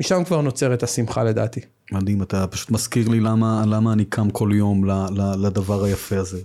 משם 0.00 0.24
כבר 0.24 0.40
נוצרת 0.40 0.82
השמחה 0.82 1.24
לדעתי. 1.24 1.60
מדהים, 1.92 2.22
אתה 2.22 2.46
פשוט 2.46 2.70
מזכיר 2.70 3.08
לי 3.08 3.20
למה, 3.20 3.64
למה 3.66 3.92
אני 3.92 4.04
קם 4.04 4.30
כל 4.30 4.50
יום 4.54 4.84
לדבר 5.38 5.84
היפה 5.84 6.16
הזה. 6.16 6.40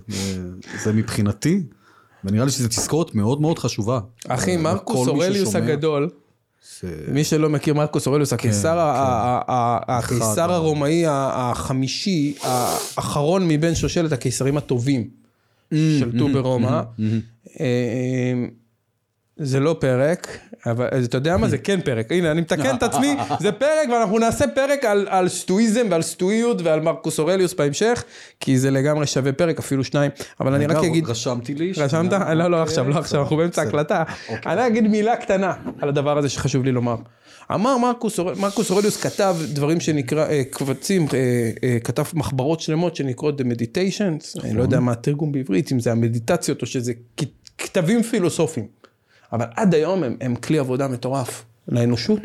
זה 0.84 0.92
מבחינתי 0.92 1.62
ונראה 2.26 2.44
לי 2.44 2.50
שזו 2.50 2.68
תזכורת 2.68 3.14
מאוד 3.14 3.40
מאוד 3.40 3.58
חשובה. 3.58 4.00
אחי, 4.28 4.56
אה, 4.56 4.62
מרקוס 4.62 5.08
אורליוס 5.08 5.54
הגדול, 5.54 6.10
מי 7.08 7.24
שלא 7.24 7.48
מכיר 7.48 7.74
מרקוס 7.74 8.06
אורליוס, 8.06 8.32
הקיסר. 8.32 8.78
הרומאי 10.38 11.04
החמישי, 11.08 12.34
האחרון 12.42 13.48
מבין 13.48 13.74
שושלת 13.74 14.12
הקיסרים 14.12 14.56
הטובים 14.56 15.02
mm, 15.02 15.76
של 15.98 16.18
ט"ו 16.18 16.26
mm-hmm, 16.26 16.32
ברומא. 16.32 16.80
Mm-hmm, 16.80 17.00
mm-hmm. 17.00 17.60
אה, 17.60 17.64
אה, 17.64 18.48
זה 19.38 19.60
לא 19.60 19.76
פרק, 19.80 20.38
אבל 20.66 20.88
אתה 21.04 21.16
יודע 21.16 21.36
מה? 21.36 21.48
זה 21.48 21.58
כן 21.58 21.80
פרק. 21.80 22.12
הנה, 22.12 22.30
אני 22.30 22.40
מתקן 22.40 22.76
את 22.76 22.82
עצמי, 22.82 23.16
זה 23.40 23.52
פרק, 23.52 23.88
ואנחנו 23.92 24.18
נעשה 24.18 24.44
פרק 24.54 24.84
על, 24.84 25.06
על 25.10 25.28
סטואיזם 25.28 25.86
ועל 25.90 26.02
סטואיות 26.02 26.62
ועל 26.62 26.80
מרקוס 26.80 27.18
אורליוס 27.18 27.54
בהמשך, 27.54 28.04
כי 28.40 28.58
זה 28.58 28.70
לגמרי 28.70 29.06
שווה 29.06 29.32
פרק, 29.32 29.58
אפילו 29.58 29.84
שניים. 29.84 30.10
אבל 30.40 30.54
אני 30.54 30.66
רק 30.66 30.84
אגיד... 30.84 31.08
רשמתי 31.08 31.54
לי. 31.54 31.72
רשמת? 31.76 32.12
לא, 32.12 32.50
לא 32.50 32.62
עכשיו, 32.62 32.88
לא 32.88 32.98
עכשיו, 32.98 33.22
אנחנו 33.22 33.36
באמצע 33.36 33.62
הקלטה. 33.62 34.02
אוקיי. 34.28 34.52
אני 34.52 34.66
אגיד 34.66 34.88
מילה 34.88 35.16
קטנה 35.16 35.52
על 35.80 35.88
הדבר 35.88 36.18
הזה 36.18 36.28
שחשוב 36.28 36.64
לי 36.64 36.72
לומר. 36.72 36.96
אמר 37.54 37.78
מרקוס, 37.78 38.18
מרקוס 38.18 38.70
אורליוס 38.70 38.96
כתב 38.96 39.36
דברים 39.52 39.80
שנקרא, 39.80 40.26
אה, 40.26 40.42
קבצים, 40.50 41.06
אה, 41.14 41.50
אה, 41.64 41.78
כתב 41.84 42.04
מחברות 42.14 42.60
שלמות 42.60 42.96
שנקראות 42.96 43.40
The 43.40 43.44
Meditations, 43.44 44.44
אני 44.44 44.54
לא 44.54 44.62
יודע 44.62 44.80
מה 44.80 44.92
התרגום 44.92 45.32
בעברית, 45.32 45.72
אם 45.72 45.80
זה 45.80 45.92
המדיטציות 45.92 46.62
או 46.62 46.66
שזה 46.66 46.92
כתבים 47.58 48.02
פילוסופיים. 48.02 48.66
אבל 49.32 49.46
עד 49.54 49.74
היום 49.74 50.04
הם, 50.04 50.16
הם 50.20 50.36
כלי 50.36 50.58
עבודה 50.58 50.88
מטורף 50.88 51.44
לאנושות, 51.68 52.20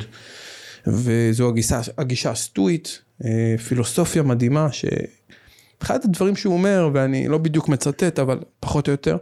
וזו 0.87 1.49
הגישה, 1.49 1.81
הגישה 1.97 2.31
הסטואית, 2.31 3.01
אה, 3.25 3.55
פילוסופיה 3.67 4.23
מדהימה, 4.23 4.67
שאחד 4.71 5.99
הדברים 6.05 6.35
שהוא 6.35 6.53
אומר, 6.53 6.89
ואני 6.93 7.27
לא 7.27 7.37
בדיוק 7.37 7.69
מצטט, 7.69 8.19
אבל 8.19 8.39
פחות 8.59 8.87
או 8.87 8.91
יותר, 8.91 9.17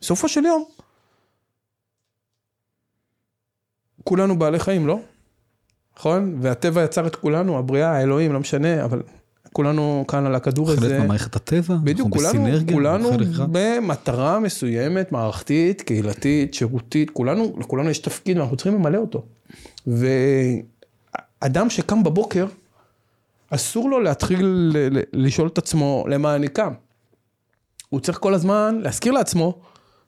בסופו 0.00 0.28
של 0.28 0.44
יום, 0.44 0.64
כולנו 4.04 4.38
בעלי 4.38 4.58
חיים, 4.58 4.86
לא? 4.86 4.98
נכון? 5.98 6.38
והטבע 6.40 6.84
יצר 6.84 7.06
את 7.06 7.16
כולנו, 7.16 7.58
הבריאה, 7.58 7.90
האלוהים, 7.90 8.32
לא 8.32 8.40
משנה, 8.40 8.84
אבל 8.84 9.02
כולנו 9.54 10.04
כאן 10.08 10.26
על 10.26 10.34
הכדור 10.34 10.70
הזה. 10.70 10.80
חלק 10.80 11.00
ממערכת 11.00 11.36
הטבע, 11.36 11.76
בדיוק, 11.84 12.12
כולנו, 12.12 12.28
בסינרגיה, 12.28 12.74
כולנו 12.74 13.10
במטרה 13.52 14.40
מסוימת, 14.40 15.12
מערכתית, 15.12 15.82
קהילתית, 15.82 16.54
שירותית, 16.54 17.10
כולנו, 17.10 17.56
לכולנו 17.58 17.90
יש 17.90 17.98
תפקיד 17.98 18.38
ואנחנו 18.38 18.56
צריכים 18.56 18.74
למלא 18.74 18.98
אותו. 18.98 19.22
ואדם 19.86 21.70
שקם 21.70 22.04
בבוקר, 22.04 22.46
אסור 23.50 23.90
לו 23.90 24.00
להתחיל 24.00 24.72
לשאול 25.12 25.48
את 25.48 25.58
עצמו 25.58 26.04
למה 26.08 26.34
אני 26.34 26.48
קם. 26.48 26.72
הוא 27.88 28.00
צריך 28.00 28.18
כל 28.18 28.34
הזמן 28.34 28.80
להזכיר 28.82 29.12
לעצמו 29.12 29.58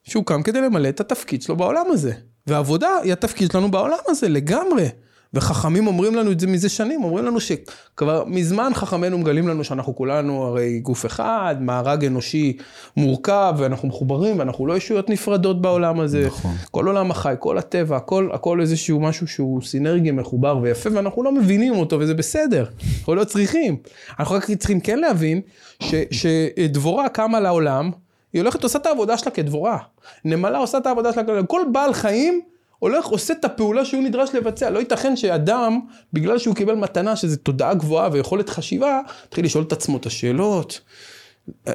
שהוא 0.05 0.25
קם 0.25 0.43
כדי 0.43 0.61
למלא 0.61 0.89
את 0.89 1.01
התפקיד 1.01 1.43
שלו 1.43 1.57
בעולם 1.57 1.87
הזה. 1.91 2.13
ועבודה 2.47 2.89
היא 3.03 3.13
התפקיד 3.13 3.51
שלנו 3.51 3.71
בעולם 3.71 3.99
הזה 4.07 4.29
לגמרי. 4.29 4.89
וחכמים 5.35 5.87
אומרים 5.87 6.15
לנו 6.15 6.33
את 6.33 6.41
זה 6.41 6.47
מזה 6.47 6.69
שנים, 6.69 7.05
אומרים 7.05 7.25
לנו 7.25 7.41
שכבר 7.41 8.25
מזמן 8.27 8.71
חכמינו 8.75 9.19
מגלים 9.19 9.49
לנו 9.49 9.65
שאנחנו 9.65 9.97
כולנו 9.97 10.43
הרי 10.43 10.79
גוף 10.79 11.07
אחד, 11.07 11.57
מארג 11.61 12.05
אנושי 12.05 12.57
מורכב, 12.97 13.55
ואנחנו 13.59 13.89
מחוברים, 13.89 14.39
ואנחנו 14.39 14.67
לא 14.67 14.77
ישויות 14.77 15.11
נפרדות 15.11 15.63
בעולם 15.63 16.01
הזה. 16.01 16.27
נכון. 16.27 16.55
כל 16.71 16.87
עולם 16.87 17.11
החי, 17.11 17.35
כל 17.39 17.59
הטבע, 17.59 17.97
הכל, 17.97 18.29
הכל 18.33 18.61
איזשהו 18.61 19.01
משהו 19.01 19.27
שהוא 19.27 19.63
סינרגי 19.63 20.11
מחובר 20.11 20.59
ויפה, 20.63 20.91
ואנחנו 20.93 21.23
לא 21.23 21.33
מבינים 21.33 21.75
אותו, 21.75 22.01
וזה 22.01 22.15
בסדר, 22.15 22.67
אנחנו 22.99 23.15
לא 23.15 23.25
צריכים. 23.25 23.77
אנחנו 24.19 24.35
רק 24.35 24.51
צריכים 24.51 24.81
כן 24.81 24.99
להבין 24.99 25.41
ש, 25.81 25.95
שדבורה 26.11 27.09
קמה 27.09 27.41
לעולם, 27.41 27.91
היא 28.33 28.43
הולכת 28.43 28.63
עושה 28.63 28.79
את 28.79 28.87
העבודה 28.87 29.19
שלה 29.19 29.31
כדבורה. 29.31 29.79
נמלה 30.25 30.59
עושה 30.59 30.79
את 30.79 30.87
העבודה 30.87 31.13
שלה, 31.13 31.23
כל 31.49 31.63
בעל 31.73 31.93
חיים, 31.93 32.41
הולך, 32.79 33.07
עושה 33.07 33.35
את 33.35 33.45
הפעולה 33.45 33.85
שהוא 33.85 34.03
נדרש 34.03 34.35
לבצע. 34.35 34.71
לא 34.71 34.79
ייתכן 34.79 35.17
שאדם, 35.17 35.81
בגלל 36.13 36.39
שהוא 36.39 36.55
קיבל 36.55 36.75
מתנה 36.75 37.17
שזו 37.17 37.37
תודעה 37.37 37.75
גבוהה 37.75 38.09
ויכולת 38.13 38.49
חשיבה, 38.49 39.01
התחיל 39.25 39.45
לשאול 39.45 39.65
את 39.65 39.73
עצמו 39.73 39.97
את 39.97 40.07
השאלות. 40.07 40.81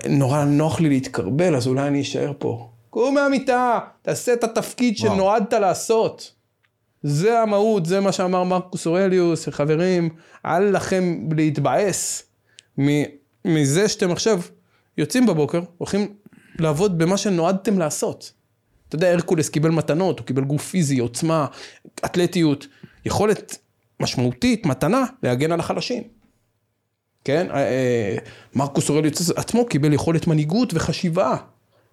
נורא 0.10 0.44
נוח 0.44 0.80
לי 0.80 0.90
להתקרבל, 0.90 1.56
אז 1.56 1.68
אולי 1.68 1.88
אני 1.88 2.02
אשאר 2.02 2.32
פה. 2.38 2.70
קום 2.90 3.16
מהמיטה, 3.16 3.80
תעשה 4.02 4.34
את 4.34 4.44
התפקיד 4.44 4.96
וואו. 5.00 5.14
שנועדת 5.14 5.54
לעשות. 5.54 6.32
זה 7.04 7.42
המהות, 7.42 7.86
זה 7.86 8.00
מה 8.00 8.12
שאמר 8.12 8.44
מרקוס 8.44 8.88
אורליוס, 8.88 9.50
חברים, 9.50 10.10
אל 10.46 10.76
לכם 10.76 11.28
להתבאס 11.38 12.24
מזה 13.46 13.88
שאתם 13.88 14.12
עכשיו 14.12 14.42
יוצאים 14.98 15.26
בבוקר, 15.26 15.62
הולכים 15.78 16.14
לעבוד 16.60 16.98
במה 16.98 17.18
שנועדתם 17.18 17.80
לעשות. 17.80 18.32
אתה 18.92 18.96
יודע, 18.96 19.12
הרקולס 19.12 19.50
קיבל 19.50 19.70
מתנות, 19.70 20.20
הוא 20.20 20.28
קיבל 20.28 20.44
גוף 20.44 20.70
פיזי, 20.70 21.00
עוצמה, 21.00 21.46
אתלטיות, 22.06 22.68
יכולת 23.06 23.58
משמעותית, 24.00 24.66
מתנה, 24.66 25.04
להגן 25.24 25.52
על 25.52 25.60
החלשים. 25.60 26.04
כן? 27.24 27.48
אה, 27.52 27.58
אה, 27.58 28.18
מרקוס 28.56 28.90
אורליוס 28.90 29.30
עצמו 29.30 29.66
קיבל 29.66 29.94
יכולת 29.94 30.28
מנהיגות 30.28 30.74
וחשיבה. 30.74 31.38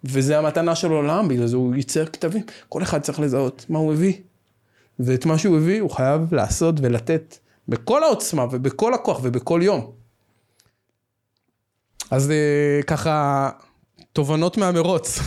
וזה 0.05 0.39
המתנה 0.39 0.75
של 0.75 0.93
העולם, 0.93 1.29
בגלל 1.29 1.47
זה 1.47 1.57
הוא 1.57 1.75
ייצר 1.75 2.07
כתבים. 2.07 2.43
כל 2.69 2.83
אחד 2.83 3.01
צריך 3.01 3.21
לזהות 3.21 3.67
מה 3.69 3.79
הוא 3.79 3.93
הביא. 3.93 4.15
ואת 4.99 5.27
מה 5.27 5.39
שהוא 5.39 5.57
הביא 5.57 5.81
הוא 5.81 5.91
חייב 5.91 6.35
לעשות 6.35 6.75
ולתת 6.81 7.39
בכל 7.69 8.05
העוצמה 8.05 8.47
ובכל 8.51 8.95
הכוח 8.95 9.21
ובכל 9.23 9.61
יום. 9.63 9.93
אז 12.11 12.31
אה, 12.31 12.81
ככה, 12.87 13.51
תובנות 14.19 14.57
מהמרוץ. 14.57 15.19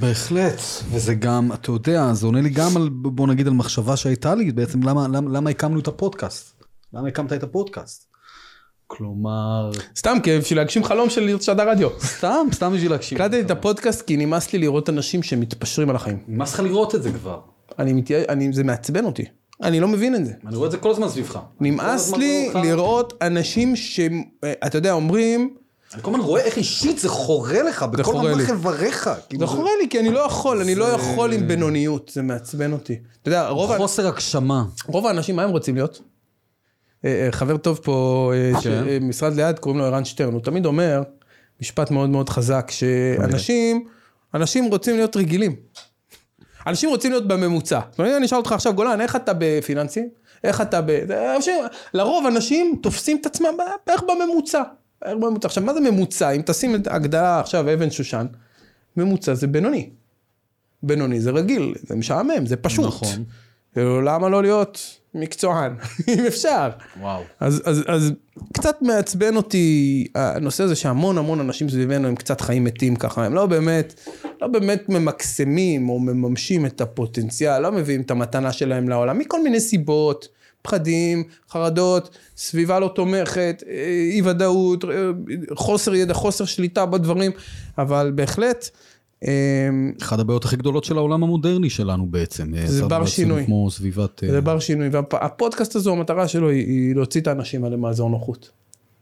בהחלט, 0.00 0.60
וזה 0.90 1.14
גם, 1.14 1.52
אתה 1.52 1.70
יודע, 1.70 2.12
זה 2.12 2.26
עונה 2.26 2.40
לי 2.40 2.50
גם 2.50 2.76
על, 2.76 2.88
בוא 2.88 3.26
נגיד, 3.26 3.46
על 3.46 3.52
מחשבה 3.52 3.96
שהייתה 3.96 4.34
לי, 4.34 4.52
בעצם 4.52 4.82
למה, 4.82 5.08
למה, 5.08 5.30
למה 5.30 5.50
הקמנו 5.50 5.80
את 5.80 5.88
הפודקאסט? 5.88 6.64
למה 6.92 7.08
הקמת 7.08 7.32
את 7.32 7.42
הפודקאסט? 7.42 8.06
כלומר... 8.86 9.70
סתם, 9.96 10.18
כי 10.22 10.38
בשביל 10.38 10.58
להגשים 10.58 10.84
חלום 10.84 11.10
של 11.10 11.24
להיות 11.24 11.42
שדר 11.42 11.70
רדיו. 11.70 11.88
סתם, 12.00 12.46
סתם 12.52 12.72
בשביל 12.72 12.90
להקשיב. 12.90 13.20
הקלטתי 13.20 13.40
את 13.40 13.50
הפודקאסט 13.50 14.02
כי 14.02 14.16
נמאס 14.16 14.52
לי 14.52 14.58
לראות 14.58 14.88
אנשים 14.88 15.22
שמתפשרים 15.22 15.90
על 15.90 15.96
החיים. 15.96 16.18
נמאס 16.28 16.54
לך 16.54 16.60
לראות 16.60 16.94
את 16.94 17.02
זה 17.02 17.12
כבר. 17.12 17.40
אני 17.78 17.92
מתייע... 17.92 18.18
אני... 18.28 18.52
זה 18.52 18.64
מעצבן 18.64 19.04
אותי. 19.04 19.24
אני 19.62 19.80
לא 19.80 19.88
מבין 19.88 20.14
את 20.14 20.26
זה. 20.26 20.32
אני 20.46 20.56
רואה 20.56 20.66
את 20.66 20.72
זה 20.72 20.78
כל 20.78 20.90
הזמן 20.90 21.08
סביבך. 21.08 21.38
נמאס 21.60 22.12
לי 22.12 22.50
לראות 22.54 23.12
אנשים 23.22 23.76
שאתה 23.76 24.78
יודע, 24.78 24.92
אומרים... 24.92 25.54
אני 25.94 26.02
כל 26.02 26.10
הזמן 26.10 26.22
רואה 26.24 26.42
איך 26.42 26.56
אישית 26.56 26.98
זה 26.98 27.08
חורה 27.08 27.62
לך, 27.62 27.82
בכל 27.82 28.16
רמ"ח 28.16 28.50
איבריך. 28.50 29.10
זה 29.38 29.46
חורה 29.46 29.70
לי, 29.82 29.88
כי 29.88 30.00
אני 30.00 30.10
לא 30.10 30.20
יכול, 30.20 30.60
אני 30.60 30.74
לא 30.74 30.84
יכול 30.84 31.32
עם 31.32 31.48
בינוניות, 31.48 32.10
זה 32.14 32.22
מעצבן 32.22 32.72
אותי. 32.72 32.98
אתה 33.22 33.28
יודע, 33.28 33.48
רוב... 33.48 33.76
חוסר 33.76 34.06
הגשמה. 34.06 34.64
רוב 34.86 35.06
האנשים, 35.06 35.36
מה 35.36 35.42
הם 35.42 35.50
רוצים 35.50 35.74
להיות? 35.74 36.00
אה, 37.04 37.26
אה, 37.26 37.32
חבר 37.32 37.56
טוב 37.56 37.80
פה, 37.82 38.32
אה, 38.34 38.60
כן. 38.60 38.84
משרד 39.00 39.36
ליד, 39.36 39.58
קוראים 39.58 39.80
לו 39.80 39.86
ערן 39.86 40.04
שטרן, 40.04 40.32
הוא 40.32 40.40
תמיד 40.40 40.66
אומר, 40.66 41.02
משפט 41.60 41.90
מאוד 41.90 42.10
מאוד 42.10 42.28
חזק, 42.28 42.70
שאנשים, 42.70 43.84
אנשים 44.34 44.64
רוצים 44.64 44.96
להיות 44.96 45.16
רגילים. 45.16 45.56
אנשים 46.66 46.90
רוצים 46.90 47.10
להיות 47.10 47.28
בממוצע. 47.28 47.80
זאת 47.90 47.98
אומרת, 47.98 48.16
אני 48.16 48.26
אשאל 48.26 48.38
אותך 48.38 48.52
עכשיו, 48.52 48.74
גולן, 48.74 49.00
איך 49.00 49.16
אתה 49.16 49.32
בפיננסים? 49.38 50.08
איך 50.44 50.60
אתה 50.60 50.80
ב... 50.86 50.98
לרוב 51.94 52.26
אנשים 52.26 52.78
תופסים 52.82 53.18
את 53.20 53.26
עצמם 53.26 53.56
בערך 53.86 54.02
בממוצע. 54.02 54.62
בערך 55.02 55.16
בממוצע. 55.16 55.48
עכשיו, 55.48 55.64
מה 55.64 55.74
זה 55.74 55.80
ממוצע? 55.80 56.30
אם 56.30 56.42
תשים 56.46 56.74
את 56.74 56.86
ההגדרה 56.86 57.40
עכשיו 57.40 57.74
אבן 57.74 57.90
שושן, 57.90 58.26
ממוצע 58.96 59.34
זה 59.34 59.46
בינוני. 59.46 59.90
בינוני 60.82 61.20
זה 61.20 61.30
רגיל, 61.30 61.74
זה 61.82 61.96
משעמם, 61.96 62.46
זה 62.46 62.56
פשוט. 62.56 62.84
נכון. 62.86 63.24
למה 63.76 64.28
לא 64.28 64.42
להיות 64.42 64.98
מקצוען, 65.14 65.74
אם 66.14 66.24
אפשר. 66.26 66.70
וואו. 67.00 67.22
אז, 67.40 67.62
אז, 67.64 67.84
אז 67.86 68.12
קצת 68.52 68.82
מעצבן 68.82 69.36
אותי 69.36 70.06
הנושא 70.14 70.64
הזה 70.64 70.76
שהמון 70.76 71.18
המון 71.18 71.40
אנשים 71.40 71.68
סביבנו 71.68 72.08
הם 72.08 72.14
קצת 72.14 72.40
חיים 72.40 72.64
מתים 72.64 72.96
ככה, 72.96 73.24
הם 73.24 73.34
לא 73.34 73.46
באמת, 73.46 73.94
לא 74.42 74.46
באמת 74.46 74.88
ממקסמים 74.88 75.88
או 75.88 75.98
מממשים 75.98 76.66
את 76.66 76.80
הפוטנציאל, 76.80 77.58
לא 77.58 77.72
מביאים 77.72 78.00
את 78.00 78.10
המתנה 78.10 78.52
שלהם 78.52 78.88
לעולם, 78.88 79.18
מכל 79.18 79.42
מיני 79.42 79.60
סיבות, 79.60 80.28
פחדים, 80.64 81.24
חרדות, 81.50 82.18
סביבה 82.36 82.80
לא 82.80 82.92
תומכת, 82.94 83.62
אי 84.12 84.22
ודאות, 84.24 84.84
חוסר 85.54 85.94
ידע, 85.94 86.14
חוסר 86.14 86.44
שליטה 86.44 86.86
בדברים, 86.86 87.32
אבל 87.78 88.12
בהחלט, 88.14 88.70
אמ, 89.24 89.92
אחת 90.02 90.18
הבעיות 90.18 90.44
הכי 90.44 90.56
גדולות 90.56 90.84
של 90.84 90.98
העולם 90.98 91.22
המודרני 91.22 91.70
שלנו 91.70 92.06
בעצם. 92.06 92.52
זה 92.66 92.84
בר 92.84 93.06
שינוי. 93.06 93.46
כמו 93.46 93.70
סביבת... 93.70 94.22
זה 94.26 94.40
בר 94.40 94.58
שינוי, 94.58 94.88
והפודקאסט 94.92 95.76
הזו, 95.76 95.92
המטרה 95.92 96.28
שלו 96.28 96.48
היא, 96.50 96.66
היא 96.66 96.94
להוציא 96.94 97.20
את 97.20 97.26
האנשים 97.26 97.64
האלה 97.64 97.76
מאזור 97.76 98.10
נוחות. 98.10 98.50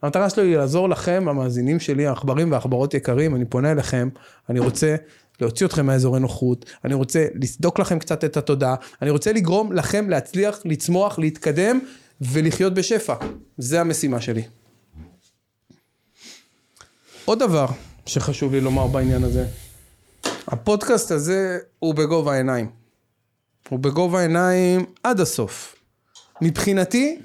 המטרה 0.03 0.31
שלו 0.31 0.43
היא 0.43 0.57
לעזור 0.57 0.89
לכם, 0.89 1.25
המאזינים 1.29 1.81
שלי, 1.81 2.07
העכברים 2.07 2.53
והעכברות 2.53 2.95
יקרים, 2.95 3.37
אני 3.37 3.45
פונה 3.45 3.73
אליכם, 3.73 4.09
אני 4.51 4.61
רוצה 4.61 4.97
להוציא 5.43 5.67
אתכם 5.67 5.87
מהאזורי 5.87 6.21
נוחות, 6.21 6.65
אני 6.85 6.95
רוצה 6.95 7.27
לסדוק 7.35 7.79
לכם 7.79 7.99
קצת 7.99 8.25
את 8.25 8.37
התודעה, 8.37 8.75
אני 9.03 9.11
רוצה 9.11 9.33
לגרום 9.33 9.73
לכם 9.73 10.11
להצליח, 10.11 10.59
לצמוח, 10.65 11.19
להתקדם 11.19 11.81
ולחיות 12.21 12.75
בשפע. 12.75 13.15
זה 13.59 13.81
המשימה 13.81 14.21
שלי. 14.21 14.43
עוד 17.25 17.39
דבר 17.39 17.67
שחשוב 18.07 18.53
לי 18.53 18.61
לומר 18.61 18.87
בעניין 18.87 19.25
הזה, 19.25 19.47
הפודקאסט 20.47 21.11
הזה 21.11 21.59
הוא 21.79 21.95
בגובה 21.95 22.33
העיניים. 22.33 22.71
הוא 23.69 23.79
בגובה 23.79 24.19
העיניים 24.19 24.85
עד 25.03 25.21
הסוף. 25.21 25.77
מבחינתי, 26.41 27.19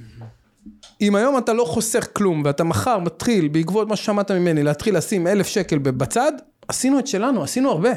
אם 1.01 1.15
היום 1.15 1.37
אתה 1.37 1.53
לא 1.53 1.65
חוסך 1.65 2.07
כלום 2.13 2.41
ואתה 2.45 2.63
מחר 2.63 2.99
מתחיל 2.99 3.47
בעקבות 3.47 3.87
מה 3.87 3.95
ששמעת 3.95 4.31
ממני 4.31 4.63
להתחיל 4.63 4.97
לשים 4.97 5.27
אלף 5.27 5.47
שקל 5.47 5.77
בצד, 5.77 6.31
עשינו 6.67 6.99
את 6.99 7.07
שלנו, 7.07 7.43
עשינו 7.43 7.71
הרבה. 7.71 7.89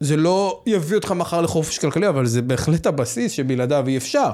זה 0.00 0.16
לא 0.16 0.62
יביא 0.66 0.96
אותך 0.96 1.12
מחר 1.12 1.40
לחופש 1.40 1.78
כלכלי, 1.78 2.08
אבל 2.08 2.26
זה 2.26 2.42
בהחלט 2.42 2.86
הבסיס 2.86 3.32
שבלעדיו 3.32 3.84
אי 3.86 3.96
אפשר. 3.96 4.30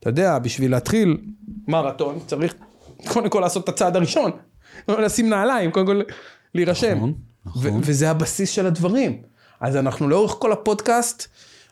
אתה 0.00 0.08
יודע, 0.08 0.38
בשביל 0.38 0.70
להתחיל 0.70 1.16
מרתון 1.68 2.18
צריך 2.26 2.54
קודם 3.06 3.28
כל 3.28 3.40
לעשות 3.40 3.64
את 3.64 3.68
הצעד 3.68 3.96
הראשון. 3.96 4.30
לשים 4.88 5.28
נעליים, 5.28 5.70
קודם 5.70 5.86
כל 5.86 6.02
להירשם. 6.54 6.96
נכון, 6.96 7.14
נכון. 7.46 7.80
וזה 7.84 8.10
הבסיס 8.10 8.50
של 8.50 8.66
הדברים. 8.66 9.22
אז 9.60 9.76
אנחנו 9.76 10.08
לאורך 10.08 10.32
כל 10.38 10.52
הפודקאסט, 10.52 11.28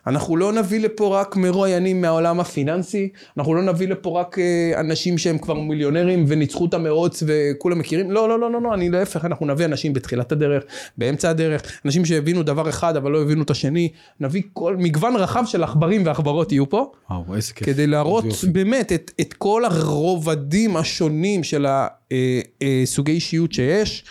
אנחנו 0.07 0.37
לא 0.37 0.53
נביא 0.53 0.79
לפה 0.79 1.19
רק 1.19 1.35
מרואיינים 1.35 2.01
מהעולם 2.01 2.39
הפיננסי, 2.39 3.09
אנחנו 3.37 3.53
לא 3.53 3.61
נביא 3.61 3.87
לפה 3.87 4.19
רק 4.19 4.39
אה, 4.39 4.79
אנשים 4.79 5.17
שהם 5.17 5.37
כבר 5.37 5.53
מיליונרים 5.53 6.25
וניצחו 6.27 6.65
את 6.65 6.73
המרוץ 6.73 7.23
וכולם 7.25 7.79
מכירים, 7.79 8.11
לא, 8.11 8.29
לא, 8.29 8.39
לא, 8.39 8.51
לא, 8.51 8.61
לא, 8.61 8.73
אני 8.73 8.89
להפך, 8.89 9.25
אנחנו 9.25 9.45
נביא 9.45 9.65
אנשים 9.65 9.93
בתחילת 9.93 10.31
הדרך, 10.31 10.63
באמצע 10.97 11.29
הדרך, 11.29 11.81
אנשים 11.85 12.05
שהבינו 12.05 12.43
דבר 12.43 12.69
אחד 12.69 12.95
אבל 12.95 13.11
לא 13.11 13.21
הבינו 13.21 13.43
את 13.43 13.49
השני, 13.49 13.89
נביא 14.19 14.41
כל 14.53 14.75
מגוון 14.77 15.15
רחב 15.15 15.43
של 15.45 15.63
עכברים 15.63 16.05
ועכברות 16.05 16.51
יהיו 16.51 16.69
פה, 16.69 16.91
וואו, 17.09 17.35
איזה 17.35 17.53
כיף. 17.53 17.67
כדי 17.67 17.87
להראות 17.87 18.25
באמת 18.51 18.91
את, 18.91 19.11
את 19.21 19.33
כל 19.33 19.65
הרובדים 19.65 20.77
השונים 20.77 21.43
של 21.43 21.65
הסוגי 21.65 23.11
אה, 23.11 23.13
אה, 23.13 23.15
אישיות 23.15 23.51
שיש. 23.53 24.03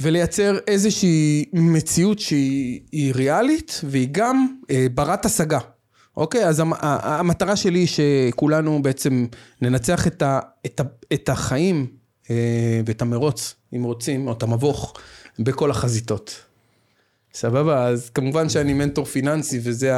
ולייצר 0.00 0.58
איזושהי 0.66 1.44
מציאות 1.52 2.18
שהיא 2.18 3.14
ריאלית 3.14 3.80
והיא 3.84 4.08
גם 4.12 4.46
אה, 4.70 4.86
ברת 4.94 5.24
השגה. 5.24 5.58
אוקיי? 6.16 6.46
אז 6.46 6.62
המטרה 6.80 7.56
שלי 7.56 7.78
היא 7.78 7.88
שכולנו 7.88 8.82
בעצם 8.82 9.26
ננצח 9.62 10.06
את, 10.06 10.22
ה, 10.22 10.40
את, 10.66 10.80
ה, 10.80 10.82
את 11.12 11.28
החיים 11.28 11.86
אה, 12.30 12.80
ואת 12.86 13.02
המרוץ, 13.02 13.54
אם 13.76 13.82
רוצים, 13.82 14.26
או 14.26 14.32
את 14.32 14.42
המבוך, 14.42 14.94
בכל 15.38 15.70
החזיתות. 15.70 16.42
סבבה? 17.34 17.86
אז 17.88 18.10
כמובן 18.10 18.48
שאני 18.48 18.72
מנטור 18.72 19.04
פיננסי 19.04 19.60
וזה 19.62 19.92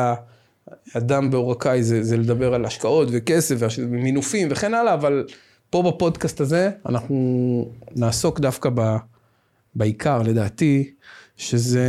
האדם 0.94 1.30
בעורקיי, 1.30 1.82
זה, 1.82 2.02
זה 2.02 2.16
לדבר 2.16 2.54
על 2.54 2.64
השקעות 2.64 3.08
וכסף 3.12 3.56
ומינופים 3.78 4.48
וכן 4.50 4.74
הלאה, 4.74 4.94
אבל 4.94 5.26
פה 5.70 5.82
בפודקאסט 5.82 6.40
הזה 6.40 6.70
אנחנו 6.86 7.70
נעסוק 7.96 8.40
דווקא 8.40 8.70
ב... 8.74 8.96
בעיקר 9.78 10.22
לדעתי, 10.22 10.90
שזה 11.36 11.86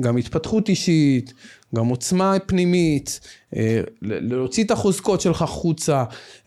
גם 0.00 0.16
התפתחות 0.16 0.68
אישית, 0.68 1.34
גם 1.74 1.86
עוצמה 1.86 2.36
פנימית, 2.46 3.20
אה, 3.56 3.80
להוציא 4.02 4.64
את 4.64 4.70
החוזקות 4.70 5.20
שלך 5.20 5.42
החוצה, 5.42 6.04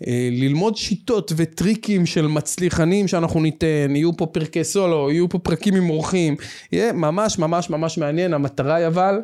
אה, 0.07 0.29
ללמוד 0.31 0.77
שיטות 0.77 1.31
וטריקים 1.35 2.05
של 2.05 2.27
מצליחנים 2.27 3.07
שאנחנו 3.07 3.41
ניתן, 3.41 3.95
יהיו 3.95 4.17
פה 4.17 4.25
פרקי 4.25 4.63
סולו, 4.63 5.11
יהיו 5.11 5.29
פה 5.29 5.39
פרקים 5.39 5.75
עם 5.75 5.89
אורחים, 5.89 6.35
יהיה 6.71 6.93
ממש 6.93 7.39
ממש 7.39 7.69
ממש 7.69 7.97
מעניין, 7.97 8.33
המטרה 8.33 8.75
היא 8.75 8.87
אבל, 8.87 9.21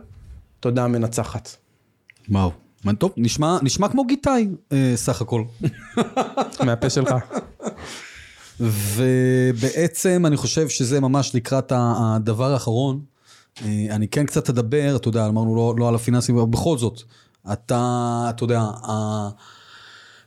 תודה 0.59 0.87
מנצחת. 0.87 1.49
וואו. 2.29 2.51
טוב, 2.97 3.13
נשמע, 3.17 3.57
נשמע 3.61 3.87
כמו 3.87 4.05
גיטאי, 4.05 4.47
אה, 4.71 4.91
סך 4.95 5.21
הכל. 5.21 5.43
מהפה 6.65 6.89
שלך. 6.89 7.13
ובעצם 8.59 10.23
אני 10.25 10.37
חושב 10.37 10.69
שזה 10.69 10.99
ממש 10.99 11.35
לקראת 11.35 11.71
הדבר 11.75 12.53
האחרון. 12.53 12.99
אה, 13.65 13.87
אני 13.89 14.07
כן 14.07 14.25
קצת 14.25 14.49
אדבר, 14.49 14.95
אתה 14.95 15.07
יודע, 15.07 15.27
אמרנו 15.27 15.55
לא, 15.55 15.73
לא 15.77 15.87
על 15.87 15.95
הפיננסים, 15.95 16.37
אבל 16.37 16.47
בכל 16.47 16.77
זאת, 16.77 17.01
אתה, 17.53 18.25
אתה 18.29 18.43
יודע, 18.43 18.59
ה... 18.59 19.29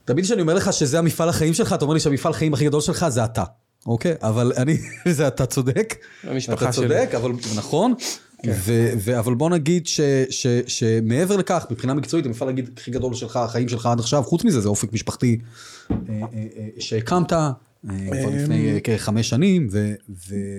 תמיד 0.04 0.24
כשאני 0.24 0.40
אומר 0.42 0.54
לך 0.54 0.72
שזה 0.72 0.98
המפעל 0.98 1.28
החיים 1.28 1.54
שלך, 1.54 1.72
אתה 1.72 1.84
אומר 1.84 1.94
לי 1.94 2.00
שהמפעל 2.00 2.32
החיים 2.32 2.54
הכי 2.54 2.64
גדול 2.64 2.80
שלך 2.80 3.08
זה 3.08 3.24
אתה, 3.24 3.44
אוקיי? 3.86 4.14
אבל 4.22 4.52
אני, 4.56 4.76
זה 5.16 5.28
אתה 5.28 5.46
צודק. 5.46 5.94
המשפחה 6.24 6.72
שלי. 6.72 6.86
אתה 6.86 6.94
צודק, 6.94 7.14
אבל 7.14 7.32
נכון. 7.56 7.94
כן. 8.42 8.52
ו, 8.54 8.90
ו, 8.98 9.18
אבל 9.18 9.34
בוא 9.34 9.50
נגיד 9.50 9.86
ש, 9.86 10.00
ש, 10.30 10.46
שמעבר 10.66 11.36
לכך, 11.36 11.66
מבחינה 11.70 11.94
מקצועית, 11.94 12.26
המפעל 12.26 12.48
הכי 12.76 12.90
גדול 12.90 13.14
שלך, 13.14 13.36
החיים 13.36 13.68
שלך 13.68 13.86
עד 13.86 14.00
עכשיו, 14.00 14.22
חוץ 14.22 14.44
מזה, 14.44 14.60
זה 14.60 14.68
אופק 14.68 14.92
משפחתי 14.92 15.38
אה, 15.90 15.96
אה, 16.08 16.68
שהקמת, 16.78 17.32
כבר 17.88 18.30
לפני 18.30 18.72
אה, 18.72 18.80
כחמש 18.80 19.28
שנים, 19.28 19.68
ו... 19.70 19.94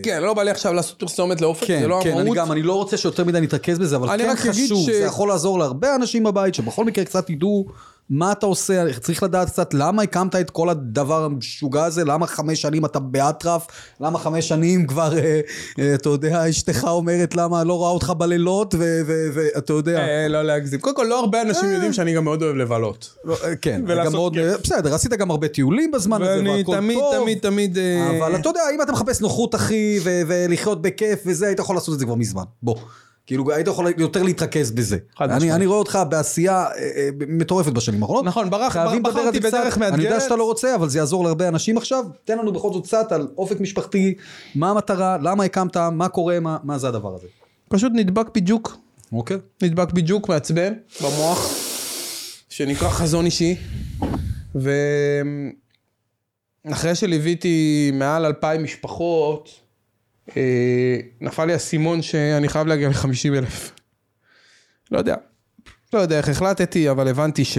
כן, 0.03 0.24
לא 0.24 0.34
בא 0.34 0.43
לי 0.43 0.51
עכשיו 0.51 0.74
לעשות 0.74 0.99
פרסומת 0.99 1.41
לאופק, 1.41 1.67
כן, 1.67 1.80
זה 1.82 1.88
לא 1.88 2.01
המהות. 2.01 2.13
כן, 2.13 2.19
אני 2.19 2.36
גם, 2.36 2.51
אני 2.51 2.61
לא 2.61 2.74
רוצה 2.74 2.97
שיותר 2.97 3.24
מדי 3.24 3.41
נתרכז 3.41 3.80
בזה, 3.80 3.95
אבל 3.95 4.17
כן 4.17 4.36
חשוב, 4.36 4.86
זה 4.86 5.03
יכול 5.05 5.28
לעזור 5.28 5.59
להרבה 5.59 5.95
אנשים 5.95 6.24
בבית, 6.24 6.55
שבכל 6.55 6.86
מקרה 6.86 7.05
קצת 7.05 7.30
ידעו 7.30 7.67
מה 8.09 8.31
אתה 8.31 8.45
עושה, 8.45 8.99
צריך 8.99 9.23
לדעת 9.23 9.49
קצת 9.49 9.73
למה 9.73 10.01
הקמת 10.01 10.35
את 10.35 10.49
כל 10.49 10.69
הדבר 10.69 11.23
המשוגע 11.23 11.85
הזה, 11.85 12.03
למה 12.05 12.27
חמש 12.27 12.61
שנים 12.61 12.85
אתה 12.85 12.99
באטרף, 12.99 13.67
למה 13.99 14.19
חמש 14.19 14.47
שנים 14.47 14.87
כבר, 14.87 15.17
אה, 15.17 15.41
אה, 15.79 15.93
אתה 15.95 16.09
יודע, 16.09 16.49
אשתך 16.49 16.83
אומרת 16.83 17.35
למה 17.35 17.63
לא 17.63 17.73
רואה 17.73 17.89
אותך 17.89 18.13
בלילות, 18.17 18.75
ואתה 19.33 19.73
יודע. 19.73 19.99
אה, 19.99 20.27
לא 20.27 20.41
להגזים. 20.41 20.79
קודם 20.79 20.95
כל, 20.95 21.03
לא 21.09 21.19
הרבה 21.19 21.41
אנשים 21.41 21.71
יודעים 21.71 21.93
שאני 21.93 22.13
גם 22.13 22.23
מאוד 22.23 22.43
אוהב 22.43 22.55
לבלות. 22.55 23.13
לא, 23.25 23.35
כן, 23.61 23.81
גם 24.05 24.11
מאוד, 24.11 24.37
בסדר, 24.63 24.95
עשית 24.95 25.11
גם 25.13 25.31
הרבה 25.31 25.47
טיולים 25.47 25.91
בזמן 25.91 26.21
הזה. 26.21 26.31
ואני 26.31 26.63
תמיד, 26.63 26.99
תמיד, 27.19 27.39
תמיד... 27.39 27.77
אבל 28.17 28.35
אתה 28.35 28.49
יודע, 28.49 28.61
אם 28.75 28.81
אתה 28.81 28.91
מחפש 28.91 29.21
נוחות, 29.21 29.55
אחי, 29.55 29.99
ולחיות 30.03 30.81
בכיף 30.81 31.19
וזה, 31.25 31.47
היית 31.47 31.59
יכול 31.59 31.75
לעשות 31.75 31.93
את 31.93 31.99
זה 31.99 32.05
כבר 32.05 32.15
מזמן. 32.15 32.43
בוא. 32.63 32.75
כאילו 33.28 33.51
היית 33.51 33.67
יכול 33.67 33.88
יותר 33.97 34.24
להתרכז 34.24 34.71
בזה. 34.71 34.97
אני, 35.21 35.51
אני 35.51 35.65
רואה 35.65 35.80
אותך 35.80 35.99
בעשייה 36.09 36.65
אה, 36.65 36.71
אה, 36.78 37.09
מטורפת 37.28 37.71
בשנים 37.71 38.01
האחרונות. 38.03 38.26
נכון, 38.26 38.49
ברח, 38.49 38.78
בחרתי 39.03 39.39
בדרך 39.39 39.78
מאתגרת. 39.78 39.93
אני 39.93 40.03
יודע 40.03 40.19
שאתה 40.19 40.36
לא 40.36 40.43
רוצה, 40.43 40.76
אבל 40.76 40.89
זה 40.89 40.99
יעזור 40.99 41.24
להרבה 41.24 41.47
אנשים 41.47 41.78
עכשיו. 41.78 42.05
תן 42.24 42.38
לנו 42.38 42.51
בכל 42.51 42.74
זאת 42.74 42.84
קצת 42.84 43.11
על 43.11 43.28
אופק 43.38 43.59
משפחתי, 43.59 44.13
מה 44.55 44.69
המטרה, 44.69 45.17
למה 45.21 45.43
הקמת, 45.43 45.78
מה 45.78 46.09
קורה, 46.09 46.39
מה, 46.39 46.57
מה 46.63 46.78
זה 46.78 46.88
הדבר 46.88 47.15
הזה. 47.15 47.28
פשוט 47.69 47.91
נדבק 47.95 48.28
בדיוק. 48.36 48.78
אוקיי. 49.13 49.38
נדבק 49.63 49.91
בדיוק 49.91 50.30
מעצבן 50.30 50.74
במוח, 51.01 51.49
שנקרא 52.49 52.89
חזון 52.89 53.26
אישי. 53.26 53.55
ואחרי 56.65 56.95
שליוויתי 56.95 57.91
מעל 57.93 58.26
אלפיים 58.26 58.63
משפחות, 58.63 59.62
נפל 61.21 61.45
לי 61.45 61.53
האסימון 61.53 62.01
שאני 62.01 62.49
חייב 62.49 62.67
להגיע 62.67 62.89
ל-50 62.89 63.38
אלף. 63.38 63.71
לא 64.91 64.97
יודע. 64.97 65.15
לא 65.93 65.99
יודע 65.99 66.17
איך 66.17 66.30
החלטתי, 66.30 66.89
אבל 66.89 67.07
הבנתי 67.07 67.45
ש... 67.45 67.57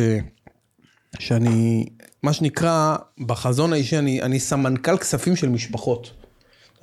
שאני, 1.19 1.87
מה 2.23 2.33
שנקרא, 2.33 2.97
בחזון 3.27 3.73
האישי, 3.73 3.99
אני, 3.99 4.23
אני 4.23 4.41
סמנכ"ל 4.41 4.97
כספים 4.97 5.37
של 5.37 5.49
משפחות. 5.49 6.24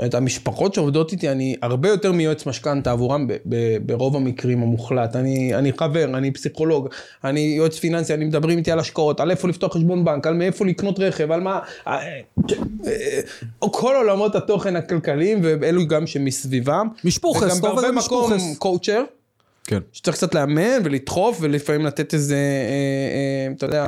את 0.06 0.14
המשפחות 0.14 0.74
שעובדות 0.74 1.12
איתי, 1.12 1.30
אני 1.30 1.56
הרבה 1.62 1.90
יותר 1.90 2.12
מיועץ 2.12 2.46
משכנתה 2.46 2.92
עבורם 2.92 3.28
ב, 3.28 3.34
ב, 3.46 3.78
ברוב 3.86 4.16
המקרים 4.16 4.62
המוחלט. 4.64 5.16
אני, 5.16 5.56
אני 5.56 5.72
חבר, 5.74 6.04
אני 6.04 6.32
פסיכולוג, 6.32 6.90
אני 7.24 7.40
יועץ 7.40 7.80
פיננסי, 7.80 8.14
אני 8.14 8.26
מדברים 8.26 8.58
איתי 8.58 8.72
על 8.72 8.80
השקעות, 8.80 9.20
על 9.20 9.32
איפה 9.32 9.48
לפתוח 9.48 9.74
חשבון 9.74 10.06
בנק, 10.06 10.28
על 10.28 10.34
מאיפה 10.34 10.66
לקנות 10.66 11.00
רכב, 11.00 11.32
על 11.32 11.42
מה... 11.42 11.60
אה, 11.88 12.00
אה, 12.86 13.20
כל 13.60 13.96
עולמות 13.96 14.36
התוכן 14.36 14.76
הכלכליים, 14.76 15.40
ואלו 15.42 15.88
גם 15.88 16.08
שמסביבם. 16.08 16.88
משפוחס, 17.04 17.58
וגם 17.58 17.62
בהרבה 17.62 17.92
מקום 17.92 18.32
קואוצ'ר. 18.58 19.04
כן. 19.64 19.80
שצריך 19.92 20.18
קצת 20.18 20.36
לאמן 20.36 20.80
ולדחוף 20.84 21.38
ולפעמים 21.42 21.86
לתת 21.86 22.14
איזה, 22.14 22.36
אה, 22.36 23.48
אה, 23.48 23.54
אתה 23.58 23.66
יודע, 23.66 23.88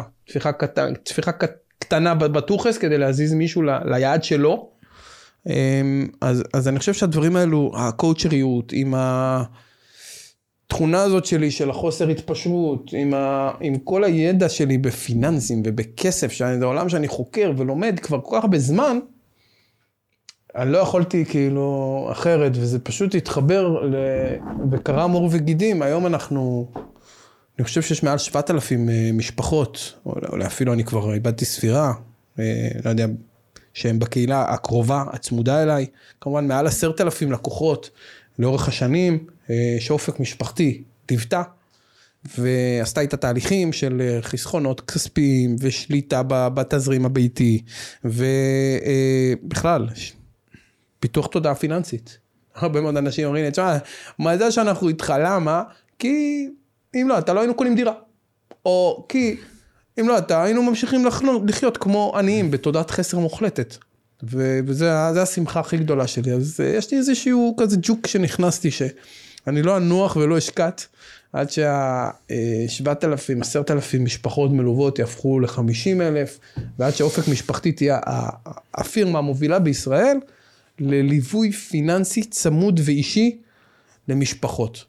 טפיחה 1.03 1.31
קטנה 1.79 2.15
בטוחס 2.15 2.77
כדי 2.77 2.97
להזיז 2.97 3.33
מישהו 3.33 3.61
ליעד 3.85 4.23
שלו. 4.23 4.72
אמ, 5.47 6.07
אז, 6.21 6.43
אז 6.53 6.67
אני 6.67 6.79
חושב 6.79 6.93
שהדברים 6.93 7.35
האלו, 7.35 7.71
הקואוצ'ריות, 7.75 8.71
עם 8.75 8.93
התכונה 10.67 11.03
הזאת 11.03 11.25
שלי 11.25 11.51
של 11.51 11.69
החוסר 11.69 12.09
התפשרות, 12.09 12.91
עם, 12.93 13.13
ה, 13.13 13.51
עם 13.61 13.77
כל 13.77 14.03
הידע 14.03 14.49
שלי 14.49 14.77
בפיננסים 14.77 15.63
ובכסף, 15.65 16.31
שזה 16.31 16.65
עולם 16.65 16.89
שאני 16.89 17.07
חוקר 17.07 17.51
ולומד 17.57 17.99
כבר 17.99 18.21
כל 18.21 18.35
כך 18.37 18.43
הרבה 18.43 18.59
זמן, 18.59 18.99
אני 20.55 20.71
לא 20.71 20.77
יכולתי 20.77 21.25
כאילו 21.25 22.07
אחרת, 22.11 22.51
וזה 22.55 22.79
פשוט 22.79 23.15
התחבר 23.15 23.85
ל... 23.85 23.95
וקרם 24.71 25.11
עור 25.11 25.29
וגידים. 25.31 25.81
היום 25.81 26.05
אנחנו, 26.05 26.71
אני 27.57 27.63
חושב 27.63 27.81
שיש 27.81 28.03
מעל 28.03 28.17
7,000 28.17 28.89
אה, 28.89 29.09
משפחות, 29.13 29.93
או 30.05 30.15
אפילו 30.45 30.73
אני 30.73 30.83
כבר 30.83 31.13
איבדתי 31.13 31.45
ספירה, 31.45 31.93
אה, 32.39 32.67
לא 32.85 32.89
יודע, 32.89 33.05
שהם 33.73 33.99
בקהילה 33.99 34.41
הקרובה, 34.41 35.03
הצמודה 35.07 35.63
אליי, 35.63 35.85
כמובן 36.21 36.47
מעל 36.47 36.67
עשרת 36.67 37.01
אלפים 37.01 37.31
לקוחות 37.31 37.89
לאורך 38.39 38.67
השנים, 38.67 39.25
אה, 39.49 39.75
שאופק 39.79 40.19
משפחתי 40.19 40.83
ליוותה, 41.11 41.43
ועשתה 42.37 43.01
איתה 43.01 43.17
תהליכים 43.17 43.73
של 43.73 44.01
אה, 44.01 44.21
חסכונות 44.21 44.81
כספיים 44.81 45.55
ושליטה 45.59 46.21
בתזרים 46.27 47.05
הביתי, 47.05 47.61
ובכלל, 48.03 49.87
אה, 49.89 49.95
פיתוח 50.99 51.27
תודעה 51.27 51.55
פיננסית. 51.55 52.17
הרבה 52.55 52.81
מאוד 52.81 52.97
אנשים 52.97 53.25
אומרים 53.25 53.45
לי, 53.45 53.51
תשמע, 53.51 53.77
מזל 54.19 54.51
שאנחנו 54.51 54.87
איתך, 54.87 55.13
למה? 55.19 55.63
כי 55.99 56.47
אם 56.95 57.05
לא, 57.09 57.17
אתה 57.17 57.33
לא 57.33 57.39
היינו 57.39 57.53
קונים 57.53 57.75
דירה. 57.75 57.93
או 58.65 59.05
כי 59.09 59.35
אם 59.99 60.07
לא 60.07 60.17
אתה, 60.17 60.43
היינו 60.43 60.63
ממשיכים 60.63 61.05
לחנות, 61.05 61.41
לחיות 61.47 61.77
כמו 61.77 62.13
עניים 62.15 62.51
בתודעת 62.51 62.91
חסר 62.91 63.19
מוחלטת. 63.19 63.75
וזה 64.23 65.21
השמחה 65.21 65.59
הכי 65.59 65.77
גדולה 65.77 66.07
שלי. 66.07 66.31
אז 66.31 66.59
אה, 66.59 66.65
יש 66.65 66.91
לי 66.91 66.97
איזשהו 66.97 67.55
כזה 67.57 67.77
ג'וק 67.81 68.07
שנכנסתי, 68.07 68.71
שאני 68.71 69.61
לא 69.61 69.77
אנוח 69.77 70.15
ולא 70.15 70.37
אשקט, 70.37 70.81
עד 71.33 71.47
שהשבעת 71.49 73.03
אלפים, 73.03 73.41
עשרת 73.41 73.71
אלפים 73.71 74.05
משפחות 74.05 74.51
מלוות 74.51 74.99
יהפכו 74.99 75.39
לחמישים 75.39 76.01
אלף, 76.01 76.39
ועד 76.79 76.95
שאופק 76.95 77.27
משפחתי 77.27 77.71
תהיה 77.71 77.99
הפירמה 78.73 79.19
המובילה 79.19 79.59
בישראל, 79.59 80.17
לליווי 80.79 81.51
פיננסי 81.51 82.23
צמוד 82.23 82.79
ואישי 82.83 83.37
למשפחות. 84.07 84.85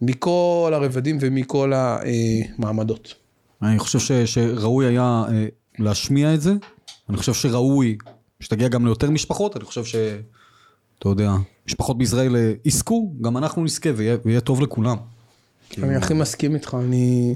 מכל 0.00 0.70
הרבדים 0.74 1.18
ומכל 1.20 1.72
המעמדות. 1.74 3.21
אני 3.62 3.78
חושב 3.78 3.98
ש, 3.98 4.12
שראוי 4.12 4.86
היה 4.86 5.24
אה, 5.28 5.46
להשמיע 5.78 6.34
את 6.34 6.40
זה, 6.40 6.52
אני 7.08 7.16
חושב 7.16 7.34
שראוי 7.34 7.96
שתגיע 8.40 8.68
גם 8.68 8.86
ליותר 8.86 9.10
משפחות, 9.10 9.56
אני 9.56 9.64
חושב 9.64 9.84
ש... 9.84 9.96
אתה 10.98 11.08
יודע, 11.08 11.32
משפחות 11.66 11.98
בישראל 11.98 12.36
אה, 12.36 12.52
יזכו, 12.64 13.14
גם 13.20 13.36
אנחנו 13.36 13.64
נזכה 13.64 13.90
ויהיה, 13.96 14.16
ויהיה 14.24 14.40
טוב 14.40 14.60
לכולם. 14.60 14.96
אני 15.82 15.96
הכי 15.96 16.14
מסכים 16.14 16.54
איתך, 16.54 16.76
אני, 16.84 17.34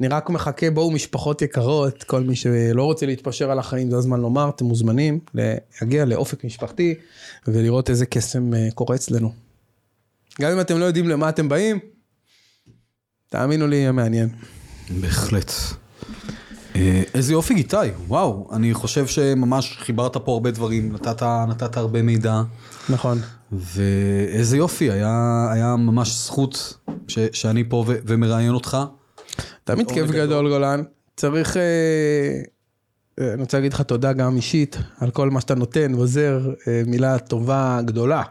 אני 0.00 0.08
רק 0.08 0.30
מחכה, 0.30 0.70
בואו 0.70 0.90
משפחות 0.90 1.42
יקרות, 1.42 2.02
כל 2.02 2.20
מי 2.20 2.36
שלא 2.36 2.84
רוצה 2.84 3.06
להתפשר 3.06 3.50
על 3.50 3.58
החיים, 3.58 3.90
זה 3.90 3.96
הזמן 3.96 4.20
לומר, 4.20 4.48
אתם 4.48 4.64
מוזמנים 4.64 5.18
להגיע 5.34 6.04
לאופק 6.04 6.44
משפחתי 6.44 6.94
ולראות 7.46 7.90
איזה 7.90 8.06
קסם 8.06 8.54
אה, 8.54 8.68
קורה 8.74 8.96
אצלנו. 8.96 9.32
גם 10.40 10.50
אם 10.52 10.60
אתם 10.60 10.78
לא 10.78 10.84
יודעים 10.84 11.08
למה 11.08 11.28
אתם 11.28 11.48
באים, 11.48 11.78
תאמינו 13.28 13.66
לי, 13.66 13.76
יהיה 13.76 13.92
מעניין. 13.92 14.28
בהחלט. 14.90 15.52
אה, 16.76 17.02
איזה 17.14 17.32
יופי 17.32 17.54
איתי, 17.54 17.76
וואו, 18.06 18.48
אני 18.52 18.74
חושב 18.74 19.06
שממש 19.06 19.76
חיברת 19.80 20.16
פה 20.16 20.32
הרבה 20.32 20.50
דברים, 20.50 20.92
נתת, 20.92 21.22
נתת 21.22 21.76
הרבה 21.76 22.02
מידע. 22.02 22.42
נכון. 22.88 23.18
ואיזה 23.52 24.56
יופי, 24.56 24.90
היה, 24.90 25.46
היה 25.52 25.76
ממש 25.76 26.10
זכות 26.10 26.74
ש, 27.08 27.18
שאני 27.32 27.64
פה 27.68 27.84
ו, 27.86 27.94
ומראיין 28.06 28.50
אותך. 28.50 28.78
תמיד 29.64 29.88
כיף 29.90 30.06
גדול, 30.10 30.26
גדול 30.26 30.48
גולן, 30.48 30.82
צריך, 31.16 31.56
אה, 31.56 31.62
אה, 33.20 33.32
אני 33.32 33.42
רוצה 33.42 33.56
להגיד 33.56 33.72
לך 33.72 33.80
תודה 33.80 34.12
גם 34.12 34.36
אישית 34.36 34.78
על 34.98 35.10
כל 35.10 35.30
מה 35.30 35.40
שאתה 35.40 35.54
נותן 35.54 35.94
ועוזר, 35.94 36.40
אה, 36.68 36.82
מילה 36.86 37.18
טובה 37.18 37.80
גדולה. 37.84 38.22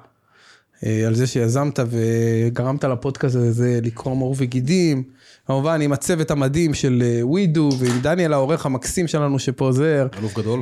אה, 0.85 1.07
על 1.07 1.15
זה 1.15 1.27
שיזמת 1.27 1.79
וגרמת 1.89 2.83
לפודקאסט 2.83 3.35
הזה 3.35 3.79
לקרום 3.83 4.19
עור 4.19 4.35
וגידים. 4.37 5.03
כמובן 5.47 5.81
עם 5.81 5.93
הצוות 5.93 6.31
המדהים 6.31 6.73
של 6.73 7.03
ווידו 7.21 7.69
אה, 7.71 7.77
ועם 7.79 7.99
דניאל 8.01 8.33
העורך 8.33 8.65
המקסים 8.65 9.07
שלנו 9.07 9.39
שפה 9.39 9.65
עוזר. 9.65 10.07
אלוף 10.19 10.37
גדול. 10.37 10.61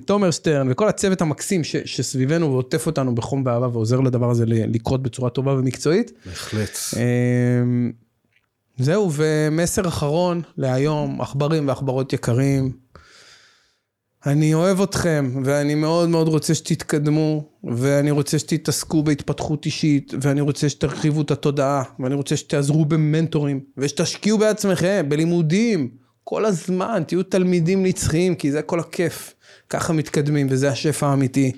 ותומר 0.00 0.30
שטרן 0.30 0.70
וכל 0.70 0.88
הצוות 0.88 1.20
המקסים 1.20 1.64
ש, 1.64 1.76
שסביבנו 1.76 2.52
ועוטף 2.52 2.86
אותנו 2.86 3.14
בחום 3.14 3.44
באהבה 3.44 3.68
ועוזר 3.72 4.00
לדבר 4.00 4.30
הזה 4.30 4.44
לקרות 4.46 5.02
בצורה 5.02 5.30
טובה 5.30 5.52
ומקצועית. 5.52 6.12
בהחלט. 6.26 6.78
אמ, 6.96 7.92
זהו, 8.78 9.10
ומסר 9.12 9.88
אחרון 9.88 10.42
להיום, 10.56 11.20
עכברים 11.20 11.68
ועכברות 11.68 12.12
יקרים. 12.12 12.85
אני 14.26 14.54
אוהב 14.54 14.80
אתכם, 14.80 15.30
ואני 15.44 15.74
מאוד 15.74 16.08
מאוד 16.08 16.28
רוצה 16.28 16.54
שתתקדמו, 16.54 17.48
ואני 17.64 18.10
רוצה 18.10 18.38
שתתעסקו 18.38 19.02
בהתפתחות 19.02 19.66
אישית, 19.66 20.14
ואני 20.20 20.40
רוצה 20.40 20.68
שתרחיבו 20.68 21.22
את 21.22 21.30
התודעה, 21.30 21.82
ואני 22.00 22.14
רוצה 22.14 22.36
שתעזרו 22.36 22.84
במנטורים, 22.84 23.60
ושתשקיעו 23.76 24.38
בעצמכם, 24.38 25.06
בלימודים, 25.08 25.88
כל 26.24 26.44
הזמן, 26.44 27.02
תהיו 27.06 27.22
תלמידים 27.22 27.82
נצחיים, 27.82 28.34
כי 28.34 28.52
זה 28.52 28.62
כל 28.62 28.80
הכיף. 28.80 29.34
ככה 29.70 29.92
מתקדמים, 29.92 30.46
וזה 30.50 30.68
השפע 30.70 31.06
האמיתי. 31.06 31.52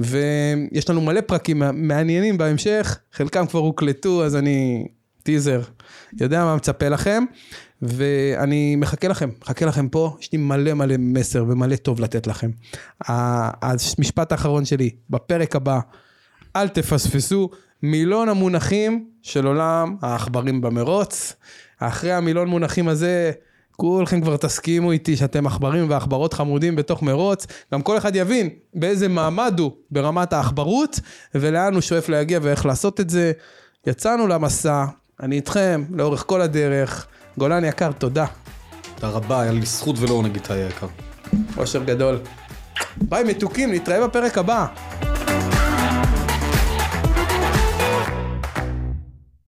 ויש 0.00 0.90
לנו 0.90 1.00
מלא 1.00 1.20
פרקים 1.20 1.62
מעניינים 1.74 2.38
בהמשך, 2.38 2.98
חלקם 3.12 3.46
כבר 3.46 3.60
הוקלטו, 3.60 4.24
אז 4.24 4.36
אני 4.36 4.86
טיזר, 5.22 5.62
יודע 6.20 6.44
מה 6.44 6.56
מצפה 6.56 6.88
לכם. 6.88 7.24
ואני 7.82 8.76
מחכה 8.76 9.08
לכם, 9.08 9.30
מחכה 9.42 9.66
לכם 9.66 9.88
פה, 9.88 10.16
יש 10.20 10.32
לי 10.32 10.38
מלא 10.38 10.74
מלא 10.74 10.94
מסר 10.98 11.44
ומלא 11.48 11.76
טוב 11.76 12.00
לתת 12.00 12.26
לכם. 12.26 12.50
המשפט 13.08 14.32
האחרון 14.32 14.64
שלי, 14.64 14.90
בפרק 15.10 15.56
הבא, 15.56 15.80
אל 16.56 16.68
תפספסו 16.68 17.50
מילון 17.82 18.28
המונחים 18.28 19.06
של 19.22 19.46
עולם 19.46 19.96
העכברים 20.02 20.60
במרוץ. 20.60 21.34
אחרי 21.78 22.12
המילון 22.12 22.48
מונחים 22.48 22.88
הזה, 22.88 23.32
כולכם 23.76 24.20
כבר 24.20 24.36
תסכימו 24.36 24.92
איתי 24.92 25.16
שאתם 25.16 25.46
עכברים 25.46 25.90
ועכברות 25.90 26.34
חמודים 26.34 26.76
בתוך 26.76 27.02
מרוץ, 27.02 27.46
גם 27.72 27.82
כל 27.82 27.98
אחד 27.98 28.16
יבין 28.16 28.48
באיזה 28.74 29.08
מעמד 29.08 29.54
הוא 29.58 29.72
ברמת 29.90 30.32
העכברות, 30.32 31.00
ולאן 31.34 31.74
הוא 31.74 31.80
שואף 31.80 32.08
להגיע 32.08 32.38
ואיך 32.42 32.66
לעשות 32.66 33.00
את 33.00 33.10
זה. 33.10 33.32
יצאנו 33.86 34.26
למסע, 34.26 34.84
אני 35.20 35.36
איתכם 35.36 35.84
לאורך 35.90 36.24
כל 36.26 36.40
הדרך. 36.40 37.06
גולן 37.38 37.64
יקר, 37.64 37.92
תודה. 37.92 38.26
תודה 38.94 39.08
רבה, 39.08 39.40
היה 39.40 39.52
לי 39.52 39.66
זכות 39.66 39.96
ולא 39.98 40.14
עונג 40.14 40.34
איתי 40.34 40.52
היקר. 40.52 40.86
אושר 41.56 41.84
גדול. 41.84 42.18
ביי 42.96 43.24
מתוקים, 43.24 43.72
נתראה 43.74 44.06
בפרק 44.06 44.38
הבא. 44.38 44.66